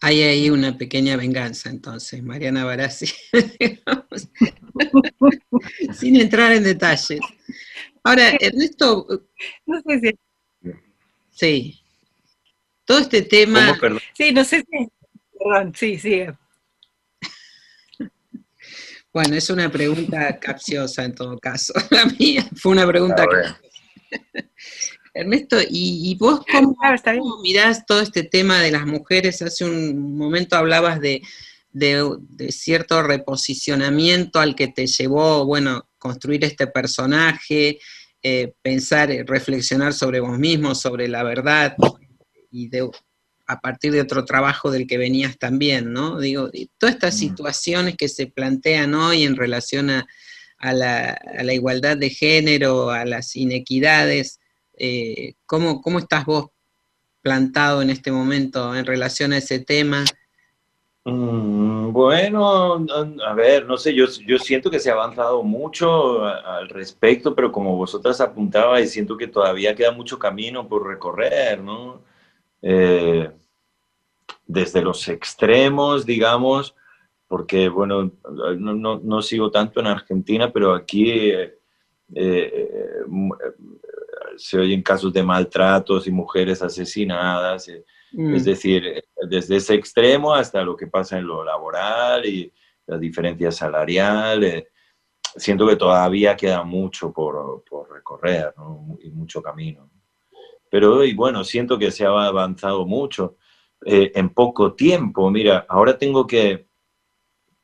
Hay 0.00 0.22
ahí 0.22 0.50
una 0.50 0.78
pequeña 0.78 1.16
venganza 1.16 1.68
entonces, 1.68 2.22
Mariana 2.22 2.64
Barassi, 2.64 3.06
sin 5.92 6.20
entrar 6.20 6.52
en 6.52 6.62
detalles. 6.62 7.20
Ahora, 8.04 8.30
Ernesto... 8.40 9.06
No 9.66 9.80
sé 9.80 10.00
si... 10.00 10.18
Sí. 11.30 11.85
Todo 12.86 13.00
este 13.00 13.22
tema... 13.22 13.78
Sí, 14.14 14.32
no 14.32 14.44
sé 14.44 14.60
si... 14.60 14.88
Perdón, 15.38 15.74
sí, 15.76 15.98
sí. 15.98 16.22
Bueno, 19.12 19.34
es 19.34 19.50
una 19.50 19.70
pregunta 19.70 20.38
capciosa 20.38 21.04
en 21.04 21.14
todo 21.14 21.38
caso. 21.38 21.72
La 21.90 22.04
mía 22.04 22.46
fue 22.54 22.72
una 22.72 22.86
pregunta 22.86 23.26
Ernesto, 25.14 25.56
¿y, 25.66 26.14
vos 26.16 26.42
cómo, 26.52 26.76
mirás 27.42 27.86
todo 27.86 28.02
este 28.02 28.24
tema 28.24 28.60
de 28.60 28.70
las 28.70 28.84
mujeres? 28.84 29.40
Hace 29.40 29.64
un 29.64 30.14
momento 30.18 30.56
hablabas 30.56 31.00
de, 31.00 31.22
cierto 32.50 33.02
reposicionamiento 33.02 34.38
al 34.38 34.54
que 34.54 34.68
te 34.68 34.86
llevó, 34.86 35.46
bueno, 35.46 35.88
construir 35.96 36.44
este 36.44 36.66
personaje, 36.66 37.78
eh, 38.22 38.52
pensar, 38.60 39.08
reflexionar 39.26 39.94
sobre 39.94 40.20
vos 40.20 40.38
mismo, 40.38 40.74
sobre 40.74 41.08
la 41.08 41.22
verdad, 41.22 41.74
y 42.50 42.68
de, 42.68 42.88
a 43.46 43.60
partir 43.60 43.92
de 43.92 44.00
otro 44.00 44.24
trabajo 44.24 44.70
del 44.70 44.86
que 44.86 44.98
venías 44.98 45.38
también, 45.38 45.92
¿no? 45.92 46.18
Digo, 46.18 46.50
todas 46.78 46.94
estas 46.94 47.14
mm. 47.14 47.18
situaciones 47.18 47.96
que 47.96 48.08
se 48.08 48.26
plantean 48.26 48.94
hoy 48.94 49.24
en 49.24 49.36
relación 49.36 49.90
a, 49.90 50.06
la, 50.60 51.54
igualdad 51.54 51.96
de 51.96 52.10
género, 52.10 52.90
a 52.90 53.04
las 53.04 53.36
inequidades, 53.36 54.40
eh, 54.78 55.34
¿cómo, 55.46 55.80
estás 55.98 56.24
vos 56.24 56.46
plantado 57.22 57.82
en 57.82 57.90
este 57.90 58.10
momento 58.10 58.74
en 58.74 58.84
relación 58.84 59.32
a 59.32 59.38
ese 59.38 59.60
tema? 59.60 60.04
Mm, 61.04 61.92
bueno, 61.92 62.84
a 63.24 63.34
ver, 63.34 63.64
no 63.64 63.76
sé, 63.76 63.94
yo, 63.94 64.06
yo 64.26 64.38
siento 64.40 64.70
que 64.70 64.80
se 64.80 64.90
ha 64.90 64.94
avanzado 64.94 65.44
mucho 65.44 66.24
al 66.24 66.68
respecto, 66.68 67.32
pero 67.32 67.52
como 67.52 67.76
vosotras 67.76 68.20
apuntabais, 68.20 68.90
siento 68.90 69.16
que 69.16 69.28
todavía 69.28 69.76
queda 69.76 69.92
mucho 69.92 70.18
camino 70.18 70.66
por 70.66 70.84
recorrer, 70.84 71.60
¿no? 71.60 72.02
Eh, 72.68 73.30
desde 74.44 74.82
los 74.82 75.06
extremos, 75.06 76.04
digamos, 76.04 76.74
porque, 77.28 77.68
bueno, 77.68 78.10
no, 78.58 79.22
sigo 79.22 79.52
tanto 79.52 79.78
en 79.78 79.86
Argentina, 79.86 80.52
pero 80.52 80.74
aquí 80.74 81.30
eh, 81.30 81.60
eh, 82.12 83.04
se 84.36 84.58
oyen 84.58 84.82
casos 84.82 85.12
de 85.12 85.22
maltratos 85.22 86.08
y 86.08 86.10
mujeres 86.10 86.60
asesinadas, 86.60 87.70
mm. 88.10 88.34
es 88.34 88.44
decir, 88.44 89.04
desde 89.28 89.56
ese 89.56 89.74
extremo 89.74 90.34
hasta 90.34 90.62
lo 90.62 90.76
que 90.76 90.88
pasa 90.88 91.18
en 91.18 91.26
lo 91.28 91.44
laboral 91.44 92.26
y 92.26 92.52
las 92.84 92.98
diferencias 92.98 93.54
salariales. 93.54 94.64
Siento 95.36 95.68
que 95.68 95.76
todavía 95.76 96.36
queda 96.36 96.64
mucho 96.64 97.12
por, 97.12 97.62
por 97.62 97.92
recorrer 97.92 98.52
y 99.04 99.10
mucho 99.10 99.40
camino 99.40 99.88
pero 100.76 101.02
y 101.04 101.14
bueno, 101.14 101.42
siento 101.42 101.78
que 101.78 101.90
se 101.90 102.04
ha 102.04 102.10
avanzado 102.10 102.84
mucho 102.84 103.38
eh, 103.86 104.12
en 104.14 104.28
poco 104.28 104.74
tiempo. 104.74 105.30
Mira, 105.30 105.64
ahora 105.70 105.96
tengo 105.96 106.26
que, 106.26 106.68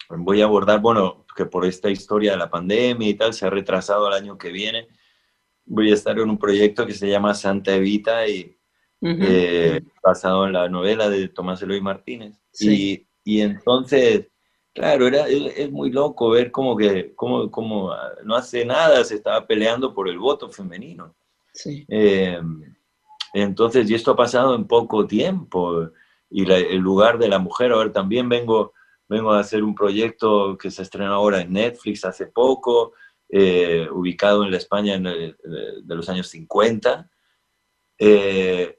voy 0.09 0.41
a 0.41 0.47
abordar, 0.47 0.81
bueno, 0.81 1.27
que 1.37 1.45
por 1.45 1.67
esta 1.67 1.91
historia 1.91 2.31
de 2.31 2.39
la 2.39 2.49
pandemia 2.49 3.07
y 3.07 3.13
tal, 3.13 3.35
se 3.35 3.45
ha 3.45 3.51
retrasado 3.51 4.09
el 4.09 4.15
año 4.15 4.39
que 4.39 4.51
viene. 4.51 4.89
Voy 5.67 5.91
a 5.91 5.95
estar 5.95 6.19
en 6.19 6.31
un 6.31 6.39
proyecto 6.39 6.87
que 6.87 6.95
se 6.95 7.07
llama 7.07 7.35
Santa 7.35 7.75
Evita 7.75 8.27
y 8.27 8.57
eh, 9.03 9.83
basado 10.03 10.47
en 10.47 10.55
la 10.55 10.71
novela 10.71 11.11
de 11.11 11.29
Tomás 11.29 11.61
Eloy 11.61 11.83
Martínez. 11.83 12.41
Y, 12.61 13.07
y, 13.25 13.43
entonces, 13.43 14.29
claro, 14.73 15.07
era, 15.07 15.29
es, 15.29 15.71
muy 15.71 15.91
loco 15.91 16.31
ver 16.31 16.51
cómo 16.51 16.79
que 16.79 17.13
cómo, 17.15 17.51
cómo 17.51 17.95
no 18.25 18.37
hace 18.37 18.65
nada, 18.65 19.05
se 19.05 19.17
estaba 19.17 19.47
peleando 19.47 19.93
por 19.93 20.09
el 20.09 20.19
voto 20.19 20.49
femenino. 20.49 21.15
Sí. 21.53 21.85
Eh, 21.89 22.41
entonces, 23.33 23.89
y 23.91 23.95
esto 23.95 24.13
ha 24.13 24.17
pasado 24.17 24.55
en 24.55 24.67
poco 24.67 25.07
tiempo. 25.07 25.91
Y 26.31 26.51
el 26.51 26.79
lugar 26.79 27.19
de 27.19 27.29
la 27.29 27.39
mujer, 27.39 27.73
ahora 27.73 27.93
también 27.93 28.29
vengo, 28.29 28.73
vengo 29.09 29.33
a 29.33 29.41
hacer 29.41 29.63
un 29.63 29.75
proyecto 29.75 30.57
que 30.59 30.71
se 30.71 30.83
estrenó 30.83 31.15
ahora 31.15 31.41
en 31.41 31.53
Netflix 31.53 32.05
hace 32.05 32.27
poco, 32.27 32.93
eh, 33.29 33.89
ubicado 33.91 34.45
en 34.45 34.51
la 34.51 34.57
España 34.59 34.99
de 34.99 35.35
los 35.95 36.09
años 36.09 36.29
50. 36.29 37.11
Eh, 37.99 38.79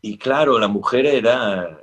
y 0.00 0.18
claro, 0.18 0.58
la 0.58 0.68
mujer 0.68 1.06
era, 1.06 1.80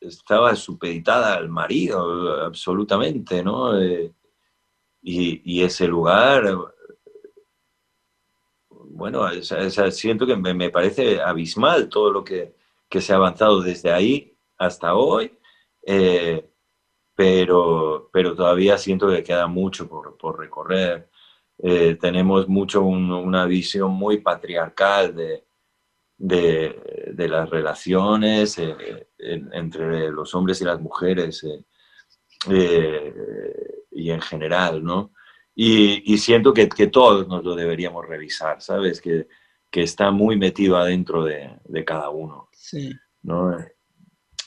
estaba 0.00 0.56
supeditada 0.56 1.34
al 1.34 1.48
marido, 1.48 2.44
absolutamente, 2.44 3.42
¿no? 3.42 3.80
Eh, 3.80 4.12
y, 5.02 5.62
ese 5.62 5.86
lugar 5.86 6.44
bueno, 8.96 9.28
siento 9.90 10.26
que 10.26 10.36
me, 10.36 10.70
parece 10.70 11.20
abismal 11.20 11.88
todo 11.88 12.10
lo 12.10 12.24
que, 12.24 12.54
se 12.90 13.12
ha 13.12 13.16
avanzado 13.16 13.60
desde 13.60 13.92
ahí 13.92 14.36
hasta 14.56 14.94
hoy, 14.94 15.38
eh, 15.86 16.48
pero, 17.14 18.08
pero 18.12 18.34
todavía 18.34 18.78
siento 18.78 19.08
que 19.08 19.22
queda 19.22 19.46
mucho 19.46 19.88
por, 19.88 20.38
recorrer. 20.38 21.10
Eh, 21.58 21.96
tenemos 22.00 22.48
mucho 22.48 22.82
una 22.82 23.46
visión 23.46 23.92
muy 23.92 24.18
patriarcal 24.18 25.14
de, 25.14 25.44
de, 26.16 27.28
las 27.28 27.50
relaciones 27.50 28.58
eh, 28.58 29.08
entre 29.18 30.10
los 30.10 30.34
hombres 30.34 30.60
y 30.60 30.64
las 30.64 30.80
mujeres 30.80 31.46
y 33.90 34.10
en 34.10 34.20
general, 34.20 34.82
¿no? 34.84 35.12
Y, 35.58 36.18
siento 36.18 36.52
que, 36.52 36.68
que, 36.68 36.88
todos 36.88 37.26
nos 37.28 37.42
lo 37.42 37.54
deberíamos 37.54 38.06
revisar, 38.06 38.60
¿sabes? 38.60 39.00
Que, 39.00 39.26
que 39.70 39.82
está 39.82 40.10
muy 40.10 40.36
metido 40.36 40.76
adentro 40.76 41.24
de, 41.24 41.50
de, 41.64 41.84
cada 41.84 42.10
uno. 42.10 42.50
Sí. 42.52 42.92
¿no? 43.22 43.56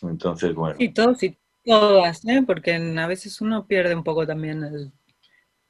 Entonces, 0.03 0.53
bueno. 0.53 0.75
Sí, 0.77 0.89
todos 0.89 1.23
y 1.23 1.35
todas, 1.65 2.23
¿eh? 2.25 2.43
Porque 2.45 2.75
a 2.75 3.07
veces 3.07 3.41
uno 3.41 3.65
pierde 3.65 3.95
un 3.95 4.03
poco 4.03 4.27
también 4.27 4.63
el 4.63 4.91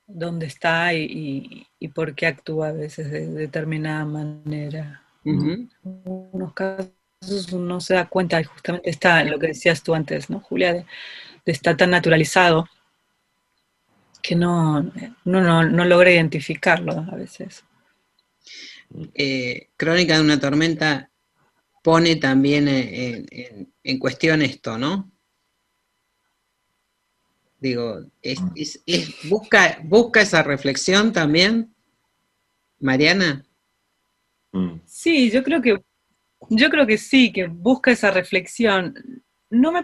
dónde 0.06 0.48
está 0.48 0.94
y, 0.94 1.66
y, 1.80 1.88
por 1.88 2.16
qué 2.16 2.28
actúa 2.28 2.70
a 2.70 2.74
veces 2.74 3.10
de, 3.10 3.28
determinada 3.28 4.04
manera. 4.04 5.04
En 5.24 5.70
unos 5.84 6.54
casos 6.54 7.54
uno 7.54 7.80
se 7.80 7.94
da 7.94 8.10
cuenta, 8.10 8.42
y 8.42 8.44
justamente 8.44 8.90
está 8.90 9.24
lo 9.24 9.40
que 9.40 9.48
decías 9.48 9.84
tú 9.84 9.94
antes, 9.94 10.30
¿no, 10.30 10.42
Julia? 10.42 10.74
De, 10.74 10.86
de 11.46 11.52
estar 11.52 11.78
tan 11.78 11.92
naturalizado 11.92 12.68
que 14.22 14.36
no, 14.36 14.84
no, 15.26 15.64
no, 15.64 15.86
logra 15.86 16.12
identificarlo 16.12 17.06
a 17.12 17.16
veces. 17.16 17.64
Eh, 19.14 19.70
Crónica 19.78 20.16
de 20.16 20.24
una 20.24 20.40
tormenta 20.40 21.10
pone 21.84 22.16
también 22.18 22.68
en, 22.68 24.00
cuestión 24.00 24.42
esto, 24.42 24.78
¿no? 24.78 25.12
Digo, 27.60 28.06
busca, 29.26 29.80
busca 29.84 30.22
esa 30.22 30.44
reflexión 30.44 31.12
también, 31.12 31.74
Mariana. 32.80 33.46
Mm. 34.52 34.80
Sí, 34.86 35.30
yo 35.30 35.44
creo 35.44 35.62
que 35.62 35.82
yo 36.50 36.70
creo 36.70 36.88
que 36.88 36.98
sí, 36.98 37.32
que 37.32 37.48
busca 37.48 37.92
esa 37.92 38.12
reflexión. 38.12 38.96
No 39.50 39.72
me 39.72 39.84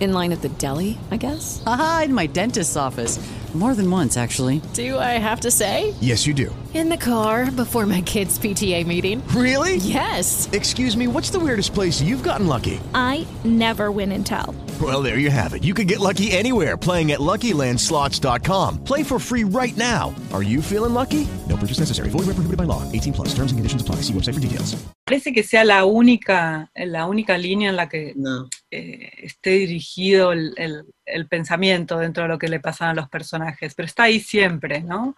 in 0.00 0.12
line 0.12 0.32
at 0.32 0.42
the 0.42 0.48
deli, 0.48 0.98
I 1.10 1.16
guess. 1.16 1.62
Aha, 1.66 2.02
in 2.06 2.14
my 2.14 2.26
dentist's 2.26 2.76
office. 2.76 3.18
More 3.54 3.76
than 3.76 3.88
once, 3.88 4.16
actually. 4.16 4.60
Do 4.72 4.98
I 4.98 5.12
have 5.22 5.38
to 5.42 5.50
say? 5.52 5.94
Yes, 6.00 6.26
you 6.26 6.34
do. 6.34 6.52
In 6.74 6.88
the 6.88 6.96
car 6.96 7.52
before 7.52 7.86
my 7.86 8.00
kids' 8.00 8.36
PTA 8.36 8.84
meeting. 8.84 9.22
Really? 9.28 9.76
Yes. 9.76 10.48
Excuse 10.50 10.96
me, 10.96 11.06
what's 11.06 11.30
the 11.30 11.38
weirdest 11.38 11.72
place 11.72 12.02
you've 12.02 12.24
gotten 12.24 12.48
lucky? 12.48 12.80
I 12.96 13.24
never 13.44 13.92
win 13.92 14.10
and 14.10 14.26
tell. 14.26 14.56
Well, 14.82 15.02
there 15.02 15.18
you 15.18 15.30
have 15.30 15.54
it. 15.54 15.62
You 15.62 15.72
can 15.72 15.86
get 15.86 16.00
lucky 16.00 16.32
anywhere 16.32 16.76
playing 16.76 17.12
at 17.12 17.20
LuckyLandSlots.com. 17.20 18.82
Play 18.82 19.04
for 19.04 19.20
free 19.20 19.44
right 19.44 19.76
now. 19.76 20.12
Are 20.32 20.42
you 20.42 20.60
feeling 20.60 20.92
lucky? 20.94 21.28
No 21.48 21.56
purchase 21.56 21.78
necessary. 21.78 22.08
Void 22.10 22.26
where 22.26 22.34
prohibited 22.34 22.56
by 22.58 22.64
law. 22.64 22.82
18 22.90 23.12
plus. 23.12 23.28
Terms 23.28 23.52
and 23.52 23.58
conditions 23.58 23.82
apply. 23.82 23.96
See 24.02 24.12
website 24.12 24.34
for 24.34 24.40
details. 24.40 24.74
Parece 25.06 25.32
que 25.34 25.42
sea 25.44 25.64
la 25.64 25.84
única, 25.84 26.70
la 26.74 27.06
única 27.06 27.36
línea 27.38 27.68
en 27.68 27.76
la 27.76 27.88
que 27.88 28.14
no. 28.16 28.48
eh, 28.72 29.10
esté 29.22 29.66
dirigido 29.84 30.32
el, 30.32 30.54
el, 30.56 30.84
el, 31.04 31.26
pensamiento 31.26 31.98
dentro 31.98 32.22
de 32.22 32.28
lo 32.30 32.38
que 32.38 32.48
le 32.48 32.60
pasan 32.60 32.90
a 32.90 32.94
los 32.94 33.08
personajes, 33.08 33.74
pero 33.74 33.86
está 33.86 34.04
ahí 34.04 34.20
siempre, 34.20 34.80
¿no? 34.80 35.16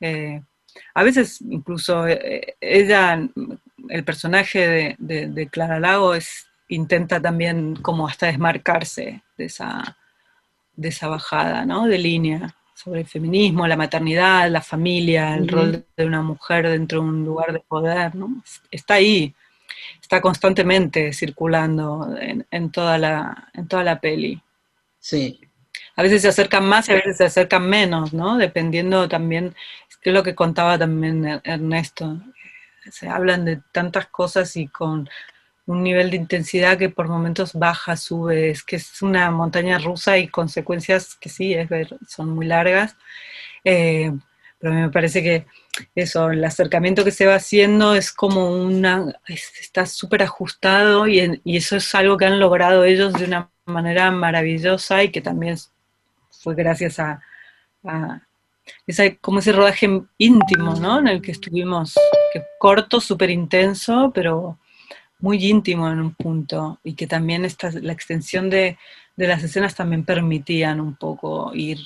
Eh, 0.00 0.40
a 0.94 1.02
veces 1.02 1.40
incluso 1.40 2.06
eh, 2.06 2.56
ella, 2.60 3.18
el 3.88 4.04
personaje 4.04 4.68
de, 4.68 4.96
de, 4.98 5.26
de 5.28 5.48
Clara 5.48 5.80
Lago 5.80 6.14
es 6.14 6.46
intenta 6.68 7.20
también 7.20 7.76
como 7.76 8.08
hasta 8.08 8.26
desmarcarse 8.26 9.22
de 9.36 9.44
esa, 9.44 9.96
de 10.74 10.88
esa 10.88 11.08
bajada 11.08 11.64
¿no? 11.64 11.86
de 11.86 11.98
línea 11.98 12.54
sobre 12.74 13.00
el 13.00 13.06
feminismo, 13.06 13.66
la 13.66 13.76
maternidad, 13.76 14.50
la 14.50 14.60
familia, 14.60 15.34
el 15.34 15.48
rol 15.48 15.86
de 15.96 16.04
una 16.04 16.22
mujer 16.22 16.68
dentro 16.68 17.00
de 17.00 17.08
un 17.08 17.24
lugar 17.24 17.52
de 17.52 17.60
poder, 17.60 18.14
¿no? 18.14 18.42
Está 18.70 18.94
ahí, 18.94 19.34
está 20.06 20.20
constantemente 20.20 21.12
circulando 21.12 22.16
en, 22.20 22.70
toda, 22.70 22.96
la, 22.96 23.48
en 23.54 23.66
toda 23.66 23.82
la 23.82 24.00
peli. 24.00 24.40
Sí. 25.00 25.40
A 25.96 26.02
veces 26.04 26.22
se 26.22 26.28
acercan 26.28 26.64
más 26.64 26.88
y 26.88 26.92
a 26.92 26.94
veces 26.94 27.16
se 27.16 27.24
acercan 27.24 27.68
menos, 27.68 28.12
¿no? 28.12 28.38
Dependiendo 28.38 29.08
también, 29.08 29.56
que 30.00 30.10
es 30.10 30.14
lo 30.14 30.22
que 30.22 30.36
contaba 30.36 30.78
también 30.78 31.40
Ernesto. 31.42 32.20
Se 32.88 33.08
hablan 33.08 33.44
de 33.44 33.60
tantas 33.72 34.06
cosas 34.06 34.56
y 34.56 34.68
con 34.68 35.08
un 35.66 35.82
nivel 35.82 36.12
de 36.12 36.18
intensidad 36.18 36.78
que 36.78 36.88
por 36.88 37.08
momentos 37.08 37.54
baja, 37.54 37.96
sube, 37.96 38.50
es 38.50 38.62
que 38.62 38.76
es 38.76 39.02
una 39.02 39.32
montaña 39.32 39.78
rusa 39.78 40.18
y 40.18 40.28
consecuencias 40.28 41.16
que 41.16 41.30
sí, 41.30 41.52
es 41.52 41.68
ver, 41.68 41.96
son 42.06 42.28
muy 42.30 42.46
largas. 42.46 42.96
Eh, 43.64 44.12
pero 44.60 44.72
me 44.72 44.88
parece 44.90 45.20
que 45.20 45.46
eso, 45.94 46.30
el 46.30 46.44
acercamiento 46.44 47.04
que 47.04 47.10
se 47.10 47.26
va 47.26 47.36
haciendo 47.36 47.94
es 47.94 48.12
como 48.12 48.50
una, 48.50 49.20
está 49.26 49.86
súper 49.86 50.22
ajustado 50.22 51.06
y, 51.06 51.40
y, 51.44 51.56
eso 51.56 51.76
es 51.76 51.94
algo 51.94 52.16
que 52.16 52.26
han 52.26 52.40
logrado 52.40 52.84
ellos 52.84 53.12
de 53.14 53.24
una 53.24 53.50
manera 53.66 54.10
maravillosa 54.10 55.02
y 55.02 55.10
que 55.10 55.20
también 55.20 55.56
fue 56.30 56.54
gracias 56.54 56.98
a, 56.98 57.20
a 57.84 58.20
como 59.20 59.38
ese 59.38 59.52
rodaje 59.52 59.88
íntimo, 60.18 60.74
¿no? 60.74 60.98
En 60.98 61.08
el 61.08 61.22
que 61.22 61.32
estuvimos, 61.32 61.94
que 62.32 62.42
corto, 62.58 63.00
súper 63.00 63.30
intenso, 63.30 64.10
pero 64.14 64.58
muy 65.18 65.44
íntimo 65.44 65.90
en 65.90 66.00
un 66.00 66.14
punto 66.14 66.78
y 66.84 66.94
que 66.94 67.06
también 67.06 67.44
esta, 67.44 67.70
la 67.70 67.92
extensión 67.92 68.50
de, 68.50 68.78
las 69.16 69.42
escenas 69.42 69.74
también 69.74 70.04
permitían 70.04 70.80
un 70.80 70.94
poco 70.94 71.52
ir 71.54 71.78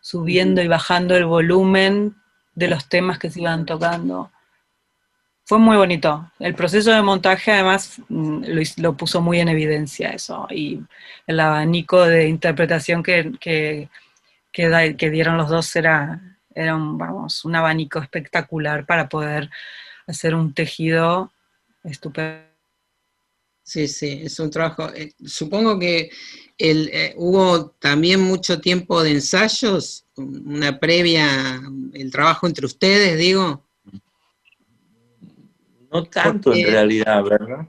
subiendo 0.00 0.62
y 0.62 0.68
bajando 0.68 1.16
el 1.16 1.26
volumen 1.26 2.16
de 2.58 2.68
los 2.68 2.88
temas 2.88 3.18
que 3.18 3.30
se 3.30 3.40
iban 3.40 3.64
tocando. 3.64 4.32
Fue 5.44 5.58
muy 5.58 5.76
bonito. 5.76 6.30
El 6.40 6.54
proceso 6.54 6.90
de 6.90 7.02
montaje 7.02 7.52
además 7.52 8.00
mm, 8.08 8.44
lo, 8.78 8.96
puso 8.96 9.20
muy 9.20 9.38
en 9.40 9.48
evidencia 9.48 10.10
eso 10.10 10.46
y 10.50 10.80
el 11.26 11.40
abanico 11.40 12.04
de 12.04 12.28
interpretación 12.28 13.02
que, 13.02 13.32
que, 13.40 13.88
que, 14.52 15.10
dieron 15.10 15.38
los 15.38 15.48
dos 15.48 15.74
era, 15.76 16.20
era 16.54 16.74
un, 16.74 16.98
vamos, 16.98 17.44
un 17.44 17.54
abanico 17.54 18.00
espectacular 18.00 18.84
para 18.84 19.08
poder 19.08 19.48
hacer 20.06 20.34
un 20.34 20.52
tejido 20.52 21.30
estupendo 21.84 22.48
Sí, 23.68 23.86
sí, 23.86 24.22
es 24.24 24.40
un 24.40 24.50
trabajo. 24.50 24.88
Eh, 24.94 25.12
supongo 25.26 25.78
que 25.78 26.10
el, 26.56 26.88
eh, 26.90 27.12
hubo 27.18 27.72
también 27.72 28.18
mucho 28.18 28.62
tiempo 28.62 29.02
de 29.02 29.10
ensayos, 29.10 30.06
una 30.18 30.78
previa, 30.78 31.60
el 31.92 32.10
trabajo 32.10 32.46
entre 32.46 32.66
ustedes, 32.66 33.18
digo. 33.18 33.64
No 35.90 36.04
tanto 36.04 36.52
en 36.52 36.66
realidad, 36.66 37.24
¿verdad? 37.24 37.68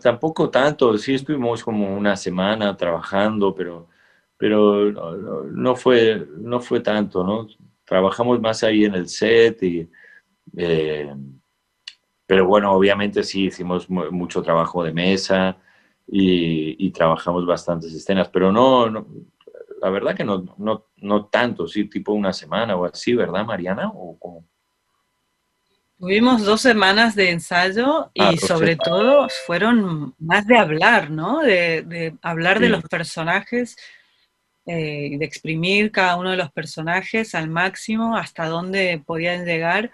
tampoco 0.00 0.50
tanto, 0.50 0.96
sí 0.98 1.14
estuvimos 1.14 1.62
como 1.62 1.94
una 1.94 2.16
semana 2.16 2.76
trabajando, 2.76 3.54
pero, 3.54 3.88
pero 4.36 4.90
no, 5.44 5.76
fue, 5.76 6.26
no 6.38 6.60
fue 6.60 6.80
tanto, 6.80 7.22
¿no? 7.22 7.46
Trabajamos 7.84 8.40
más 8.40 8.62
ahí 8.64 8.84
en 8.84 8.94
el 8.94 9.08
set 9.08 9.62
y... 9.62 9.88
Eh, 10.56 11.14
pero 12.26 12.46
bueno, 12.46 12.72
obviamente 12.72 13.22
sí 13.22 13.46
hicimos 13.46 13.88
mucho 13.88 14.42
trabajo 14.42 14.84
de 14.84 14.92
mesa 14.92 15.56
y, 16.06 16.90
trabajamos 16.90 17.46
bastantes 17.46 17.92
escenas, 17.94 18.28
pero 18.28 18.52
no, 18.52 19.06
la 19.80 19.90
verdad 19.90 20.16
que 20.16 20.24
no, 20.24 20.44
no, 20.58 20.86
no, 20.96 21.26
tanto, 21.26 21.66
sí, 21.66 21.84
tipo 21.84 22.12
una 22.12 22.32
semana 22.32 22.76
o 22.76 22.84
así, 22.84 23.14
¿verdad, 23.14 23.44
Mariana? 23.44 23.90
¿O 23.94 24.44
Tuvimos 25.98 26.44
dos 26.44 26.60
semanas 26.60 27.16
de 27.16 27.30
ensayo 27.30 28.12
y 28.14 28.22
ah, 28.22 28.36
sobre 28.36 28.76
todo 28.76 29.26
fueron 29.46 30.14
más 30.20 30.46
de 30.46 30.56
hablar, 30.56 31.10
¿no? 31.10 31.40
De, 31.40 32.14
hablar 32.22 32.60
de 32.60 32.68
los 32.68 32.84
personajes 32.84 33.76
eh, 34.64 35.16
de 35.18 35.24
exprimir 35.24 35.90
cada 35.90 36.14
uno 36.16 36.30
de 36.30 36.36
los 36.36 36.52
personajes 36.52 37.34
al 37.34 37.48
máximo, 37.48 38.16
hasta 38.16 38.46
dónde 38.46 39.02
podían 39.04 39.44
llegar, 39.44 39.90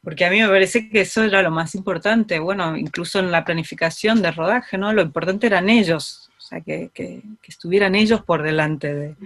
porque 0.00 0.24
a 0.24 0.30
mí 0.30 0.40
me 0.40 0.48
parece 0.48 0.88
que 0.88 1.00
eso 1.00 1.24
era 1.24 1.42
lo 1.42 1.50
más 1.50 1.74
importante, 1.74 2.38
bueno, 2.38 2.76
incluso 2.76 3.18
en 3.18 3.32
la 3.32 3.44
planificación 3.44 4.22
de 4.22 4.30
rodaje, 4.30 4.78
¿no? 4.78 4.92
Lo 4.92 5.02
importante 5.02 5.48
eran 5.48 5.68
ellos, 5.68 6.21
que, 6.60 7.22
estuvieran 7.44 7.94
ellos 7.94 8.22
por 8.22 8.42
delante 8.42 9.16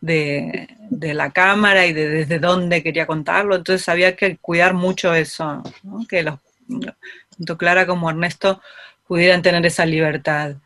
de, 0.00 0.68
la 0.90 1.30
cámara 1.30 1.86
y 1.86 1.92
de 1.92 2.08
desde 2.08 2.38
dónde 2.38 2.82
quería 2.82 3.06
contarlo, 3.06 3.56
entonces 3.56 3.88
había 3.88 4.16
que 4.16 4.36
cuidar 4.38 4.74
mucho 4.74 5.14
eso, 5.14 5.62
que 6.08 6.22
los, 6.22 6.38
tanto 7.36 7.58
Clara 7.58 7.86
como 7.86 8.10
Ernesto 8.10 8.60
pudieran 9.06 9.42
tener 9.42 9.64
esa 9.66 9.86
libertad. 9.86 10.56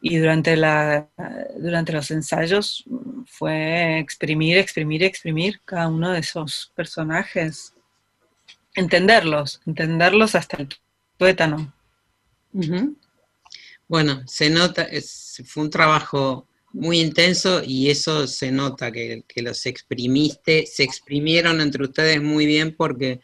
Y 0.00 0.18
durante 0.18 0.56
los 0.56 2.10
ensayos 2.10 2.84
fue 3.26 3.98
exprimir, 3.98 4.58
exprimir, 4.58 5.02
exprimir 5.02 5.60
cada 5.64 5.88
uno 5.88 6.12
de 6.12 6.20
esos 6.20 6.70
personajes, 6.76 7.74
entenderlos, 8.74 9.60
entenderlos 9.66 10.34
hasta 10.34 10.58
el 10.58 10.68
tuétano. 11.16 11.72
Bueno, 13.88 14.22
se 14.26 14.50
nota, 14.50 14.88
fue 15.44 15.64
un 15.64 15.70
trabajo 15.70 16.48
muy 16.72 17.00
intenso 17.00 17.62
y 17.64 17.88
eso 17.90 18.26
se 18.26 18.50
nota, 18.50 18.90
que, 18.92 19.24
los 19.36 19.64
exprimiste, 19.66 20.66
se 20.66 20.82
exprimieron 20.82 21.60
entre 21.60 21.84
ustedes 21.84 22.20
muy 22.20 22.46
bien 22.46 22.74
porque 22.76 23.20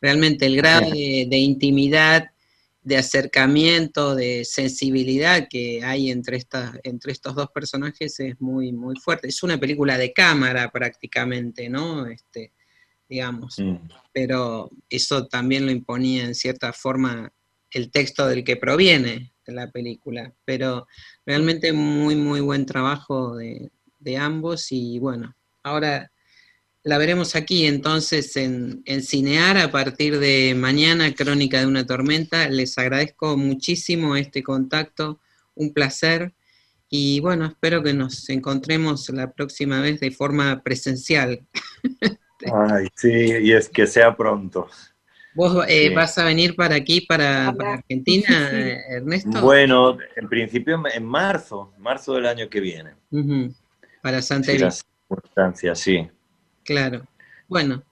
realmente 0.00 0.46
el 0.46 0.56
grado 0.56 0.90
de 0.90 1.38
intimidad 1.38 2.30
de 2.86 2.96
acercamiento, 2.96 4.14
de 4.14 4.44
sensibilidad 4.44 5.48
que 5.50 5.82
hay 5.82 6.12
entre, 6.12 6.40
entre 6.84 7.10
estos 7.10 7.34
dos 7.34 7.48
personajes 7.50 8.20
es 8.20 8.40
muy, 8.40 8.72
muy 8.72 8.94
fuerte. 8.94 9.26
Es 9.26 9.42
una 9.42 9.58
película 9.58 9.98
de 9.98 10.12
cámara 10.12 10.70
prácticamente, 10.70 11.68
¿no? 11.68 12.06
Este, 12.06 12.52
digamos. 13.08 13.58
Mm. 13.58 13.88
Pero 14.12 14.70
eso 14.88 15.26
también 15.26 15.66
lo 15.66 15.72
imponía 15.72 16.26
en 16.26 16.36
cierta 16.36 16.72
forma 16.72 17.32
el 17.72 17.90
texto 17.90 18.28
del 18.28 18.44
que 18.44 18.54
proviene 18.54 19.32
la 19.52 19.70
película. 19.70 20.32
Pero 20.44 20.86
realmente 21.24 21.72
muy, 21.72 22.16
muy 22.16 22.40
buen 22.40 22.66
trabajo 22.66 23.36
de, 23.36 23.70
de 23.98 24.16
ambos 24.16 24.70
y 24.70 24.98
bueno, 24.98 25.34
ahora 25.62 26.10
la 26.86 26.98
veremos 26.98 27.34
aquí 27.34 27.66
entonces 27.66 28.36
en, 28.36 28.84
Cinear 29.02 29.58
a 29.58 29.72
partir 29.72 30.20
de 30.20 30.54
mañana, 30.56 31.12
Crónica 31.12 31.58
de 31.58 31.66
una 31.66 31.84
Tormenta. 31.84 32.48
Les 32.48 32.78
agradezco 32.78 33.36
muchísimo 33.36 34.14
este 34.14 34.44
contacto, 34.44 35.18
un 35.56 35.72
placer. 35.72 36.32
Y 36.88 37.18
bueno, 37.18 37.46
espero 37.46 37.82
que 37.82 37.92
nos 37.92 38.28
encontremos 38.28 39.08
la 39.08 39.32
próxima 39.32 39.80
vez 39.80 39.98
de 39.98 40.12
forma 40.12 40.62
presencial. 40.62 41.44
Ay, 42.54 42.86
sí, 42.94 43.10
y 43.10 43.50
es 43.50 43.68
que 43.68 43.88
sea 43.88 44.16
pronto. 44.16 44.68
¿Vos 45.36 45.66
eh, 45.68 45.94
vas 45.94 46.16
a 46.16 46.24
venir 46.24 46.56
para 46.56 46.76
aquí, 46.76 47.02
para, 47.02 47.48
Argentina, 47.48 48.50
Ernesto? 48.88 49.42
Bueno, 49.42 49.98
en 50.16 50.28
principio 50.30 50.82
en 50.92 51.04
marzo, 51.04 51.74
marzo 51.76 52.14
del 52.14 52.24
año 52.24 52.48
que 52.48 52.58
viene. 52.60 52.94
Para 54.02 54.22
Santa 54.22 54.70
sí, 55.54 55.68
sí. 55.74 56.08
Claro. 56.64 57.06
Bueno, 57.48 57.82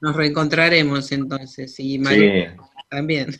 nos 0.00 0.14
reencontraremos 0.14 1.10
entonces. 1.10 1.74
Y 1.80 1.98
María 1.98 2.56
también. 2.88 3.34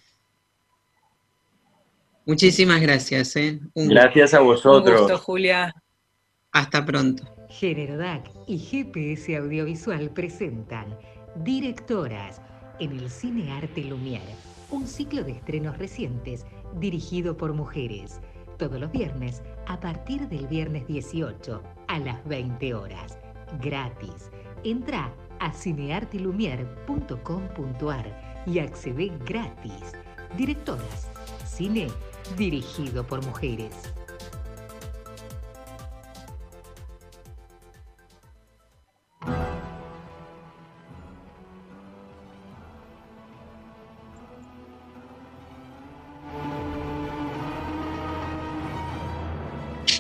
Muchísimas 2.27 2.81
gracias. 2.81 3.37
¿eh? 3.37 3.61
gracias 3.75 4.35
a 4.35 4.41
vosotros. 4.41 5.03
Un 5.03 5.07
gusto, 5.07 5.19
Julia. 5.19 5.73
Hasta 6.51 6.85
pronto. 6.85 7.23
Género 7.49 7.97
DAC 7.99 8.29
y 8.49 8.59
GPS 8.59 9.37
Audiovisual 9.37 10.11
presentan 10.11 10.99
Directoras 11.37 12.41
en 12.81 12.93
el 12.93 13.11
Cine 13.11 13.53
Arte 13.53 13.85
Lumière, 13.85 14.35
un 14.71 14.87
ciclo 14.87 15.25
de 15.25 15.33
estrenos 15.33 15.79
recientes 15.79 16.47
dirigido 16.79 17.37
por 17.37 17.53
mujeres. 17.53 18.21
Todos 18.59 18.81
los 18.81 18.93
viernes 18.93 19.43
a 19.67 19.81
partir 19.81 20.29
del 20.29 20.47
viernes 20.47 20.87
18 20.87 21.63
a 21.89 21.99
las 21.99 22.25
20 22.27 22.75
horas. 22.75 23.19
Gratis 23.61 24.31
Entra 24.65 25.15
a 25.41 25.53
cineartilumier.com.ar 25.53 28.45
y 28.47 28.59
accede 28.59 29.13
gratis. 29.27 29.93
Directoras. 30.37 31.11
Cine 31.45 31.89
dirigido 32.37 33.07
por 33.07 33.25
mujeres. 33.25 33.95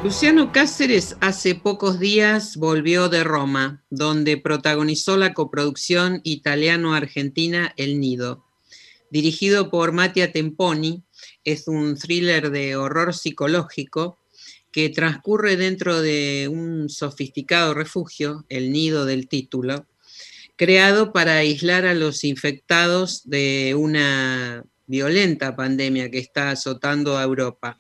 Luciano 0.04 0.52
Cáceres 0.52 1.16
hace 1.20 1.54
pocos 1.54 1.98
días 1.98 2.58
volvió 2.58 3.08
de 3.08 3.24
Roma, 3.24 3.82
donde 3.88 4.36
protagonizó 4.36 5.16
la 5.16 5.32
coproducción 5.32 6.20
italiano-argentina 6.24 7.72
El 7.78 8.00
Nido. 8.00 8.44
Dirigido 9.10 9.70
por 9.70 9.92
Mattia 9.92 10.30
Temponi, 10.30 11.04
es 11.42 11.68
un 11.68 11.96
thriller 11.96 12.50
de 12.50 12.76
horror 12.76 13.14
psicológico 13.14 14.18
que 14.74 14.88
transcurre 14.88 15.56
dentro 15.56 16.02
de 16.02 16.48
un 16.50 16.88
sofisticado 16.88 17.74
refugio, 17.74 18.44
el 18.48 18.72
nido 18.72 19.06
del 19.06 19.28
título, 19.28 19.86
creado 20.56 21.12
para 21.12 21.36
aislar 21.36 21.86
a 21.86 21.94
los 21.94 22.24
infectados 22.24 23.22
de 23.22 23.76
una 23.78 24.64
violenta 24.88 25.54
pandemia 25.54 26.10
que 26.10 26.18
está 26.18 26.50
azotando 26.50 27.16
a 27.16 27.22
Europa. 27.22 27.78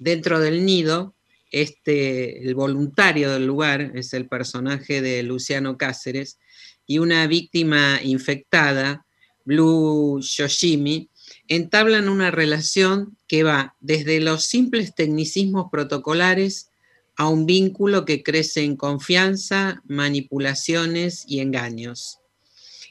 Dentro 0.00 0.40
del 0.40 0.66
nido, 0.66 1.14
este, 1.52 2.44
el 2.44 2.56
voluntario 2.56 3.30
del 3.30 3.46
lugar 3.46 3.92
es 3.94 4.12
el 4.12 4.26
personaje 4.26 5.00
de 5.00 5.22
Luciano 5.22 5.78
Cáceres 5.78 6.40
y 6.88 6.98
una 6.98 7.28
víctima 7.28 8.00
infectada, 8.02 9.06
Blue 9.44 10.20
Yoshimi, 10.20 11.08
entablan 11.48 12.08
una 12.08 12.30
relación 12.30 13.16
que 13.26 13.42
va 13.42 13.76
desde 13.80 14.20
los 14.20 14.44
simples 14.44 14.94
tecnicismos 14.94 15.66
protocolares 15.70 16.70
a 17.16 17.28
un 17.28 17.46
vínculo 17.46 18.04
que 18.04 18.22
crece 18.22 18.64
en 18.64 18.76
confianza, 18.76 19.82
manipulaciones 19.86 21.24
y 21.26 21.40
engaños. 21.40 22.18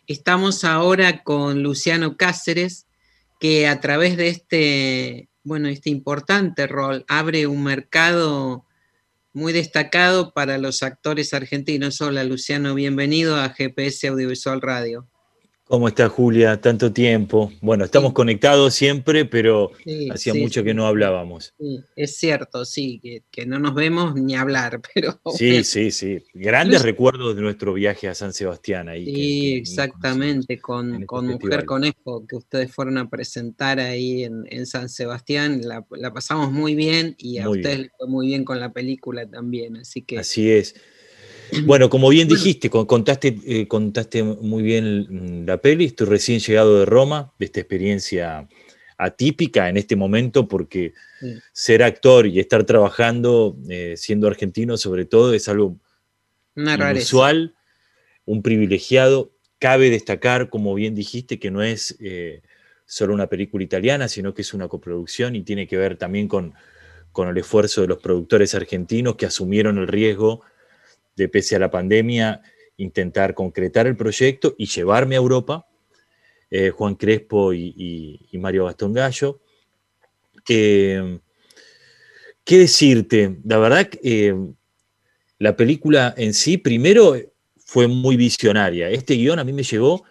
Estamos 0.08 0.64
ahora 0.64 1.24
con 1.24 1.64
Luciano 1.64 2.18
Cáceres, 2.18 2.88
que 3.40 3.68
a 3.68 3.80
través 3.80 4.18
de 4.18 4.28
este, 4.28 5.30
bueno, 5.44 5.68
este 5.68 5.90
importante 5.90 6.68
rol 6.68 7.06
abre 7.08 7.48
un 7.48 7.64
mercado 7.64 8.66
muy 9.34 9.54
destacado 9.54 10.34
para 10.34 10.58
los 10.58 10.84
actores 10.84 11.34
argentinos. 11.34 12.02
Hola 12.02 12.24
Luciano, 12.24 12.76
bienvenido 12.76 13.38
a 13.38 13.50
GPS 13.50 14.10
Audiovisual 14.10 14.62
Radio. 14.62 15.11
¿Cómo 15.72 15.88
está 15.88 16.10
Julia? 16.10 16.60
Tanto 16.60 16.92
tiempo. 16.92 17.50
Bueno, 17.62 17.86
estamos 17.86 18.12
conectados 18.12 18.74
siempre, 18.74 19.24
pero 19.24 19.72
hacía 20.12 20.34
mucho 20.34 20.66
que 20.66 20.74
no 20.74 20.86
hablábamos. 20.86 21.54
es 21.96 22.18
cierto, 22.18 22.66
sí, 22.66 23.00
que, 23.32 23.46
no 23.46 23.58
nos 23.58 23.74
vemos 23.74 24.14
ni 24.16 24.36
hablar, 24.36 24.82
pero... 24.94 25.22
Sí, 25.34 25.64
sí, 25.64 25.92
sí. 25.92 26.26
Grandes 26.34 26.82
recuerdos 26.82 27.38
de 27.38 27.42
nuestro 27.42 27.72
viaje 27.72 28.10
a 28.10 28.16
San 28.16 28.34
Sebastián 28.34 28.90
ahí. 28.90 29.06
Sí, 29.06 29.54
exactamente, 29.54 30.60
con, 30.60 30.96
este 30.96 31.06
con 31.06 31.28
Mujer 31.28 31.64
Conejo, 31.64 32.28
que 32.28 32.36
ustedes 32.36 32.70
fueron 32.70 32.98
a 32.98 33.10
presentar 33.10 33.80
ahí 33.80 34.26
en, 34.26 34.66
San 34.66 34.90
Sebastián. 34.90 35.62
La, 35.64 35.86
pasamos 36.14 36.52
muy 36.52 36.76
bien 36.76 37.16
y 37.18 37.38
a 37.38 37.50
ustedes 37.50 37.80
les 37.80 37.92
fue 37.98 38.10
muy 38.10 38.28
bien 38.28 38.44
con 38.44 38.60
la 38.60 38.74
película 38.74 39.26
también, 39.26 39.78
así 39.78 40.02
que... 40.02 40.20
Así 40.20 40.52
es. 40.52 40.76
Bueno, 41.66 41.90
como 41.90 42.10
bien 42.10 42.28
dijiste, 42.28 42.70
contaste, 42.70 43.38
eh, 43.46 43.68
contaste 43.68 44.24
muy 44.24 44.64
bien 44.64 45.46
la 45.46 45.58
peli, 45.58 45.86
estoy 45.86 46.08
recién 46.08 46.40
llegado 46.40 46.80
de 46.80 46.86
Roma, 46.86 47.34
de 47.40 47.46
esta 47.46 47.60
experiencia 47.60 48.48
atípica 48.98 49.68
en 49.68 49.78
este 49.78 49.96
momento, 49.96 50.48
porque 50.48 50.94
ser 51.52 51.84
actor 51.84 52.28
y 52.28 52.40
estar 52.40 52.64
trabajando, 52.66 53.58
eh, 53.70 53.96
siendo 53.98 54.28
argentino 54.28 54.78
sobre 54.78 55.06
todo, 55.06 55.34
es 55.34 55.48
algo 55.50 55.78
inusual, 56.56 57.56
un 58.26 58.42
privilegiado. 58.42 59.32
Cabe 59.60 59.90
destacar, 59.90 60.50
como 60.50 60.74
bien 60.74 60.96
dijiste, 60.96 61.40
que 61.40 61.52
no 61.52 61.64
es 61.64 61.98
eh, 62.00 62.42
solo 62.86 63.14
una 63.14 63.28
película 63.28 63.64
italiana, 63.64 64.08
sino 64.08 64.34
que 64.34 64.42
es 64.42 64.54
una 64.54 64.68
coproducción 64.68 65.36
y 65.36 65.44
tiene 65.44 65.68
que 65.68 65.78
ver 65.78 65.98
también 65.98 66.28
con, 66.28 66.54
con 67.12 67.28
el 67.28 67.38
esfuerzo 67.38 67.82
de 67.82 67.88
los 67.88 68.00
productores 68.00 68.56
argentinos 68.56 69.16
que 69.16 69.26
asumieron 69.26 69.78
el 69.78 69.88
riesgo 69.88 70.42
de, 71.16 71.30
pese 71.30 71.56
a 71.56 71.60
la 71.60 71.72
pandemia, 71.72 72.42
intentar 72.78 73.34
concretar 73.34 73.88
el 73.88 73.96
proyecto 73.96 74.56
y 74.58 74.66
llevarme 74.66 75.16
a 75.16 75.20
Europa, 75.20 75.68
eh, 76.50 76.70
Juan 76.70 76.96
Crespo 76.96 77.54
y, 77.54 78.30
Mario 78.34 78.66
Gastón 78.66 78.94
Gallo. 78.94 79.42
¿Qué 80.44 81.20
decirte? 82.46 83.38
La 83.46 83.58
verdad, 83.58 83.90
eh, 84.04 84.34
la 85.38 85.56
película 85.56 86.14
en 86.18 86.34
sí, 86.34 86.58
primero, 86.58 87.16
fue 87.58 87.88
muy 87.88 88.18
visionaria. 88.18 88.90
Este 88.90 89.14
guion 89.16 89.40
a 89.40 89.44
mí 89.44 89.54
me 89.54 89.64
llegó 89.64 90.04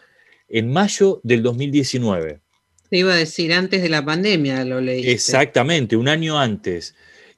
en 0.49 0.73
mayo 0.73 1.21
del 1.23 1.43
2019. 1.43 2.41
Te 2.89 2.97
iba 2.97 3.13
a 3.13 3.17
decir, 3.17 3.53
antes 3.53 3.83
de 3.83 3.89
la 3.89 4.05
pandemia 4.05 4.65
lo 4.65 4.81
leí. 4.81 5.09
Exactamente, 5.09 5.97
un 5.97 6.09
año 6.09 6.39
antes. 6.39 6.95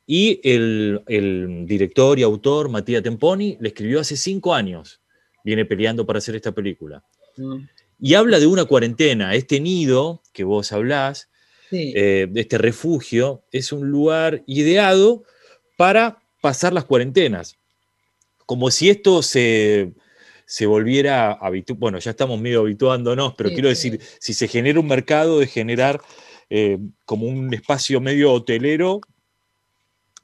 Y 0.06 0.40
el, 0.42 1.64
director 1.66 2.18
y 2.18 2.22
autor, 2.22 2.68
Matías 2.68 3.02
Temponi, 3.02 3.56
le 3.60 3.68
escribió 3.68 4.00
hace 4.00 4.16
cinco 4.16 4.54
años. 4.54 5.00
Viene 5.44 5.64
peleando 5.64 6.06
para 6.06 6.18
hacer 6.18 6.34
esta 6.34 6.52
película. 6.52 7.04
Mm. 7.36 7.64
Y 8.00 8.14
habla 8.14 8.40
de 8.40 8.46
una 8.46 8.64
cuarentena. 8.64 9.34
Este 9.34 9.60
nido 9.60 10.22
que 10.32 10.44
vos 10.44 10.72
hablás, 10.72 11.28
eh, 11.70 12.28
este 12.34 12.58
refugio, 12.58 13.44
es 13.52 13.72
un 13.72 13.88
lugar 13.88 14.42
ideado 14.46 15.24
para 15.76 16.20
pasar 16.40 16.72
las 16.72 16.84
cuarentenas. 16.84 17.56
Como 18.44 18.70
si 18.70 18.90
esto 18.90 19.22
se, 19.22 19.94
volviera 20.66 21.32
habitual. 21.32 21.78
Bueno, 21.78 21.98
ya 22.00 22.10
estamos 22.10 22.40
medio 22.40 22.60
habituándonos, 22.60 23.34
pero 23.34 23.50
quiero 23.50 23.68
decir, 23.68 24.00
si 24.18 24.34
se 24.34 24.48
genera 24.48 24.80
un 24.80 24.88
mercado 24.88 25.38
de 25.38 25.46
generar 25.46 26.00
eh, 26.50 26.78
como 27.06 27.26
un 27.26 27.54
espacio 27.54 28.00
medio 28.00 28.32
hotelero 28.32 29.00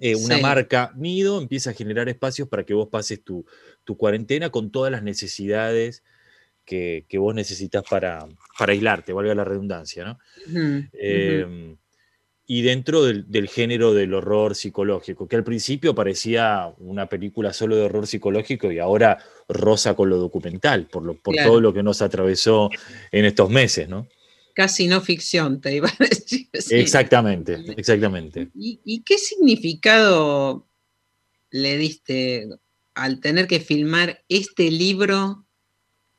eh, 0.01 0.15
una 0.15 0.39
marca 0.39 0.93
nido 0.97 1.41
empieza 1.41 1.71
a 1.71 1.75
generar 1.75 2.09
espacios 2.09 2.49
para 2.49 2.65
que 2.65 2.75
vos 2.75 2.89
pases 2.89 3.23
tu, 3.23 3.45
cuarentena 3.97 4.51
con 4.51 4.71
todas 4.71 4.93
las 4.93 5.03
necesidades 5.03 6.05
que, 6.65 7.05
vos 7.15 7.35
necesitas 7.35 7.83
para, 7.89 8.27
para, 8.59 8.73
aislarte, 8.73 9.13
valga 9.13 9.35
la 9.35 9.45
redundancia, 9.45 10.05
¿no? 10.05 10.19
Em, 10.93 11.77
y 12.51 12.63
dentro 12.63 13.05
del, 13.05 13.49
género 13.49 13.93
del 13.93 14.15
horror 14.15 14.55
psicológico, 14.55 15.29
que 15.29 15.37
al 15.37 15.45
principio 15.45 15.95
parecía 15.95 16.73
una 16.79 17.07
película 17.07 17.53
solo 17.53 17.77
de 17.77 17.83
horror 17.83 18.07
psicológico 18.07 18.73
y 18.73 18.79
ahora 18.79 19.19
rosa 19.49 19.95
con 19.95 20.09
lo 20.09 20.17
documental, 20.17 20.87
por, 20.87 21.03
lo, 21.03 21.15
por 21.15 21.35
todo 21.37 21.61
lo 21.61 21.75
que 21.75 21.83
nos 21.83 22.01
atravesó 22.01 22.71
en 23.13 23.25
estos 23.27 23.51
meses, 23.51 23.89
¿no? 23.89 24.09
Casi 24.59 24.89
no 24.89 25.01
ficción, 25.01 25.61
te 25.61 25.77
iba 25.77 25.89
a 25.89 25.97
decir. 26.05 26.49
Exactamente, 26.53 27.65
exactamente. 27.77 28.49
¿Y, 28.57 29.05
qué 29.07 29.17
significado 29.17 30.67
le 31.53 31.79
diste 31.79 32.49
al 32.93 33.21
tener 33.21 33.47
que 33.47 33.61
filmar 33.61 34.25
este 34.29 34.73
libro 34.73 35.47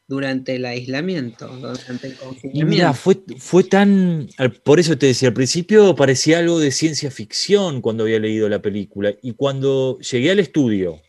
durante 0.08 0.56
el 0.56 0.64
aislamiento, 0.64 1.50
durante 1.50 2.08
el 2.08 2.16
confinamiento? 2.16 2.70
mira, 2.70 2.94
fue, 2.94 3.22
fue 3.40 3.66
tan, 3.66 4.30
por 4.64 4.80
eso 4.80 4.98
te 4.98 5.08
decía, 5.08 5.28
al 5.28 5.34
principio 5.34 5.94
parecía 5.94 6.40
algo 6.40 6.60
de 6.60 6.72
ciencia 6.72 7.12
ficción 7.12 7.82
cuando 7.82 8.04
había 8.06 8.20
leído 8.20 8.48
la 8.48 8.62
película, 8.62 9.14
y 9.22 9.34
cuando 9.34 10.00
llegué 10.00 10.32
al 10.32 10.40
estudio, 10.40 11.02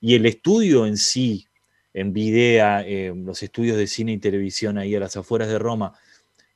y 0.00 0.16
el 0.16 0.26
estudio 0.26 0.86
en 0.86 0.96
sí, 0.96 1.46
en 1.94 2.12
Videa, 2.12 2.82
eh, 2.84 3.12
los 3.14 3.44
estudios 3.44 3.76
de 3.76 3.86
cine 3.86 4.10
y 4.10 4.18
televisión 4.18 4.76
ahí 4.76 4.96
a 4.96 5.00
las 5.00 5.16
afueras 5.16 5.46
de 5.46 5.60
Roma, 5.60 5.92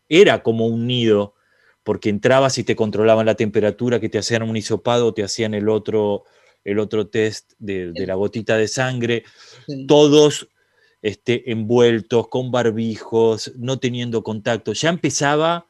era 0.08 0.42
como 0.42 0.66
un 0.66 0.86
nido, 0.86 1.34
porque 1.82 2.08
entrabas 2.08 2.58
y 2.58 2.64
te 2.64 2.76
controlaban 2.76 3.26
la 3.26 3.34
temperatura, 3.34 4.00
que 4.00 4.08
te 4.08 4.18
hacían 4.18 4.42
un 4.42 4.56
hisopado, 4.56 5.14
te 5.14 5.22
hacían 5.22 5.54
el 5.54 5.68
otro, 5.68 6.24
el 6.64 6.78
otro 6.78 7.06
test 7.06 7.52
de, 7.58 7.92
la 8.06 8.14
gotita 8.14 8.56
de 8.56 8.68
sangre, 8.68 9.24
todos 9.86 10.48
este, 11.02 11.50
envueltos, 11.52 12.28
con 12.28 12.50
barbijos, 12.50 13.52
no 13.56 13.78
teniendo 13.78 14.22
contacto. 14.22 14.72
Ya 14.72 14.88
empezaba 14.88 15.66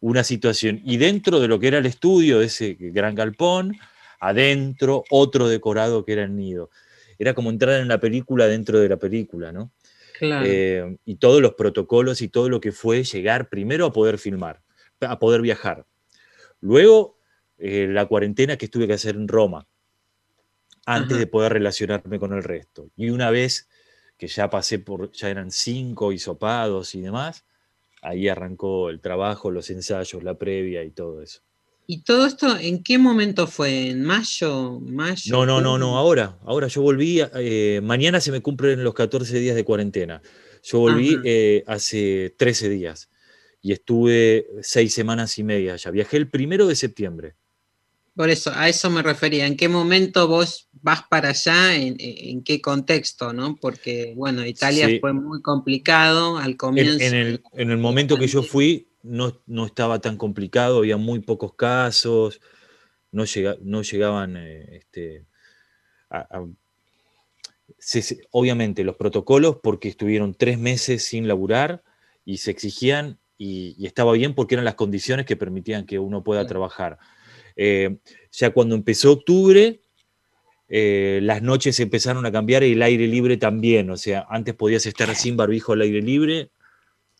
una 0.00 0.24
situación. 0.24 0.80
Y 0.84 0.96
dentro 0.96 1.40
de 1.40 1.48
lo 1.48 1.58
que 1.58 1.68
era 1.68 1.78
el 1.78 1.86
estudio, 1.86 2.40
ese 2.40 2.76
gran 2.78 3.14
galpón, 3.14 3.76
adentro 4.20 5.04
otro 5.10 5.48
decorado 5.48 6.04
que 6.04 6.12
era 6.12 6.24
el 6.24 6.34
nido. 6.34 6.70
Era 7.18 7.34
como 7.34 7.50
entrar 7.50 7.78
en 7.78 7.84
una 7.84 7.98
película 7.98 8.46
dentro 8.46 8.78
de 8.80 8.88
la 8.88 8.96
película, 8.96 9.52
¿no? 9.52 9.72
Eh, 10.20 10.96
y 11.04 11.16
todos 11.16 11.40
los 11.42 11.54
protocolos 11.54 12.22
y 12.22 12.28
todo 12.28 12.48
lo 12.48 12.60
que 12.60 12.72
fue 12.72 13.04
llegar 13.04 13.48
primero 13.48 13.86
a 13.86 13.92
poder 13.92 14.18
filmar, 14.18 14.62
a 15.00 15.18
poder 15.18 15.40
viajar. 15.42 15.86
Luego, 16.60 17.18
eh, 17.58 17.86
la 17.88 18.06
cuarentena 18.06 18.56
que 18.56 18.68
tuve 18.68 18.86
que 18.86 18.94
hacer 18.94 19.16
en 19.16 19.28
Roma, 19.28 19.66
antes 20.86 21.18
de 21.18 21.26
poder 21.26 21.52
relacionarme 21.52 22.18
con 22.18 22.32
el 22.32 22.44
resto. 22.44 22.90
Y 22.96 23.10
una 23.10 23.30
vez 23.30 23.68
que 24.16 24.28
ya 24.28 24.48
pasé 24.48 24.78
por, 24.78 25.10
ya 25.12 25.28
eran 25.28 25.50
cinco 25.50 26.12
hisopados 26.12 26.94
y 26.94 27.00
demás, 27.00 27.44
ahí 28.02 28.28
arrancó 28.28 28.88
el 28.88 29.00
trabajo, 29.00 29.50
los 29.50 29.68
ensayos, 29.70 30.22
la 30.22 30.34
previa 30.34 30.84
y 30.84 30.90
todo 30.90 31.22
eso. 31.22 31.42
¿Y 31.88 32.02
todo 32.02 32.26
esto 32.26 32.56
en 32.58 32.82
qué 32.82 32.98
momento 32.98 33.46
fue? 33.46 33.90
¿En 33.90 34.02
mayo? 34.02 34.80
mayo 34.80 35.32
no, 35.32 35.46
no, 35.46 35.60
no, 35.60 35.78
no, 35.78 35.96
ahora. 35.96 36.38
Ahora 36.44 36.66
yo 36.66 36.82
volví, 36.82 37.20
eh, 37.34 37.80
mañana 37.82 38.20
se 38.20 38.32
me 38.32 38.40
cumplen 38.40 38.82
los 38.82 38.94
14 38.94 39.38
días 39.38 39.54
de 39.54 39.64
cuarentena. 39.64 40.20
Yo 40.64 40.80
volví 40.80 41.16
eh, 41.24 41.62
hace 41.66 42.34
13 42.36 42.68
días 42.68 43.08
y 43.62 43.72
estuve 43.72 44.46
seis 44.62 44.94
semanas 44.94 45.38
y 45.38 45.44
media 45.44 45.76
ya. 45.76 45.90
Viajé 45.90 46.16
el 46.16 46.28
primero 46.28 46.66
de 46.66 46.74
septiembre. 46.74 47.36
Por 48.16 48.30
eso, 48.30 48.50
a 48.54 48.68
eso 48.68 48.88
me 48.90 49.02
refería. 49.02 49.46
¿En 49.46 49.56
qué 49.56 49.68
momento 49.68 50.26
vos 50.26 50.68
vas 50.80 51.02
para 51.08 51.28
allá? 51.28 51.76
¿En, 51.76 52.42
qué 52.42 52.60
contexto? 52.60 53.32
¿no? 53.32 53.56
Porque, 53.56 54.14
bueno, 54.16 54.44
Italia 54.44 54.88
fue 55.00 55.12
muy 55.12 55.42
complicado 55.42 56.38
al 56.38 56.56
comienzo. 56.56 56.98
En, 57.04 57.14
el, 57.14 57.42
en 57.52 57.70
el 57.70 57.76
momento 57.76 58.16
que 58.16 58.26
yo 58.26 58.42
fui, 58.42 58.88
no, 59.06 59.66
estaba 59.66 60.00
tan 60.00 60.16
complicado, 60.16 60.78
había 60.78 60.96
muy 60.96 61.20
pocos 61.20 61.54
casos, 61.54 62.40
no, 63.12 63.24
no 63.62 63.82
llegaban, 63.82 64.36
eh, 64.36 64.76
este, 64.76 65.26
obviamente 68.30 68.84
los 68.84 68.96
protocolos 68.96 69.58
porque 69.62 69.88
estuvieron 69.88 70.34
tres 70.34 70.58
meses 70.58 71.04
sin 71.04 71.28
laburar 71.28 71.82
y 72.24 72.38
se 72.38 72.50
exigían 72.50 73.18
y, 73.38 73.84
estaba 73.86 74.12
bien 74.12 74.34
porque 74.34 74.54
eran 74.54 74.64
las 74.64 74.74
condiciones 74.74 75.26
que 75.26 75.36
permitían 75.36 75.86
que 75.86 75.98
uno 75.98 76.24
pueda 76.24 76.46
trabajar. 76.46 76.98
Eh, 77.54 77.98
ya 78.32 78.50
cuando 78.50 78.74
empezó 78.74 79.12
octubre, 79.12 79.80
eh, 80.68 81.20
las 81.22 81.42
noches 81.42 81.78
empezaron 81.80 82.26
a 82.26 82.32
cambiar 82.32 82.64
y 82.64 82.72
el 82.72 82.82
aire 82.82 83.06
libre 83.06 83.36
también, 83.36 83.90
o 83.90 83.96
sea, 83.96 84.26
antes 84.28 84.54
podías 84.54 84.84
estar 84.86 85.14
sin 85.14 85.36
barbijo 85.36 85.72
al 85.72 85.82
aire 85.82 86.02
libre, 86.02 86.50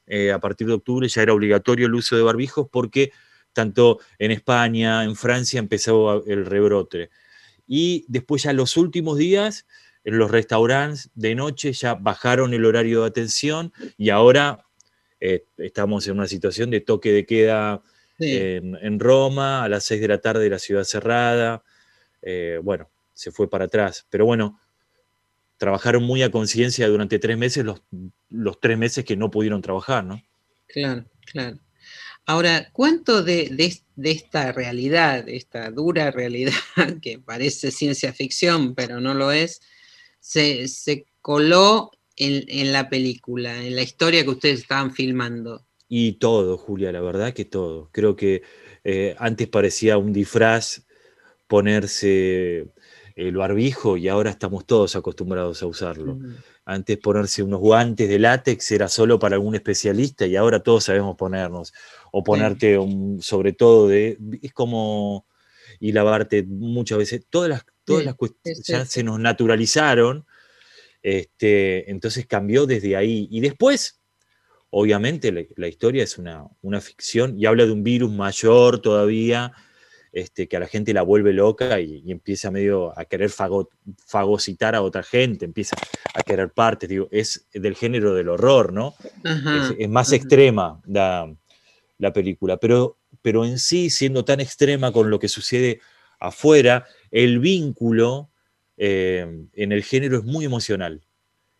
eh, 0.07 0.33
a 0.33 0.39
partir 0.39 0.67
de 0.67 0.75
octubre 0.75 1.09
ya 1.09 1.23
era 1.23 1.33
obligatorio 1.33 1.87
el 1.87 1.95
uso 1.95 2.17
de 2.17 2.23
barbijos 2.23 2.69
porque 2.71 3.13
tanto 3.53 4.01
en 4.19 4.31
España, 4.31 5.05
en 5.05 5.17
Francia 5.17 5.59
empezó 5.59 6.25
el 6.27 6.45
rebrote. 6.45 7.11
Y 7.67 8.05
después 8.09 8.43
ya 8.43 8.53
los 8.53 8.77
últimos 8.77 9.19
días, 9.19 9.67
en 10.05 10.19
los 10.19 10.31
restaurantes 10.31 11.11
de 11.15 11.35
noche 11.35 11.73
ya 11.73 11.95
bajaron 11.95 12.55
el 12.55 12.65
horario 12.65 13.01
de 13.01 13.09
atención 13.09 13.73
y 13.97 14.11
ahora 14.11 14.65
eh, 15.21 15.47
estamos 15.57 16.07
en 16.07 16.19
una 16.19 16.29
situación 16.29 16.71
de 16.71 16.81
toque 16.81 17.13
de 17.13 17.27
queda 17.27 17.83
en, 18.19 19.01
Roma, 19.01 19.65
a 19.65 19.69
las 19.69 19.85
6 19.85 20.01
de 20.01 20.09
la 20.09 20.21
tarde 20.21 20.49
la 20.49 20.59
ciudad 20.59 20.85
cerrada. 20.85 21.63
Eh, 22.23 22.61
bueno, 22.63 22.91
se 23.15 23.31
fue 23.31 23.49
para 23.49 23.67
atrás. 23.67 24.07
Pero 24.11 24.27
bueno, 24.27 24.61
trabajaron 25.57 26.03
muy 26.03 26.23
a 26.23 26.31
conciencia 26.31 26.89
durante 26.89 27.19
tres 27.19 27.39
meses 27.39 27.65
los, 27.65 27.83
los 28.29 28.61
tres 28.61 28.77
meses 28.79 29.05
que 29.05 29.17
no 29.17 29.31
pudieron 29.31 29.63
trabajar, 29.63 30.05
¿no? 30.05 30.23
Claro, 30.67 31.05
claro. 31.21 31.59
Ahora, 32.29 32.71
¿cuánto 32.73 33.23
de, 33.23 33.55
esta 34.03 34.51
realidad, 34.51 35.25
de 35.25 35.37
esta 35.37 35.71
dura 35.71 36.11
realidad, 36.11 36.53
que 37.01 37.21
parece 37.21 37.71
ciencia 37.71 38.13
ficción, 38.13 38.75
pero 38.75 39.01
no 39.01 39.15
lo 39.15 39.31
es, 39.31 39.61
se, 40.19 41.07
coló 41.23 41.93
en, 42.17 42.73
la 42.73 42.89
película, 42.89 43.65
en 43.65 43.77
la 43.77 43.83
historia 43.83 44.25
que 44.25 44.31
ustedes 44.31 44.61
estaban 44.61 44.93
filmando? 44.93 45.65
Y 45.89 46.15
todo, 46.15 46.59
Julia, 46.59 46.91
la 46.91 47.01
verdad 47.01 47.33
que 47.33 47.45
todo. 47.45 47.91
Creo 47.93 48.17
que 48.17 48.43
eh, 48.83 49.15
antes 49.21 49.47
parecía 49.47 49.97
un 49.97 50.13
disfraz 50.13 50.85
ponerse 51.47 52.73
el 53.17 53.35
barbijo 53.35 53.97
y 53.97 54.09
ahora 54.09 54.31
estamos 54.31 54.67
todos 54.67 54.95
acostumbrados 54.95 55.63
a 55.63 55.67
usarlo. 55.67 56.19
Antes 56.67 56.99
ponerse 56.99 57.43
unos 57.43 57.61
guantes 57.61 58.11
de 58.11 58.19
látex 58.19 58.71
era 58.73 58.89
solo 58.89 59.19
para 59.19 59.37
algún 59.37 59.55
especialista 59.55 60.27
y 60.27 60.37
ahora 60.37 60.61
todos 60.61 60.85
sabemos 60.85 61.17
ponernos. 61.17 61.73
O 62.13 62.23
ponerte 62.23 62.79
un, 62.79 63.21
sobre 63.23 63.55
todo 63.55 63.89
de. 63.89 64.19
Es 64.43 64.53
como. 64.53 65.27
Y 65.81 65.93
lavarte 65.93 66.45
muchas 66.45 66.99
veces. 66.99 67.27
Todas 67.29 67.49
las, 67.49 67.65
todas 67.85 68.05
las 68.05 68.15
cuestiones 68.15 68.63
ya 68.67 68.85
se 68.85 69.03
nos 69.03 69.19
naturalizaron. 69.19 70.27
Este, 71.03 71.91
entonces 71.91 72.27
cambió 72.27 72.67
desde 72.67 72.97
ahí. 72.97 73.29
Y 73.31 73.41
después, 73.41 74.01
obviamente, 74.71 75.33
la, 75.57 75.69
historia 75.69 76.05
es 76.05 76.19
una, 76.19 76.45
una 76.61 76.81
ficción 76.81 77.39
y 77.39 77.47
habla 77.47 77.65
de 77.65 77.73
un 77.73 77.83
virus 77.83 78.13
mayor 78.13 78.81
todavía 78.81 79.53
este, 80.17 80.49
que 80.49 80.57
a 80.57 80.61
la 80.61 80.67
gente 80.67 80.95
la 80.95 81.03
vuelve 81.03 81.35
loca 81.35 81.79
y, 81.79 82.11
empieza 82.11 82.51
medio 82.51 82.99
a 82.99 83.05
querer 83.05 83.31
fagocitar 83.31 84.75
a 84.75 84.81
otra 84.81 85.03
gente, 85.03 85.45
empieza 85.45 85.77
a 86.15 86.23
querer 86.23 86.53
partes, 86.53 86.89
digo, 86.89 87.07
es 87.11 87.47
del 87.53 87.75
género 87.75 88.15
del 88.15 88.31
horror, 88.31 88.73
¿no? 88.73 88.95
es, 89.79 89.89
más 89.91 90.13
extrema 90.13 90.81
la, 90.87 91.37
película, 92.15 92.57
pero, 92.57 92.97
pero 93.21 93.45
en 93.45 93.59
sí, 93.59 93.91
siendo 93.91 94.25
tan 94.25 94.41
extrema 94.41 94.91
con 94.91 95.11
lo 95.11 95.19
que 95.19 95.29
sucede 95.29 95.81
afuera, 96.19 96.87
el 97.11 97.39
vínculo 97.39 98.31
eh, 98.79 99.27
en 99.53 99.73
el 99.73 99.83
género 99.83 100.17
es 100.17 100.25
muy 100.25 100.47
emocional 100.47 101.06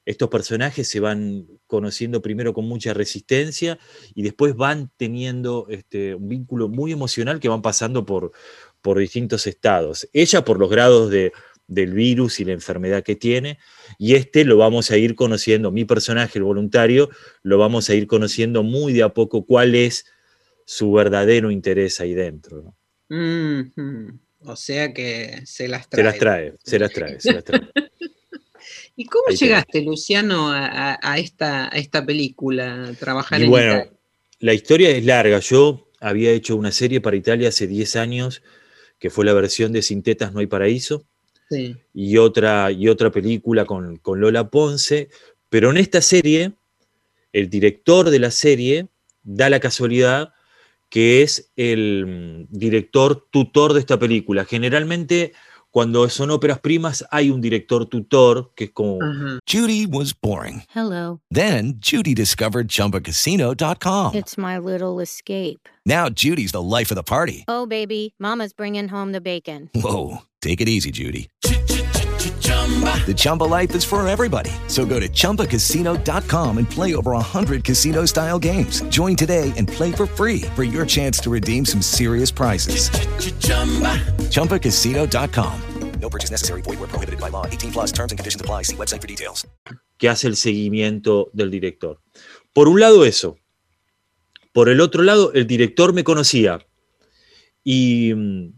estos 0.07 0.29
personajes 0.29 0.89
se 0.89 1.01
van 1.01 1.47
conociendo 1.67 2.23
primero 2.23 2.55
con 2.55 2.67
mucha 2.67 2.95
resistencia 2.95 3.79
y 4.15 4.23
después 4.23 4.55
van 4.55 4.91
teniendo 4.97 5.67
este, 5.69 6.15
un 6.15 6.29
vínculo 6.29 6.69
muy 6.69 6.93
emocional 6.93 7.41
que 7.41 7.49
van 7.49 7.61
pasando 7.61 8.07
por, 8.07 8.33
por 8.81 8.99
distintos 8.99 9.47
estados. 9.49 10.09
Ella 10.13 10.45
por 10.45 10.61
los 10.61 10.71
grados 10.71 11.11
de, 11.11 11.33
del 11.67 11.93
virus 11.93 12.39
y 12.39 12.45
la 12.45 12.53
enfermedad 12.53 13.03
que 13.03 13.17
tiene, 13.17 13.59
y 13.99 14.15
este 14.15 14.45
lo 14.45 14.57
vamos 14.57 14.93
a 14.93 14.97
ir 14.97 15.17
conociendo, 15.17 15.73
mi 15.73 15.85
personaje, 15.85 16.39
el 16.39 16.45
voluntario, 16.45 17.11
lo 17.43 17.59
vamos 17.59 17.91
a 17.91 17.95
ir 17.95 18.07
conociendo 18.07 18.63
muy 18.63 18.93
de 18.93 19.03
a 19.03 19.09
poco 19.09 19.45
cuál 19.45 19.75
es 19.75 20.07
su 20.65 20.93
verdadero 20.93 21.51
interés 21.51 22.01
ahí 22.01 22.15
dentro. 22.15 22.77
O 24.39 24.55
sea 24.55 24.93
que 24.93 25.43
se 25.45 25.67
las 25.67 25.89
trae. 25.89 26.03
Se 26.03 26.05
las 26.05 26.19
trae, 26.19 26.55
se 26.63 26.79
las 26.79 26.93
trae, 26.93 27.21
se 27.21 27.33
las 27.33 27.45
trae. 27.45 27.69
¿Y 28.97 29.05
cómo 29.05 29.27
llegaste, 29.29 29.83
Luciano, 29.83 30.51
a, 30.51 31.19
esta, 31.19 31.69
esta 31.69 32.05
película, 32.05 32.89
a 32.89 32.93
trabajar 32.95 33.43
en 33.43 33.51
bueno, 33.51 33.85
la 34.41 34.55
historia 34.55 34.91
es 34.91 35.05
larga. 35.05 35.39
Yo 35.41 35.91
había 36.01 36.31
hecho 36.33 36.57
una 36.57 36.73
serie 36.73 37.03
para 37.03 37.17
Italia 37.17 37.51
hace 37.51 37.67
10 37.67 37.97
años, 37.97 38.43
que 38.99 39.11
fue 39.11 39.27
la 39.27 39.35
versión 39.35 39.73
de 39.73 39.83
Sin 39.83 40.03
tetas 40.03 40.33
no 40.33 40.41
hay 40.41 40.47
paraíso, 40.47 41.05
y, 41.93 42.17
otra, 42.17 42.73
y 42.73 42.89
otra 42.89 43.13
película 43.13 43.67
con, 43.67 43.99
con 43.99 44.19
Lola 44.19 44.49
Ponce, 44.49 45.11
pero 45.49 45.71
en 45.71 45.77
esta 45.77 46.01
serie, 46.01 46.53
el 47.33 47.51
director 47.51 48.11
de 48.11 48.19
la 48.19 48.31
serie 48.31 48.89
da 49.23 49.51
la 49.51 49.61
casualidad 49.61 50.33
que 50.89 51.23
es 51.23 51.51
el 51.57 52.47
mm, 52.49 52.57
director 52.57 53.27
tutor 53.31 53.75
de 53.75 53.81
esta 53.81 53.99
película. 53.99 54.45
Generalmente 54.45 55.33
cuando 55.77 56.09
son 56.09 56.31
óperas 56.31 56.59
primas 56.59 57.05
hay 57.11 57.29
un 57.29 57.43
director 57.43 57.85
tutor 57.85 58.51
que 58.57 58.65
es 58.65 58.71
como 58.71 58.99
Judy 59.47 59.85
was 59.85 60.15
boring. 60.15 60.63
Hello. 60.75 61.21
Then 61.31 61.75
Judy 61.83 62.15
discovered 62.15 62.69
chumbacasino.com. 62.69 64.15
It's 64.15 64.39
my 64.39 64.57
little 64.57 65.03
escape. 65.03 65.69
Now 65.85 66.09
Judy's 66.09 66.53
the 66.53 66.63
life 66.63 66.91
of 66.91 66.97
the 66.97 67.03
party. 67.03 67.45
Oh 67.47 67.67
baby, 67.67 68.15
mama's 68.19 68.55
bringing 68.55 68.89
home 68.89 69.13
the 69.13 69.21
bacon. 69.21 69.69
Whoa, 69.75 70.23
take 70.41 70.63
it 70.63 70.69
easy 70.71 70.91
Judy. 70.91 71.29
The 73.07 73.15
Chumba 73.15 73.45
life 73.45 73.73
is 73.77 73.85
for 73.85 74.07
everybody. 74.09 74.51
So 74.67 74.85
go 74.85 74.99
to 74.99 75.09
ChumbaCasino.com 75.09 76.59
and 76.59 76.69
play 76.69 76.97
over 76.97 77.13
100 77.13 77.63
casino 77.63 78.07
style 78.07 78.41
games. 78.41 78.83
Join 78.89 79.15
today 79.15 79.53
and 79.57 79.69
play 79.69 79.93
for 79.93 80.07
free 80.07 80.41
for 80.57 80.65
your 80.65 80.85
chance 80.85 81.21
to 81.21 81.31
redeem 81.31 81.65
some 81.65 81.81
serious 81.81 82.33
prizes. 82.33 82.91
ChumbaCasino.com. 84.31 85.61
No 86.01 86.11
purchase 86.11 86.31
necessary. 86.31 86.63
Void 86.63 86.79
where 86.79 86.89
prohibited 86.89 87.21
by 87.21 87.31
law. 87.31 87.47
18 87.47 87.73
plus 87.73 87.93
terms 87.93 88.13
and 88.13 88.19
conditions 88.19 88.41
apply. 88.41 88.63
See 88.63 88.77
website 88.77 89.01
for 89.01 89.09
details. 89.09 89.47
Que 89.99 90.09
hace 90.09 90.27
el 90.27 90.37
seguimiento 90.37 91.31
del 91.33 91.51
director. 91.51 92.01
Por 92.53 92.69
un 92.69 92.81
lado, 92.81 93.05
eso. 93.05 93.39
Por 94.53 94.69
el 94.69 94.81
otro 94.81 95.03
lado, 95.03 95.33
el 95.35 95.47
director 95.47 95.93
me 95.93 96.05
conocía. 96.05 96.67
Y 97.65 98.13
mm, 98.15 98.56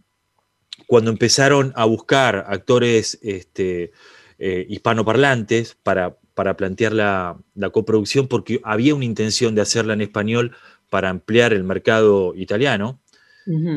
cuando 0.88 1.10
empezaron 1.10 1.70
a 1.76 1.84
buscar 1.84 2.46
actores 2.48 3.18
este, 3.20 3.92
eh, 4.38 4.64
hispanoparlantes 4.70 5.76
para, 5.82 6.16
para 6.32 6.56
plantear 6.56 6.94
la, 6.94 7.36
coproducción, 7.72 8.26
porque 8.26 8.58
había 8.64 8.94
una 8.94 9.04
intención 9.04 9.54
de 9.54 9.60
hacerla 9.60 9.92
en 9.92 10.00
español 10.00 10.56
para 10.88 11.10
ampliar 11.10 11.52
el 11.52 11.62
mercado 11.62 12.34
italiano. 12.34 13.00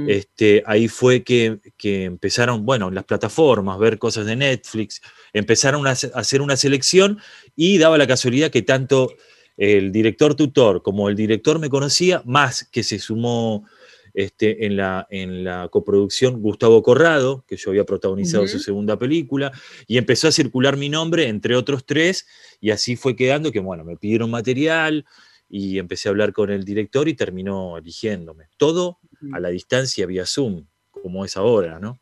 este, 0.07 0.64
ahí 0.66 0.88
fue 0.88 1.24
que, 1.24 1.59
empezaron, 1.84 2.66
bueno, 2.66 2.89
las 2.89 3.03
plataformas, 3.03 3.78
ver 3.78 3.99
cosas 3.99 4.26
de 4.26 4.38
Netflix, 4.38 5.01
empezaron 5.34 5.88
a 5.88 5.91
hacer 5.91 6.41
una 6.41 6.55
selección 6.55 7.20
y 7.57 7.78
daba 7.78 7.97
la 7.97 8.07
casualidad 8.07 8.51
que 8.51 8.62
tanto 8.62 9.14
el 9.57 9.91
director 9.91 10.36
tutor 10.36 10.82
como 10.82 11.09
el 11.09 11.18
director 11.18 11.59
me 11.59 11.70
conocía, 11.70 12.22
más 12.26 12.64
que 12.72 12.84
se 12.84 12.99
sumó 12.99 13.66
este, 14.14 14.66
en, 14.66 14.78
la, 14.78 15.07
en 15.09 15.43
la 15.43 15.68
coproducción 15.70 16.41
Gustavo 16.41 16.84
Corrado, 16.84 17.43
que 17.47 17.57
yo 17.57 17.72
había 17.72 17.86
protagonizado 17.86 18.47
su 18.47 18.59
segunda 18.59 18.97
película, 18.97 19.51
y 19.88 19.97
empezó 19.97 20.28
a 20.28 20.32
circular 20.32 20.78
mi 20.78 20.89
nombre 20.89 21.28
entre 21.28 21.55
otros 21.55 21.86
tres, 21.86 22.28
y 22.59 22.72
así 22.72 22.95
fue 22.95 23.16
quedando 23.16 23.51
que, 23.51 23.59
bueno, 23.59 23.84
me 23.84 23.97
pidieron 23.97 24.32
material 24.32 25.05
y 25.49 25.80
empecé 25.80 26.07
a 26.07 26.12
hablar 26.12 26.34
con 26.34 26.49
el 26.49 26.64
director 26.64 27.07
y 27.07 27.14
terminó 27.14 27.78
eligiéndome. 27.78 28.45
Todo 28.57 28.99
a 29.34 29.39
la 29.39 29.49
distancia 29.49 30.05
vía 30.05 30.26
Zoom, 30.26 30.66
como 30.89 31.26
es 31.26 31.38
ahora, 31.38 31.80
¿no? 31.80 31.99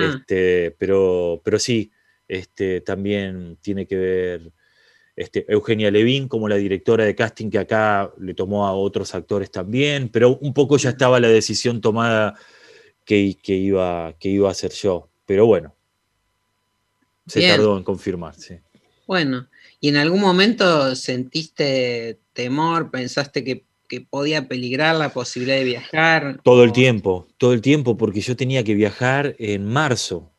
Este, 0.00 0.74
pero, 0.78 1.40
pero 1.44 1.58
sí, 1.58 1.90
este, 2.28 2.80
también 2.80 3.58
tiene 3.60 3.86
que 3.86 3.96
ver 3.96 4.52
este, 5.16 5.46
Eugenia 5.48 5.90
Levin 5.90 6.28
como 6.28 6.46
la 6.46 6.56
directora 6.56 7.04
de 7.04 7.14
casting 7.14 7.48
que 7.48 7.58
acá 7.58 8.12
le 8.20 8.34
tomó 8.34 8.66
a 8.66 8.74
otros 8.74 9.14
actores 9.14 9.50
también, 9.50 10.10
pero 10.10 10.36
un 10.42 10.52
poco 10.52 10.76
ya 10.76 10.90
estaba 10.90 11.18
la 11.18 11.28
decisión 11.28 11.80
tomada 11.80 12.34
que, 13.06 13.38
iba, 13.46 14.14
que 14.18 14.28
iba 14.28 14.48
a 14.48 14.52
hacer 14.52 14.72
yo. 14.72 15.08
Pero 15.24 15.46
bueno, 15.46 15.74
se 17.26 17.40
tardó 17.48 17.78
en 17.78 17.82
confirmarse. 17.82 18.62
Bueno, 19.06 19.48
¿y 19.80 19.88
en 19.88 19.96
algún 19.96 20.20
momento 20.20 20.94
sentiste 20.94 22.20
temor? 22.34 22.90
¿Pensaste 22.90 23.42
que, 23.42 23.64
podía 24.10 24.48
peligrar 24.48 24.96
la 24.96 25.12
posibilidad 25.12 25.58
de 25.58 25.64
viajar? 25.64 26.40
Todo 26.42 26.64
el 26.64 26.72
tiempo, 26.72 27.28
todo 27.38 27.52
el 27.52 27.60
tiempo, 27.60 27.96
porque 27.96 28.20
yo 28.20 28.34
tenía 28.34 28.64
que 28.64 28.74
viajar 28.74 29.36
en 29.38 29.64
marzo. 29.64 30.32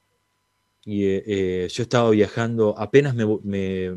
Y 0.83 1.05
eh, 1.05 1.23
eh, 1.25 1.67
yo 1.71 1.83
estaba 1.83 2.09
viajando, 2.09 2.75
apenas 2.77 3.15
me, 3.15 3.25
me 3.43 3.95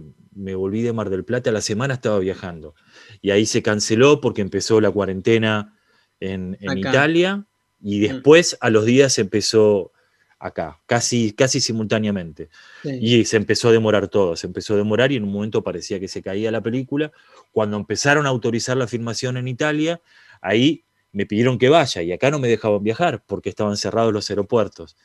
volví 0.54 0.82
de 0.82 0.92
Mar 0.92 1.10
del 1.10 1.24
Plata, 1.24 1.52
la 1.52 1.60
semana 1.60 1.94
estaba 1.94 2.18
viajando. 2.18 2.74
Y 3.20 3.30
ahí 3.30 3.46
se 3.46 3.62
canceló 3.62 4.20
porque 4.20 4.42
empezó 4.42 4.80
la 4.80 4.90
cuarentena 4.90 5.76
en, 6.18 6.56
Italia 6.60 7.46
y 7.80 7.98
mm. 7.98 8.02
después 8.02 8.56
a 8.60 8.70
los 8.70 8.84
días 8.84 9.18
empezó 9.18 9.92
acá, 10.38 10.80
casi, 10.86 11.32
casi 11.32 11.60
simultáneamente. 11.60 12.48
Y 12.84 13.24
se 13.26 13.36
empezó 13.36 13.68
a 13.68 13.72
demorar 13.72 14.08
todo, 14.08 14.36
se 14.36 14.46
empezó 14.46 14.74
a 14.74 14.78
demorar 14.78 15.12
y 15.12 15.16
en 15.16 15.24
un 15.24 15.32
momento 15.32 15.62
parecía 15.62 16.00
que 16.00 16.08
se 16.08 16.22
caía 16.22 16.50
la 16.50 16.62
película. 16.62 17.12
Cuando 17.52 17.76
empezaron 17.76 18.26
a 18.26 18.30
autorizar 18.30 18.76
la 18.76 18.86
filmación 18.86 19.36
en 19.36 19.48
Italia, 19.48 20.00
ahí 20.40 20.84
me 21.12 21.26
pidieron 21.26 21.58
que 21.58 21.68
vaya 21.68 22.02
y 22.02 22.12
acá 22.12 22.30
no 22.30 22.38
me 22.38 22.48
dejaban 22.48 22.82
viajar 22.82 23.22
porque 23.26 23.48
estaban 23.48 23.76
cerrados 23.76 24.12
los 24.12 24.30
aeropuertos. 24.30 24.96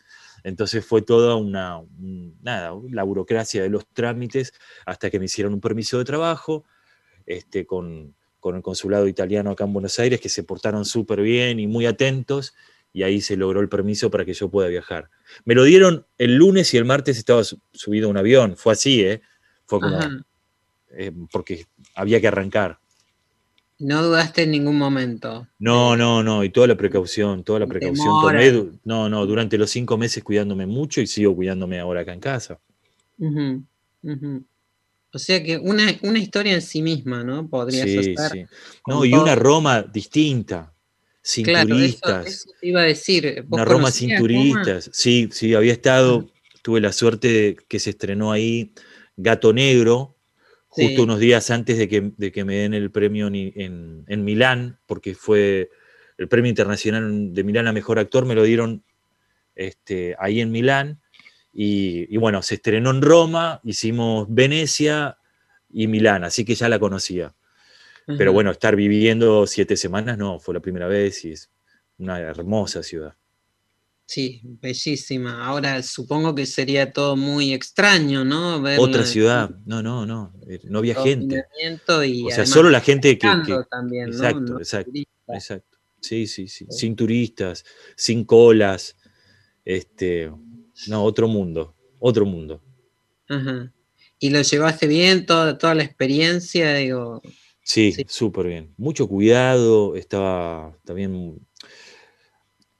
Entonces 0.46 0.86
fue 0.86 1.02
toda 1.02 1.36
una, 1.36 1.82
nada, 2.44 2.72
la 2.92 3.02
burocracia 3.02 3.64
de 3.64 3.70
los 3.70 3.88
trámites 3.88 4.54
hasta 4.86 5.10
que 5.10 5.18
me 5.18 5.26
hicieron 5.26 5.56
un 5.56 5.60
permiso 5.60 5.98
de 5.98 6.06
trabajo 6.06 6.66
este, 7.26 7.66
con, 7.66 8.14
el 8.44 8.62
consulado 8.62 9.08
italiano 9.08 9.50
acá 9.50 9.64
en 9.64 9.74
Buenos 9.74 9.98
Aires, 9.98 10.22
que 10.22 10.30
se 10.30 10.44
portaron 10.44 10.86
súper 10.86 11.22
bien 11.22 11.60
y 11.60 11.66
muy 11.66 11.88
atentos. 11.88 12.54
y 12.94 13.02
ahí 13.02 13.22
se 13.22 13.36
logró 13.36 13.60
el 13.60 13.70
permiso 13.70 14.12
para 14.12 14.24
que 14.24 14.34
yo 14.34 14.52
pueda 14.52 14.70
viajar. 14.70 15.10
Me 15.46 15.56
lo 15.56 15.64
dieron 15.64 16.06
el 16.20 16.36
lunes 16.36 16.72
y 16.76 16.78
el 16.78 16.86
martes 16.86 17.18
estaba 17.18 17.42
subido 17.44 18.08
a 18.08 18.12
un 18.12 18.18
avión, 18.18 18.56
fue 18.56 18.74
así, 18.74 19.02
¿eh? 19.04 19.22
Fue 19.66 19.80
como, 19.82 19.98
eh, 20.92 21.12
porque 21.32 21.66
había 21.96 22.22
que 22.22 22.28
arrancar. 22.28 22.80
No 23.80 24.04
dudaste 24.04 24.44
en 24.44 24.52
ningún 24.52 24.78
momento. 24.78 25.48
No, 25.60 25.98
no, 25.98 26.24
no, 26.24 26.44
y 26.44 26.50
toda 26.50 26.68
la 26.68 26.78
precaución, 26.78 27.44
toda 27.44 27.60
la 27.60 27.68
precaución 27.68 28.08
no, 28.86 29.10
no, 29.10 29.26
durante 29.26 29.58
los 29.58 29.70
cinco 29.70 29.98
meses 29.98 30.24
cuidándome 30.24 30.66
mucho 30.66 31.02
y 31.02 31.08
sigo 31.08 31.36
cuidándome 31.36 31.80
ahora 31.80 32.02
acá 32.02 32.14
en 32.14 32.22
casa. 32.22 32.60
O 35.12 35.20
sea 35.20 35.44
que 35.44 35.58
una, 35.58 35.94
una, 36.04 36.20
historia 36.20 36.54
en 36.54 36.62
sí 36.62 36.82
misma, 36.82 37.24
¿no? 37.24 37.50
Podría 37.50 37.84
sí, 37.84 38.16
Sí. 38.32 38.46
No, 38.88 39.04
y 39.04 39.14
una 39.14 39.36
Roma 39.36 39.82
distinta, 39.82 40.74
sin 41.22 41.46
turistas. 41.46 42.46
iba 42.62 42.82
a 42.82 42.86
decir. 42.86 43.46
Una 43.50 43.66
Roma 43.66 43.92
sin 43.92 44.16
turistas. 44.18 44.90
Sí, 44.94 45.30
sí, 45.32 45.54
había 45.54 45.74
estado, 45.74 46.30
tuve 46.62 46.82
la 46.82 46.92
suerte 46.92 47.28
de 47.28 47.58
que 47.68 47.80
se 47.80 47.92
estrenó 47.92 48.32
ahí 48.32 48.74
Gato 49.18 49.54
Negro, 49.54 50.15
justo 50.76 51.04
unos 51.04 51.20
días 51.20 51.50
antes 51.52 51.78
de 51.78 51.88
que, 51.88 52.12
de 52.18 52.32
que, 52.32 52.44
me 52.44 52.56
den 52.56 52.74
el 52.74 52.92
premio 52.92 53.28
en, 53.28 54.04
en, 54.08 54.24
Milán, 54.26 54.78
porque 54.86 55.16
fue 55.16 55.70
el 56.18 56.28
premio 56.28 56.50
internacional 56.50 57.34
de 57.34 57.44
Milán 57.44 57.68
a 57.68 57.74
Mejor 57.74 57.98
Actor, 57.98 58.26
me 58.26 58.36
lo 58.36 58.44
dieron 58.44 58.84
este, 59.56 60.16
ahí 60.20 60.42
en 60.42 60.52
Milán. 60.52 61.02
Y, 61.58 62.18
bueno, 62.18 62.42
se 62.42 62.56
estrenó 62.56 62.92
en 62.92 63.02
Roma, 63.02 63.62
hicimos 63.64 64.28
Venecia 64.30 65.18
y 65.72 65.88
Milán, 65.88 66.26
así 66.26 66.44
que 66.44 66.54
ya 66.54 66.68
la 66.68 66.80
conocía. 66.80 67.34
Pero 68.06 68.34
bueno, 68.34 68.52
estar 68.52 68.76
viviendo 68.76 69.48
siete 69.48 69.78
semanas 69.78 70.18
no, 70.18 70.40
fue 70.40 70.54
la 70.54 70.60
primera 70.60 70.88
vez 70.88 71.26
y 71.26 71.32
es 71.32 71.50
una 71.98 72.20
hermosa 72.20 72.84
ciudad. 72.84 73.16
Sí, 74.08 74.42
bellísima. 74.44 75.46
Ahora 75.46 75.82
supongo 75.82 76.36
que 76.36 76.46
sería 76.46 76.94
todo 76.94 77.16
muy 77.16 77.54
extraño, 77.54 78.24
¿no? 78.24 78.64
Otra 78.78 79.04
ciudad. 79.04 79.50
No, 79.66 79.82
no, 79.82 80.06
no. 80.06 80.34
Eh, 80.48 80.60
no 80.66 80.80
había 80.80 80.96
gente. 80.96 81.44
o 81.90 82.30
sea, 82.30 82.46
solo 82.46 82.70
la 82.70 82.82
gente 82.82 83.18
que. 83.18 83.28
También, 83.70 84.10
exacto, 84.10 84.60
exacto. 84.60 84.92
Exacto. 85.28 85.78
Sí, 86.00 86.28
sí, 86.28 86.48
sí. 86.48 86.68
Sin 86.70 86.96
turistas, 86.96 87.66
sin 87.96 88.26
colas. 88.26 88.96
Este. 89.64 90.32
No, 90.88 91.04
otro 91.04 91.28
mundo. 91.28 91.76
Otro 92.00 92.26
mundo. 92.26 92.62
Ajá. 93.28 93.72
¿Y 94.20 94.30
lo 94.30 94.42
llevaste 94.42 94.88
bien 94.88 95.26
toda, 95.26 95.58
toda 95.58 95.74
la 95.74 95.84
experiencia? 95.84 96.76
Digo. 96.76 97.24
Sí, 97.64 97.96
súper 98.08 98.46
bien. 98.46 98.74
Mucho 98.78 99.08
cuidado. 99.08 99.96
Estaba 99.96 100.78
también 100.86 101.40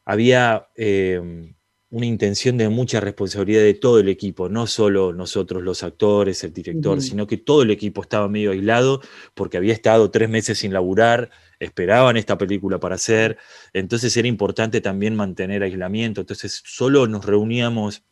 había 0.06 0.68
eh, 0.76 1.56
una 1.90 2.06
intención 2.06 2.58
de 2.58 2.70
mucha 2.70 3.00
responsabilidad 3.00 3.62
de 3.62 3.74
todo 3.74 4.00
el 4.00 4.10
equipo, 4.10 4.50
no 4.50 4.68
solo 4.68 5.14
nosotros 5.14 5.64
los 5.64 5.82
actores, 5.82 6.44
el 6.44 6.54
director, 6.54 7.02
sino 7.02 7.26
que 7.26 7.38
todo 7.38 7.64
el 7.64 7.72
equipo 7.72 8.02
estaba 8.02 8.28
medio 8.28 8.52
aislado 8.52 9.02
porque 9.34 9.58
había 9.58 9.74
estado 9.74 10.12
tres 10.12 10.30
meses 10.30 10.60
sin 10.60 10.74
laburar, 10.74 11.30
esperaban 11.60 12.18
esta 12.18 12.38
película 12.38 12.80
para 12.80 12.96
hacer, 12.96 13.38
entonces 13.74 14.16
era 14.18 14.28
importante 14.28 14.82
también 14.82 15.16
mantener 15.16 15.64
aislamiento, 15.64 16.22
entonces 16.22 16.62
solo 16.66 17.08
nos 17.08 17.26
reuníamos, 17.26 18.04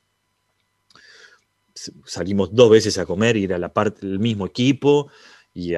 salimos 2.06 2.54
dos 2.54 2.70
veces 2.70 2.98
a 2.98 3.06
comer 3.06 3.38
y 3.38 3.44
era 3.44 3.58
la 3.58 3.74
parte 3.74 4.08
del 4.08 4.20
mismo 4.20 4.46
equipo 4.46 5.12
y, 5.54 5.74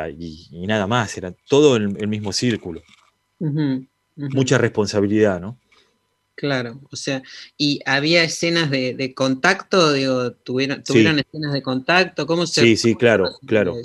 nada 0.68 0.86
más, 0.86 1.18
era 1.18 1.34
todo 1.50 1.76
el, 1.76 1.98
el 2.00 2.08
mismo 2.08 2.32
círculo. 2.32 2.82
Mucha 4.16 4.58
responsabilidad, 4.58 5.42
¿no? 5.42 5.60
Claro, 6.36 6.82
o 6.92 6.96
sea, 6.98 7.24
¿y 7.58 7.80
había 7.86 8.24
escenas 8.24 8.70
de, 8.70 9.14
contacto? 9.16 9.94
Digo, 9.94 10.34
¿tuvieron, 10.34 10.84
¿tuvieron 10.84 11.20
escenas 11.20 11.54
de 11.54 11.64
contacto? 11.64 12.28
¿Cómo 12.28 12.46
se 12.46 12.62
Sí, 12.62 12.76
sí, 12.76 12.96
claro, 12.96 13.30
claro. 13.46 13.78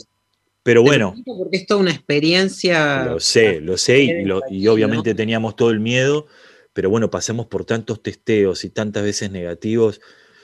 Pero 0.64 0.82
bueno. 0.82 1.14
Porque 1.24 1.59
es 1.59 1.66
toda 1.66 1.80
una 1.80 1.92
experiencia. 1.92 3.05
Lo 3.05 3.20
sé, 3.20 3.61
lo 3.61 3.78
sé, 3.78 4.24
y, 4.51 4.66
obviamente 4.66 5.14
teníamos 5.14 5.55
todo 5.55 5.70
el 5.70 5.78
miedo, 5.78 6.26
pero 6.72 6.90
bueno, 6.90 7.09
pasamos 7.09 7.46
por 7.46 7.64
tantos 7.64 8.03
testeos 8.03 8.64
y 8.64 8.70
tantas 8.70 9.05
veces 9.05 9.30
negativos. 9.30 10.01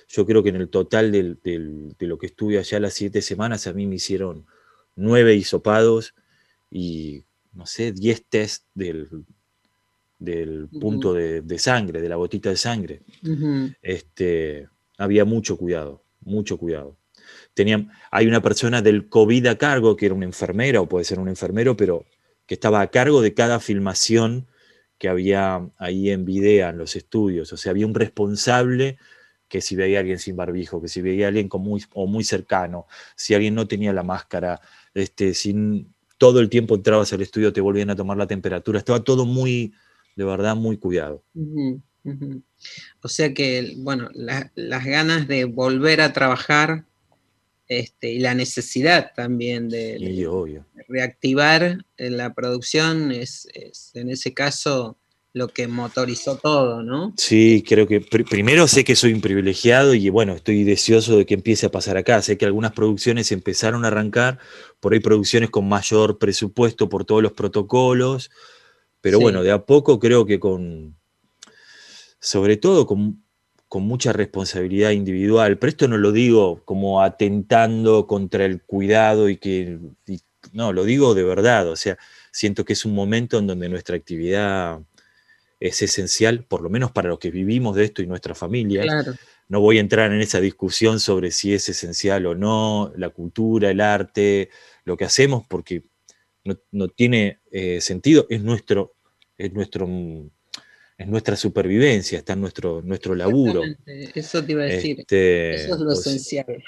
Yo 0.08 0.24
creo 0.26 0.44
que 0.44 0.50
en 0.50 0.56
el 0.56 0.68
total 0.68 1.10
de 1.10 2.06
lo 2.06 2.18
que 2.18 2.26
estuve 2.26 2.58
allá 2.58 2.78
las 2.78 2.94
siete 2.94 3.20
semanas, 3.20 3.66
a 3.66 3.72
mí 3.72 3.86
me 3.86 3.96
hicieron 3.96 4.46
nueve 4.94 5.34
hisopados 5.34 6.14
y, 6.70 7.24
no 7.52 7.66
sé, 7.66 7.90
diez 7.90 8.24
test 8.28 8.64
del, 8.74 9.08
del 10.18 10.68
punto 10.68 11.12
de, 11.12 11.58
sangre, 11.58 12.00
de 12.00 12.08
la 12.08 12.16
gotita 12.16 12.50
de 12.50 12.56
sangre. 12.56 13.02
este, 13.82 14.68
había 14.98 15.24
mucho 15.24 15.56
cuidado, 15.56 16.04
mucho 16.20 16.58
cuidado. 16.58 16.96
Tenían, 17.54 17.90
hay 18.10 18.26
una 18.26 18.42
persona 18.42 18.82
del 18.82 19.08
COVID 19.08 19.46
a 19.46 19.58
cargo, 19.58 19.96
que 19.96 20.06
era 20.06 20.14
una 20.14 20.26
enfermera 20.26 20.80
o 20.80 20.88
puede 20.88 21.04
ser 21.04 21.18
un 21.18 21.28
enfermero, 21.28 21.76
pero 21.76 22.04
que 22.46 22.54
estaba 22.54 22.80
a 22.80 22.90
cargo 22.90 23.20
de 23.22 23.34
cada 23.34 23.60
filmación 23.60 24.46
que 24.98 25.08
había 25.08 25.68
ahí 25.78 26.10
en 26.10 26.24
Videa, 26.24 26.70
en 26.70 26.78
los 26.78 26.96
estudios. 26.96 27.52
O 27.52 27.56
sea, 27.56 27.70
había 27.70 27.86
un 27.86 27.94
responsable 27.94 28.98
que 29.48 29.60
si 29.60 29.76
veía 29.76 29.98
a 29.98 30.00
alguien 30.00 30.18
sin 30.18 30.36
barbijo, 30.36 30.80
que 30.80 30.88
si 30.88 31.00
veía 31.02 31.26
a 31.26 31.28
alguien 31.28 31.48
muy, 31.52 31.82
o 31.92 32.06
muy 32.06 32.24
cercano, 32.24 32.86
si 33.14 33.34
alguien 33.34 33.54
no 33.54 33.68
tenía 33.68 33.92
la 33.92 34.02
máscara, 34.02 34.60
este, 34.94 35.34
sin, 35.34 35.94
todo 36.18 36.40
el 36.40 36.48
tiempo 36.48 36.74
entrabas 36.74 37.12
al 37.12 37.22
estudio, 37.22 37.52
te 37.52 37.60
volvían 37.60 37.90
a 37.90 37.96
tomar 37.96 38.16
la 38.16 38.26
temperatura, 38.26 38.78
estaba 38.78 39.04
todo 39.04 39.24
muy, 39.24 39.74
de 40.16 40.24
verdad 40.24 40.56
muy 40.56 40.78
cuidado. 40.78 41.22
O 43.02 43.08
sea 43.08 43.32
que, 43.32 43.74
bueno, 43.78 44.10
las 44.14 44.84
ganas 44.84 45.28
de 45.28 45.44
volver 45.44 46.00
a 46.00 46.12
trabajar 46.12 46.84
este, 47.68 48.12
y 48.12 48.18
la 48.20 48.34
necesidad 48.34 49.12
también 49.14 49.68
de, 49.68 49.98
reactivar 50.88 51.84
la 51.98 52.32
producción 52.32 53.10
es, 53.12 53.48
en 53.94 54.08
ese 54.08 54.34
caso 54.34 54.96
lo 55.32 55.48
que 55.48 55.68
motorizó 55.68 56.36
todo, 56.38 56.82
¿no? 56.82 57.12
Sí, 57.18 57.62
creo 57.66 57.86
que 57.86 58.00
primero 58.00 58.66
sé 58.66 58.84
que 58.84 58.96
soy 58.96 59.12
un 59.12 59.20
privilegiado 59.20 59.92
y 59.92 60.08
bueno, 60.08 60.32
estoy 60.32 60.64
deseoso 60.64 61.18
de 61.18 61.26
que 61.26 61.34
empiece 61.34 61.66
a 61.66 61.70
pasar 61.70 61.98
acá. 61.98 62.22
Sé 62.22 62.38
que 62.38 62.46
algunas 62.46 62.72
producciones 62.72 63.30
empezaron 63.32 63.84
a 63.84 63.88
arrancar, 63.88 64.38
por 64.80 64.94
ahí 64.94 65.00
producciones 65.00 65.50
con 65.50 65.68
mayor 65.68 66.18
presupuesto 66.18 66.88
por 66.88 67.04
todos 67.04 67.22
los 67.22 67.32
protocolos, 67.32 68.30
pero 69.06 69.20
bueno, 69.20 69.44
de 69.44 69.52
a 69.52 69.64
poco 69.64 70.00
creo 70.00 70.26
que 70.26 70.40
con, 70.40 70.96
sobre 72.18 72.56
todo 72.56 72.88
con, 72.88 73.22
mucha 73.72 74.12
responsabilidad 74.12 74.90
individual, 74.90 75.58
pero 75.58 75.68
esto 75.68 75.86
no 75.86 75.96
lo 75.96 76.10
digo 76.10 76.64
como 76.64 77.02
atentando 77.02 78.06
contra 78.08 78.46
el 78.46 78.62
cuidado 78.62 79.28
y 79.28 79.36
que, 79.36 79.78
no, 80.52 80.72
lo 80.72 80.82
digo 80.82 81.14
de 81.14 81.22
verdad, 81.22 81.68
o 81.68 81.76
sea, 81.76 81.98
siento 82.32 82.64
que 82.64 82.72
es 82.72 82.84
un 82.84 82.94
momento 82.94 83.38
en 83.38 83.46
donde 83.46 83.68
nuestra 83.68 83.94
actividad 83.94 84.80
es 85.60 85.82
esencial, 85.82 86.42
por 86.42 86.62
lo 86.62 86.70
menos 86.70 86.90
para 86.90 87.10
los 87.10 87.20
que 87.20 87.30
vivimos 87.30 87.76
de 87.76 87.84
esto 87.84 88.02
y 88.02 88.08
nuestras 88.08 88.36
familias. 88.36 88.86
No 89.46 89.60
voy 89.60 89.76
a 89.76 89.82
entrar 89.82 90.10
en 90.10 90.20
esa 90.20 90.40
discusión 90.40 90.98
sobre 90.98 91.30
si 91.30 91.54
es 91.54 91.68
esencial 91.68 92.26
o 92.26 92.34
no, 92.34 92.92
la 92.96 93.10
cultura, 93.10 93.70
el 93.70 93.82
arte, 93.82 94.48
lo 94.84 94.96
que 94.96 95.04
hacemos, 95.04 95.44
porque 95.46 95.84
no, 96.72 96.88
tiene 96.88 97.40
eh, 97.50 97.80
sentido, 97.80 98.26
es 98.30 98.42
nuestro 98.42 98.95
es, 99.38 99.52
nuestro, 99.52 99.88
es 100.98 101.06
nuestra 101.06 101.36
supervivencia, 101.36 102.18
está 102.18 102.34
en 102.34 102.40
nuestro, 102.40 102.82
nuestro 102.82 103.14
laburo. 103.14 103.62
Eso 104.14 104.44
te 104.44 104.52
iba 104.52 104.62
a 104.62 104.66
decir. 104.66 105.00
Este, 105.00 105.54
eso 105.54 105.74
es 105.74 105.80
lo 105.80 105.92
esencial. 105.92 106.64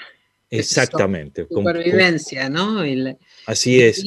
Exactamente. 0.49 1.47
Supervivencia, 1.49 2.49
¿no? 2.49 2.81
así 3.45 3.81
es. 3.81 4.05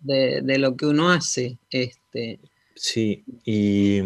De, 0.00 0.42
lo 0.58 0.76
que 0.76 0.86
uno 0.86 1.10
hace. 1.10 1.58
Este. 1.70 2.40
Sí, 2.74 3.24
y, 3.44 4.02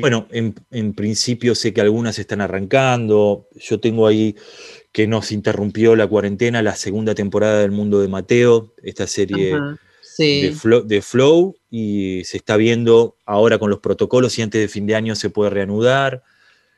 bueno, 0.00 0.26
en, 0.30 0.54
en, 0.70 0.94
principio 0.94 1.54
sé 1.54 1.74
que 1.74 1.80
algunas 1.80 2.18
están 2.18 2.40
arrancando. 2.40 3.48
Yo 3.54 3.78
tengo 3.78 4.06
ahí 4.06 4.34
que 4.92 5.06
nos 5.06 5.30
interrumpió 5.30 5.94
la 5.94 6.06
cuarentena, 6.06 6.62
la 6.62 6.74
segunda 6.74 7.14
temporada 7.14 7.60
del 7.60 7.70
Mundo 7.70 8.00
de 8.00 8.08
Mateo, 8.08 8.74
esta 8.82 9.06
serie 9.06 9.54
de, 10.18 11.02
flow, 11.02 11.56
y 11.70 12.22
se 12.24 12.36
está 12.36 12.56
viendo 12.56 13.16
ahora 13.24 13.58
con 13.58 13.70
los 13.70 13.80
protocolos 13.80 14.38
y 14.38 14.42
antes 14.42 14.60
de 14.60 14.68
fin 14.68 14.86
de 14.86 14.94
año 14.94 15.14
se 15.14 15.30
puede 15.30 15.50
reanudar. 15.50 16.22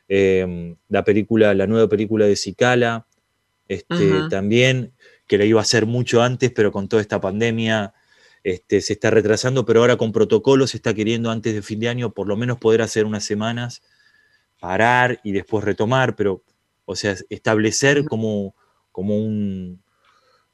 Em, 0.08 0.76
la 0.88 1.04
película, 1.04 1.54
la 1.54 1.66
nueva 1.66 1.88
película 1.88 2.26
de 2.26 2.36
Cicala, 2.36 3.06
este, 3.68 4.28
también, 4.30 4.92
que 5.26 5.38
la 5.38 5.44
iba 5.44 5.60
a 5.60 5.62
hacer 5.62 5.86
mucho 5.86 6.22
antes, 6.22 6.50
pero 6.50 6.72
con 6.72 6.88
toda 6.88 7.02
esta 7.02 7.20
pandemia 7.20 7.92
este, 8.42 8.80
se 8.80 8.94
está 8.94 9.10
retrasando, 9.10 9.64
pero 9.66 9.80
ahora 9.80 9.96
con 9.96 10.12
protocolos 10.12 10.70
se 10.70 10.78
está 10.78 10.94
queriendo 10.94 11.30
antes 11.30 11.54
de 11.54 11.62
fin 11.62 11.80
de 11.80 11.88
año 11.88 12.12
por 12.12 12.26
lo 12.26 12.36
menos 12.36 12.58
poder 12.58 12.82
hacer 12.82 13.04
unas 13.04 13.24
semanas, 13.24 13.82
parar 14.58 15.20
y 15.22 15.32
después 15.32 15.64
retomar, 15.64 16.16
pero, 16.16 16.42
o 16.86 16.96
sea, 16.96 17.14
establecer 17.28 18.04
como, 18.06 18.54
como 18.90 19.18
un, 19.18 19.82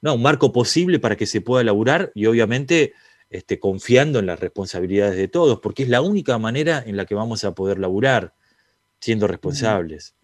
no, 0.05 0.17
un 0.17 0.23
marco 0.23 0.53
posible 0.53 0.99
para 0.99 1.17
que 1.17 1.25
se 1.25 1.41
pueda 1.41 1.63
elaborar 1.63 2.13
y 2.15 2.27
obviamente 2.27 2.93
este, 3.31 3.59
confiando 3.59 4.19
en 4.19 4.27
las 4.27 4.39
responsabilidades 4.39 5.17
de 5.17 5.29
todos, 5.29 5.61
porque 5.61 5.85
es 5.85 5.89
la 5.89 6.03
única 6.03 6.37
manera 6.37 6.85
en 6.87 6.99
la 6.99 7.07
que 7.07 7.15
vamos 7.15 7.43
a 7.45 7.55
poder 7.55 7.79
laburar, 7.79 8.35
siendo 9.01 9.27
responsables. 9.27 10.15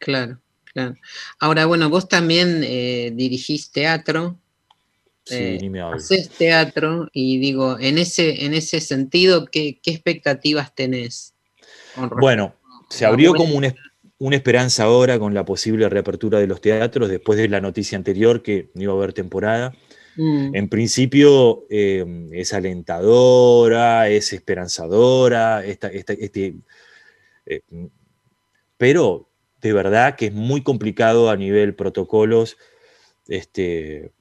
Claro, 0.00 0.40
claro. 0.64 0.96
Ahora, 1.38 1.66
bueno, 1.66 1.88
vos 1.88 2.08
también 2.08 2.62
eh, 2.64 3.12
dirigís 3.14 3.70
teatro. 3.70 4.40
Sí, 5.24 5.36
eh, 5.36 5.58
ni 5.60 5.70
me 5.70 5.80
hables. 5.80 6.02
Haces 6.02 6.28
teatro 6.30 7.08
y 7.12 7.38
digo, 7.38 7.78
en 7.78 7.98
ese, 7.98 8.44
en 8.44 8.54
ese 8.54 8.80
sentido, 8.80 9.46
¿qué, 9.46 9.78
qué 9.80 9.92
expectativas 9.92 10.74
tenés? 10.74 11.32
Bueno, 12.18 12.56
se 12.88 13.06
abrió 13.06 13.34
como 13.34 13.54
una, 13.54 13.72
una 14.22 14.36
esperanza 14.36 14.84
ahora 14.84 15.18
con 15.18 15.34
la 15.34 15.44
posible 15.44 15.88
reapertura 15.88 16.38
de 16.38 16.46
los 16.46 16.60
teatros 16.60 17.08
después 17.08 17.36
de 17.38 17.48
la 17.48 17.60
noticia 17.60 17.98
anterior 17.98 18.40
que 18.42 18.70
no 18.74 18.82
iba 18.82 18.92
a 18.92 18.96
haber 18.96 19.12
temporada. 19.12 19.74
Mm, 20.16 20.54
En 20.54 20.68
principio 20.68 21.64
eh, 21.70 22.04
es 22.32 22.52
alentadora, 22.52 24.08
es 24.08 24.32
esperanzadora, 24.32 25.64
esta- 25.64 25.88
esta- 25.88 26.12
este, 26.12 26.54
eh, 27.46 27.62
pero 28.76 29.28
de 29.60 29.72
verdad 29.72 30.14
que 30.14 30.26
es 30.26 30.32
muy 30.32 30.62
complicado 30.62 31.28
a 31.28 31.36
nivel 31.36 31.74
protocolos 31.74 32.56
este, 33.26 34.12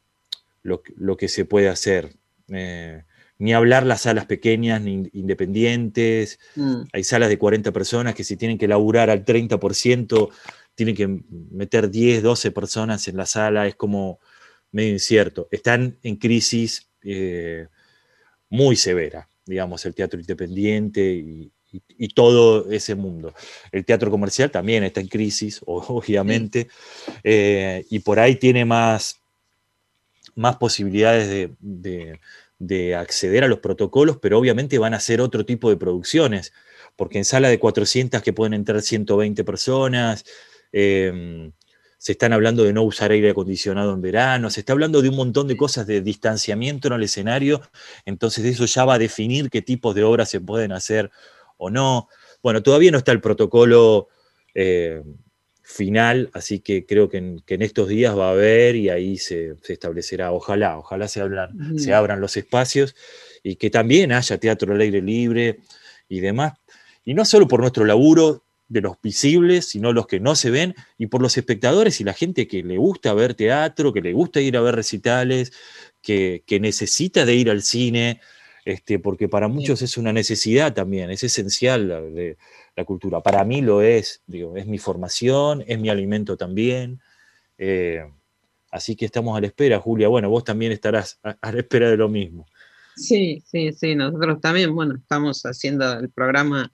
lo, 0.63 0.81
que- 0.81 0.93
lo 0.97 1.15
que 1.15 1.27
se 1.27 1.45
puede 1.45 1.69
hacer. 1.69 2.13
Eh, 2.49 3.03
ni 3.41 3.53
hablar 3.53 3.85
las 3.87 4.01
salas 4.01 4.25
pequeñas, 4.27 4.81
ni 4.81 5.09
independientes. 5.13 6.39
mm, 6.55 6.81
Hay 6.93 7.03
salas 7.03 7.29
de 7.29 7.39
40 7.39 7.71
personas 7.71 8.13
que 8.13 8.23
si 8.23 8.37
tienen 8.37 8.57
que 8.59 8.67
laburar 8.67 9.09
al 9.09 9.25
30%, 9.25 10.29
tienen 10.75 10.95
que 10.95 11.07
meter 11.51 11.89
10, 11.89 12.21
12 12.21 12.51
personas 12.51 13.07
en 13.07 13.17
la 13.17 13.25
sala. 13.25 13.67
Es 13.67 13.75
como 13.75 14.19
medio 14.71 14.91
incierto. 14.93 15.47
Están 15.51 15.97
en 16.03 16.17
crisis 16.17 16.87
eh, 17.03 17.67
muy 18.49 18.75
severa, 18.75 19.27
digamos, 19.45 19.85
el 19.87 19.95
teatro 19.95 20.19
independiente 20.19 21.01
y, 21.13 21.51
y- 21.71 21.81
y 21.97 22.09
todo 22.09 22.69
ese 22.71 22.93
mundo. 22.95 23.33
El 23.71 23.85
teatro 23.85 24.11
comercial 24.11 24.51
también 24.51 24.83
está 24.83 25.01
en 25.01 25.07
crisis, 25.07 25.61
obviamente, 25.65 26.67
eh, 27.23 27.85
y 27.89 27.99
por 27.99 28.19
ahí 28.19 28.35
tiene 28.35 28.65
más, 28.65 29.19
más 30.35 30.57
posibilidades 30.57 31.27
de, 31.29 31.51
de- 31.59 32.19
de 32.61 32.93
acceder 32.95 33.43
a 33.43 33.47
los 33.47 33.59
protocolos, 33.59 34.17
pero 34.21 34.37
obviamente 34.37 34.77
van 34.77 34.93
a 34.93 34.99
ser 34.99 35.19
otro 35.19 35.45
tipo 35.45 35.71
de 35.71 35.77
producciones, 35.77 36.53
porque 36.95 37.17
en 37.17 37.25
sala 37.25 37.49
de 37.49 37.57
400 37.57 38.21
que 38.21 38.33
pueden 38.33 38.53
entrar 38.53 38.81
120 38.81 39.43
personas, 39.43 40.23
eh, 40.71 41.51
se 41.97 42.11
están 42.11 42.33
hablando 42.33 42.63
de 42.63 42.71
no 42.71 42.83
usar 42.83 43.11
aire 43.11 43.31
acondicionado 43.31 43.93
en 43.93 44.01
verano, 44.01 44.51
se 44.51 44.59
está 44.59 44.73
hablando 44.73 45.01
de 45.01 45.09
un 45.09 45.15
montón 45.15 45.47
de 45.47 45.57
cosas 45.57 45.87
de 45.87 46.01
distanciamiento 46.01 46.87
en 46.87 46.93
el 46.93 47.03
escenario, 47.03 47.61
entonces 48.05 48.45
eso 48.45 48.65
ya 48.65 48.85
va 48.85 48.95
a 48.95 48.99
definir 48.99 49.49
qué 49.49 49.63
tipos 49.63 49.95
de 49.95 50.03
obras 50.03 50.29
se 50.29 50.39
pueden 50.39 50.71
hacer 50.71 51.09
o 51.57 51.71
no. 51.71 52.09
Bueno, 52.43 52.61
todavía 52.61 52.91
no 52.91 52.99
está 52.99 53.11
el 53.11 53.21
protocolo 53.21 54.07
eh, 54.53 55.01
final, 55.63 56.29
así 56.33 56.59
que 56.59 56.85
creo 56.85 57.09
que 57.09 57.17
en, 57.17 57.39
que 57.45 57.53
en 57.55 57.61
estos 57.61 57.87
días 57.87 58.17
va 58.17 58.29
a 58.29 58.31
haber 58.31 58.75
y 58.75 58.89
ahí 58.89 59.17
se, 59.17 59.55
se 59.61 59.73
establecerá, 59.73 60.31
ojalá, 60.31 60.77
ojalá 60.77 61.07
se, 61.07 61.21
hablan- 61.21 61.77
se 61.79 61.93
abran 61.93 62.19
los 62.19 62.35
espacios 62.35 62.95
y 63.43 63.55
que 63.55 63.69
también 63.69 64.11
haya 64.11 64.37
teatro 64.37 64.73
al 64.73 64.81
aire 64.81 65.01
libre 65.01 65.59
y 66.09 66.19
demás. 66.19 66.53
Y 67.05 67.13
no 67.13 67.25
solo 67.25 67.47
por 67.47 67.61
nuestro 67.61 67.85
laburo 67.85 68.43
de 68.67 68.81
los 68.81 68.95
visibles, 69.01 69.67
sino 69.67 69.91
los 69.91 70.07
que 70.07 70.19
no 70.19 70.35
se 70.35 70.49
ven, 70.49 70.75
y 70.97 71.07
por 71.07 71.21
los 71.21 71.37
espectadores 71.37 71.99
y 71.99 72.05
la 72.05 72.13
gente 72.13 72.47
que 72.47 72.63
le 72.63 72.77
gusta 72.77 73.13
ver 73.13 73.33
teatro, 73.33 73.91
que 73.91 74.01
le 74.01 74.13
gusta 74.13 74.39
ir 74.39 74.55
a 74.55 74.61
ver 74.61 74.75
recitales, 74.75 75.51
que, 76.01 76.43
que 76.45 76.59
necesita 76.59 77.25
de 77.25 77.35
ir 77.35 77.49
al 77.49 77.63
cine, 77.63 78.21
este, 78.65 78.99
porque 78.99 79.27
para 79.29 79.47
muchos 79.47 79.81
es 79.81 79.97
una 79.97 80.13
necesidad 80.13 80.73
también, 80.73 81.09
es 81.11 81.23
esencial 81.23 81.87
la, 81.87 82.01
de- 82.01 82.37
la 82.75 82.85
cultura. 82.85 83.21
Para 83.21 83.43
mí 83.43 83.61
lo 83.61 83.81
es, 83.81 84.21
digo, 84.27 84.55
es 84.57 84.65
mi 84.67 84.77
formación, 84.77 85.63
es 85.67 85.79
mi 85.79 85.89
alimento 85.89 86.37
también. 86.37 86.99
eh, 87.57 88.03
así 88.71 88.95
que 88.95 89.05
estamos 89.05 89.37
a 89.37 89.41
la 89.41 89.47
espera, 89.47 89.79
Julia. 89.79 90.07
Bueno, 90.07 90.29
vos 90.29 90.43
también 90.43 90.71
estarás 90.71 91.19
a, 91.23 91.37
a 91.41 91.51
la 91.51 91.59
espera 91.59 91.89
de 91.89 91.97
lo 91.97 92.07
mismo. 92.09 92.45
Sí, 92.95 93.43
sí, 93.45 93.71
sí, 93.73 93.95
nosotros 93.95 94.39
también, 94.41 94.73
bueno, 94.75 94.95
estamos 94.95 95.41
haciendo 95.43 95.93
el 95.99 96.09
programa 96.09 96.71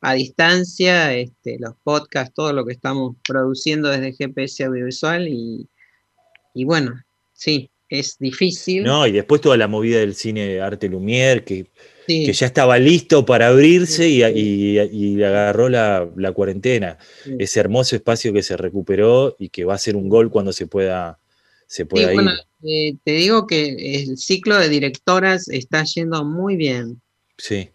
a 0.00 0.14
distancia, 0.14 1.14
este, 1.14 1.58
los 1.60 1.74
podcasts, 1.84 2.34
todo 2.34 2.52
lo 2.52 2.64
que 2.66 2.72
estamos 2.72 3.16
produciendo 3.26 3.88
desde 3.90 4.12
GPS 4.14 4.64
Audiovisual 4.64 5.28
y, 5.28 5.68
y 6.54 6.64
bueno, 6.64 7.02
sí, 7.32 7.70
es 7.98 8.16
difícil. 8.18 8.84
No, 8.84 9.06
y 9.06 9.12
después 9.12 9.40
toda 9.40 9.56
la 9.56 9.68
movida 9.68 9.98
del 10.00 10.14
cine 10.14 10.60
Arte 10.60 10.88
Lumière, 10.88 11.44
que, 11.44 11.66
Sí. 12.06 12.26
que 12.26 12.32
ya 12.32 12.46
estaba 12.46 12.78
listo 12.80 13.24
para 13.24 13.46
abrirse 13.48 14.08
y, 14.08 14.24
y- 14.24 14.80
y 14.90 15.22
agarró 15.22 15.68
la, 15.68 16.08
la 16.16 16.32
cuarentena. 16.32 16.98
Sí. 17.24 17.36
Ese 17.38 17.60
hermoso 17.60 17.94
espacio 17.94 18.32
que 18.32 18.42
se 18.42 18.56
recuperó 18.56 19.36
y 19.38 19.50
que 19.50 19.64
va 19.64 19.74
a 19.74 19.78
ser 19.78 19.94
un 19.94 20.08
gol 20.08 20.28
cuando 20.30 20.52
se 20.52 20.66
pueda, 20.66 21.20
se 21.68 21.86
pueda 21.86 22.08
ir. 22.10 22.14
bueno, 22.14 22.32
eh, 22.64 22.96
te 23.04 23.12
digo 23.12 23.46
que 23.46 24.02
el 24.02 24.18
ciclo 24.18 24.58
de 24.58 24.68
directoras 24.68 25.48
está 25.48 25.84
yendo 25.84 26.24
muy 26.24 26.56
bien. 26.56 27.00
Sí. 27.38 27.68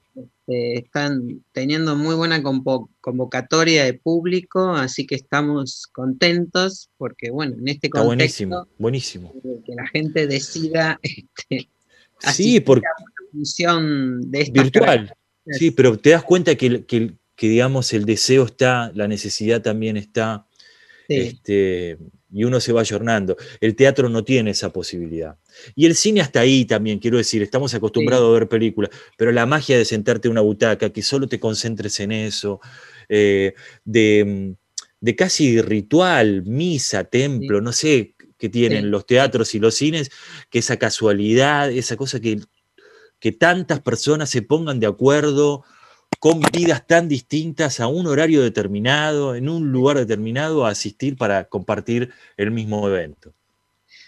Eh, 0.50 0.80
están 0.86 1.44
teniendo 1.52 1.98
muy 1.98 2.16
buena 2.16 2.42
convo- 2.42 2.90
convocatoria 3.02 3.84
de 3.84 3.94
público, 3.96 4.70
así 4.70 5.06
que 5.06 5.16
estamos 5.16 5.88
contentos 5.92 6.90
porque, 6.98 7.30
bueno, 7.32 7.58
en 7.60 7.68
este 7.68 7.88
Está 7.88 8.00
contexto, 8.04 8.48
buenísimo, 8.48 8.68
buenísimo. 8.78 9.34
eh, 9.44 9.60
que 9.66 9.76
la 9.76 9.88
gente 9.88 10.26
decida 10.26 11.00
este, 11.04 11.70
Sí, 12.34 12.62
porque 12.62 12.86
una 12.88 13.32
función 13.32 14.22
de 14.32 14.50
virtual. 14.52 15.14
Sí, 15.52 15.72
pero 15.72 15.98
te 16.00 16.12
das 16.12 16.24
cuenta 16.24 16.56
que, 16.56 16.86
que- 16.86 17.14
que, 17.36 17.50
digamos, 17.50 17.94
el 17.94 18.06
deseo 18.06 18.46
está, 18.46 18.92
la 18.96 19.08
necesidad 19.08 19.62
también 19.62 19.98
está, 19.98 20.48
Sí. 21.08 21.16
este, 21.16 21.98
y 22.32 22.44
uno 22.44 22.60
se 22.60 22.74
va 22.74 22.82
ayornando. 22.82 23.38
El 23.62 23.76
teatro 23.76 24.10
no 24.10 24.24
tiene 24.24 24.52
esa 24.52 24.72
posibilidad. 24.74 25.38
Y 25.76 25.86
el 25.86 25.96
cine 25.96 26.22
hasta 26.22 26.42
ahí 26.42 26.66
también, 26.66 27.00
quiero 27.00 27.18
decir, 27.18 27.42
estamos 27.42 27.74
acostumbrados 27.74 28.30
a 28.30 28.34
ver 28.40 28.48
películas, 28.50 28.92
pero 29.18 29.32
la 29.32 29.46
magia 29.46 29.78
de 29.78 29.86
sentarte 29.86 30.28
en 30.28 30.34
una 30.34 30.42
butaca, 30.42 30.90
que 30.92 31.02
solo 31.02 31.28
te 31.28 31.40
concentres 31.40 32.00
en 32.00 32.12
eso, 32.12 32.60
eh, 33.10 33.54
de, 33.86 34.56
de 35.00 35.16
casi 35.16 35.62
ritual, 35.62 36.44
misa, 36.44 37.06
templo, 37.06 37.62
no 37.62 37.72
sé 37.72 38.16
qué 38.38 38.50
tienen 38.50 38.84
Sí. 38.84 38.90
los 38.90 39.06
teatros 39.06 39.56
y 39.56 39.60
los 39.60 39.76
cines, 39.76 40.12
que 40.50 40.60
esa 40.60 40.78
casualidad, 40.78 41.72
esa 41.72 41.96
cosa 41.96 42.20
que, 42.20 42.40
que 43.20 43.32
tantas 43.32 43.80
personas 43.80 44.30
se 44.30 44.42
pongan 44.44 44.80
de 44.80 44.88
acuerdo 44.88 45.64
con 46.20 46.42
vidas 46.52 46.86
tan 46.88 47.08
distintas 47.08 47.80
a 47.80 47.88
un 47.88 48.08
horario 48.08 48.42
determinado, 48.42 49.36
en 49.36 49.50
un 49.50 49.72
lugar 49.72 49.98
determinado, 49.98 50.66
a 50.66 50.72
asistir 50.72 51.16
para 51.18 51.46
compartir 51.46 52.12
el 52.38 52.52
mismo 52.52 52.88
evento. 52.88 53.34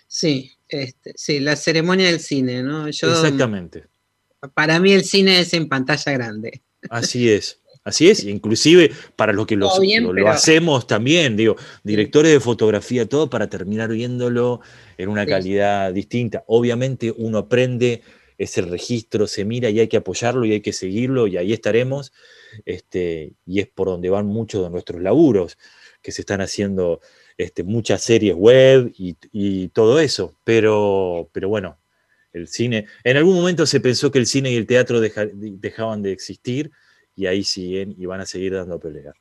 Sí, 0.08 0.52
este, 0.68 1.14
sí, 1.16 1.40
la 1.40 1.56
ceremonia 1.56 2.08
del 2.08 2.20
cine, 2.20 2.64
¿no? 2.64 2.90
Yo, 2.90 3.12
Exactamente. 3.12 3.86
Para 4.54 4.80
mí 4.80 4.92
el 4.94 5.04
cine 5.04 5.40
es 5.40 5.54
en 5.54 5.68
pantalla 5.68 6.12
grande. 6.14 6.62
Así 6.90 7.30
es. 7.30 7.60
Así 7.84 8.10
es, 8.10 8.24
inclusive 8.26 8.92
para 9.16 9.34
los 9.34 9.48
que 9.48 9.56
los- 9.56 9.72
Todo 9.72 9.82
bien, 9.82 10.04
lo, 10.04 10.30
hacemos 10.30 10.86
también, 10.86 11.36
digo, 11.38 11.56
directores 11.84 12.32
de 12.34 12.40
fotografía, 12.40 13.08
todo 13.08 13.30
para 13.30 13.50
terminar 13.50 13.90
viéndolo 13.90 14.62
en 14.98 15.10
una 15.10 15.24
Sí. 15.24 15.30
calidad 15.30 15.94
distinta. 15.94 16.44
Obviamente 16.48 17.14
uno 17.18 17.40
aprende 17.40 18.02
ese 18.40 18.62
registro, 18.62 19.28
se 19.28 19.46
mira 19.46 19.70
y 19.70 19.80
hay 19.82 19.90
que 19.90 19.98
apoyarlo 19.98 20.46
y 20.46 20.54
hay 20.54 20.62
que 20.62 20.74
seguirlo 20.74 21.28
y 21.28 21.38
ahí 21.38 21.54
estaremos. 21.54 22.14
Este, 22.66 23.34
y 23.46 23.60
es 23.60 23.68
por 23.68 23.90
donde 23.90 24.10
van 24.10 24.26
muchos 24.26 24.64
de 24.64 24.70
nuestros 24.72 25.02
laburos, 25.02 25.58
que 26.02 26.12
se 26.12 26.22
están 26.22 26.40
haciendo 26.42 27.02
este, 27.38 27.64
muchas 27.64 28.02
series 28.02 28.36
web 28.36 28.92
y, 28.98 29.68
todo 29.68 30.00
eso. 30.00 30.34
Pero, 30.46 31.30
pero 31.34 31.50
bueno, 31.50 31.78
el 32.32 32.48
cine, 32.48 32.88
en 33.04 33.18
algún 33.18 33.36
momento 33.36 33.66
se 33.66 33.82
pensó 33.82 34.10
que 34.10 34.20
el 34.20 34.26
cine 34.26 34.52
y 34.52 34.56
el 34.56 34.66
teatro 34.66 35.02
deja- 35.02 35.28
dejaban 35.34 36.02
de 36.02 36.14
existir 36.14 36.72
y 37.16 37.26
ahí 37.26 37.44
siguen 37.44 37.94
y 37.98 38.06
van 38.06 38.22
a 38.22 38.26
seguir 38.26 38.54
dando 38.54 38.80
pelea. 38.80 39.12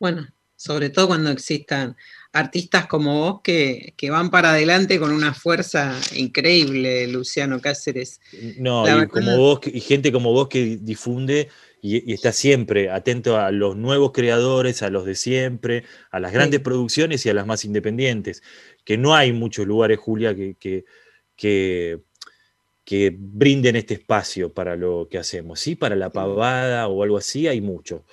Bueno, 0.00 0.26
sobre 0.64 0.88
todo 0.88 1.08
cuando 1.08 1.30
existan 1.30 1.94
artistas 2.32 2.86
como 2.86 3.20
vos 3.20 3.40
que, 3.44 3.92
que 3.98 4.08
van 4.10 4.30
para 4.30 4.50
adelante 4.52 4.98
con 4.98 5.12
una 5.12 5.34
fuerza 5.34 5.94
increíble, 6.16 7.06
Luciano 7.06 7.60
Cáceres. 7.60 8.18
No, 8.56 8.84
La 8.86 8.92
y 8.92 8.94
verdad- 9.00 9.10
como 9.10 9.36
vos, 9.36 9.60
y 9.66 9.80
gente 9.80 10.10
como 10.10 10.32
vos 10.32 10.48
que 10.48 10.78
difunde 10.80 11.48
y, 11.82 12.10
y 12.10 12.14
está 12.14 12.32
siempre 12.32 12.88
atento 12.90 13.36
a 13.38 13.50
los 13.50 13.76
nuevos 13.76 14.12
creadores, 14.12 14.82
a 14.82 14.88
los 14.88 15.04
de 15.04 15.16
siempre, 15.16 15.84
a 16.10 16.18
las 16.18 16.32
grandes 16.32 16.60
producciones 16.60 17.26
y 17.26 17.28
a 17.28 17.34
las 17.34 17.46
más 17.46 17.66
independientes. 17.66 18.42
Que 18.86 18.96
no 18.96 19.14
hay 19.14 19.32
muchos 19.34 19.66
lugares, 19.66 19.98
Julia, 19.98 20.34
que, 20.34 20.56
que, 20.58 20.86
que, 21.36 22.00
que 22.84 23.14
brinden 23.16 23.76
este 23.76 23.94
espacio 23.94 24.50
para 24.52 24.76
lo 24.76 25.08
que 25.10 25.18
hacemos. 25.18 25.60
Sí, 25.60 25.74
para 25.76 25.94
la 25.94 26.08
pavada 26.08 26.88
o 26.88 27.02
algo 27.02 27.18
así 27.18 27.46
hay 27.48 27.60
mucho, 27.60 28.04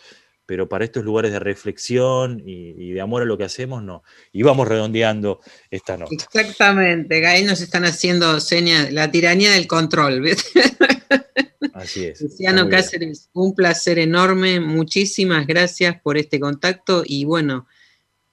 pero 0.51 0.67
para 0.67 0.83
estos 0.83 1.05
lugares 1.05 1.31
de 1.31 1.39
reflexión 1.39 2.43
y, 2.45 2.91
de 2.91 2.99
amor 2.99 3.21
a 3.21 3.25
lo 3.25 3.37
que 3.37 3.45
hacemos, 3.45 3.81
no. 3.81 4.03
Y 4.33 4.43
vamos 4.43 4.67
redondeando 4.67 5.39
esta 5.69 5.95
nota. 5.95 6.13
Exactamente, 6.13 7.25
ahí 7.25 7.45
nos 7.45 7.61
están 7.61 7.85
haciendo 7.85 8.37
señas, 8.41 8.91
la 8.91 9.09
tiranía 9.09 9.51
del 9.51 9.65
control. 9.65 10.21
Así 11.73 12.03
es. 12.03 12.19
Luciano 12.19 12.67
Cáceres, 12.67 13.29
un 13.31 13.55
placer 13.55 13.97
enorme, 13.97 14.59
muchísimas 14.59 15.47
gracias 15.47 16.01
por 16.01 16.17
este 16.17 16.37
contacto 16.37 17.03
y 17.05 17.23
bueno, 17.23 17.65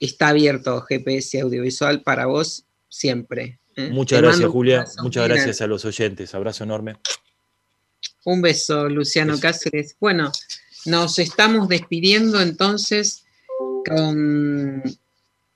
está 0.01 0.31
abierto 0.31 0.81
GPS 0.81 1.43
Audiovisual 1.43 2.03
para 2.03 2.27
vos 2.27 2.65
siempre. 2.89 3.61
¿eh? 3.77 3.91
Muchas 3.93 4.23
gracias, 4.23 4.51
Julia. 4.51 4.85
Muchas 5.05 5.29
gracias 5.29 5.61
a 5.61 5.69
los 5.69 5.85
oyentes. 5.85 6.35
Abrazo 6.35 6.65
enorme. 6.65 6.97
Un 8.25 8.43
beso, 8.43 8.89
Luciano 8.89 9.39
Cáceres. 9.39 9.95
Bueno, 10.01 10.33
nos 10.85 11.19
estamos 11.19 11.69
despidiendo 11.69 12.41
entonces 12.41 13.25
con 13.87 14.83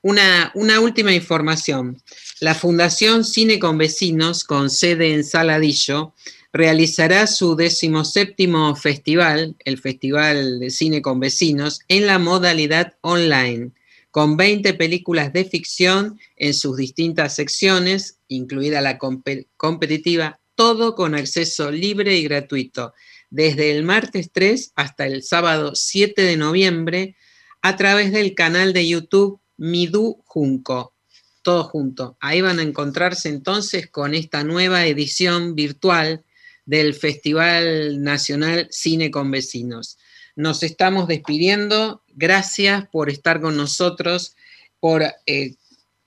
una, 0.03 0.53
última 0.81 1.13
información. 1.13 2.03
La 2.41 2.55
Fundación 2.55 3.25
Cine 3.25 3.59
con 3.59 3.79
Vecinos, 3.79 4.45
con 4.45 4.69
sede 4.71 5.15
en 5.15 5.25
Saladillo, 5.25 6.15
realizará 6.53 7.27
su 7.27 7.57
decimoséptimo 7.57 8.75
festival, 8.77 9.57
el 9.65 9.79
Festival 9.79 10.61
de 10.61 10.71
Cine 10.71 11.01
con 11.01 11.21
Vecinos, 11.21 11.81
en 11.89 12.07
la 12.07 12.19
modalidad 12.19 12.95
online 13.01 13.73
con 14.11 14.37
20 14.37 14.75
películas 14.75 15.33
de 15.33 15.47
ficción 15.47 16.21
en 16.37 16.53
sus 16.53 16.77
distintas 16.77 17.35
secciones, 17.35 18.19
incluida 18.29 18.83
la 18.83 18.99
competitiva, 18.99 20.39
todo 20.55 20.95
con 20.95 21.15
acceso 21.15 21.71
libre 21.71 22.15
y 22.19 22.25
gratuito, 22.25 22.93
desde 23.33 23.71
el 23.71 23.83
martes 23.83 24.31
3 24.31 24.73
hasta 24.77 25.07
el 25.07 25.23
sábado 25.23 25.75
7 25.75 26.21
de 26.21 26.37
noviembre, 26.37 27.17
a 27.63 27.77
través 27.77 28.13
del 28.13 28.35
canal 28.35 28.75
de 28.75 28.87
YouTube 28.87 29.41
Midú 29.57 30.23
Junco. 30.27 30.95
Todo 31.43 31.65
junto. 31.65 32.19
Ahí 32.21 32.43
van 32.43 32.59
a 32.59 32.63
encontrarse 32.63 33.31
entonces 33.31 33.89
con 33.89 34.15
esta 34.15 34.45
nueva 34.45 34.85
edición 34.87 35.55
virtual 35.55 36.25
del 36.67 36.93
Festival 36.93 38.03
Nacional 38.03 38.69
Cine 38.71 39.11
con 39.11 39.31
Vecinos. 39.31 39.97
Nos 40.37 40.63
estamos 40.63 41.09
despidiendo. 41.09 42.03
Gracias 42.09 42.87
por 42.93 43.09
estar 43.09 43.41
con 43.41 43.57
nosotros, 43.57 44.37
por 44.79 45.05
eh, 45.25 45.55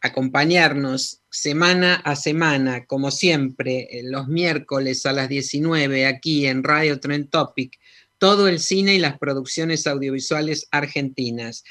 acompañarnos 0.06 1.22
semana 1.30 1.96
a 1.96 2.16
semana, 2.16 2.86
como 2.86 3.12
siempre, 3.12 3.88
los 4.04 4.28
miércoles 4.28 5.06
a 5.06 5.14
las 5.14 5.30
19 5.30 6.06
aquí 6.06 6.46
en 6.46 6.64
Radio 6.64 7.00
Trend 7.00 7.30
Topic, 7.30 7.78
todo 8.18 8.48
el 8.48 8.60
cine 8.60 8.96
y 8.96 9.00
las 9.00 9.18
producciones 9.18 9.88
audiovisuales 9.88 10.68
argentinas. 10.72 11.64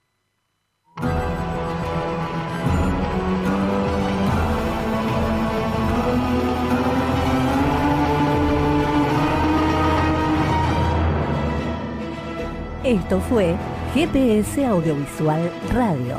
Esto 12.85 13.21
fue 13.21 13.57
GPS 13.93 14.65
Audiovisual 14.65 15.53
Radio. 15.71 16.17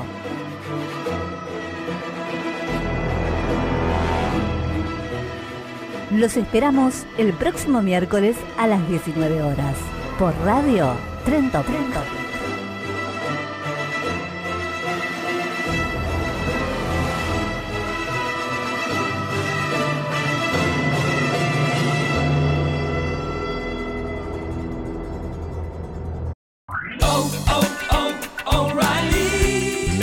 Los 6.12 6.38
esperamos 6.38 7.08
el 7.18 7.34
próximo 7.34 7.82
miércoles 7.82 8.38
a 8.60 8.68
las 8.68 8.88
19 8.88 9.42
horas 9.42 9.76
por 10.20 10.36
radio 10.46 10.94
Trento 11.26 11.64
Trento. 11.64 12.21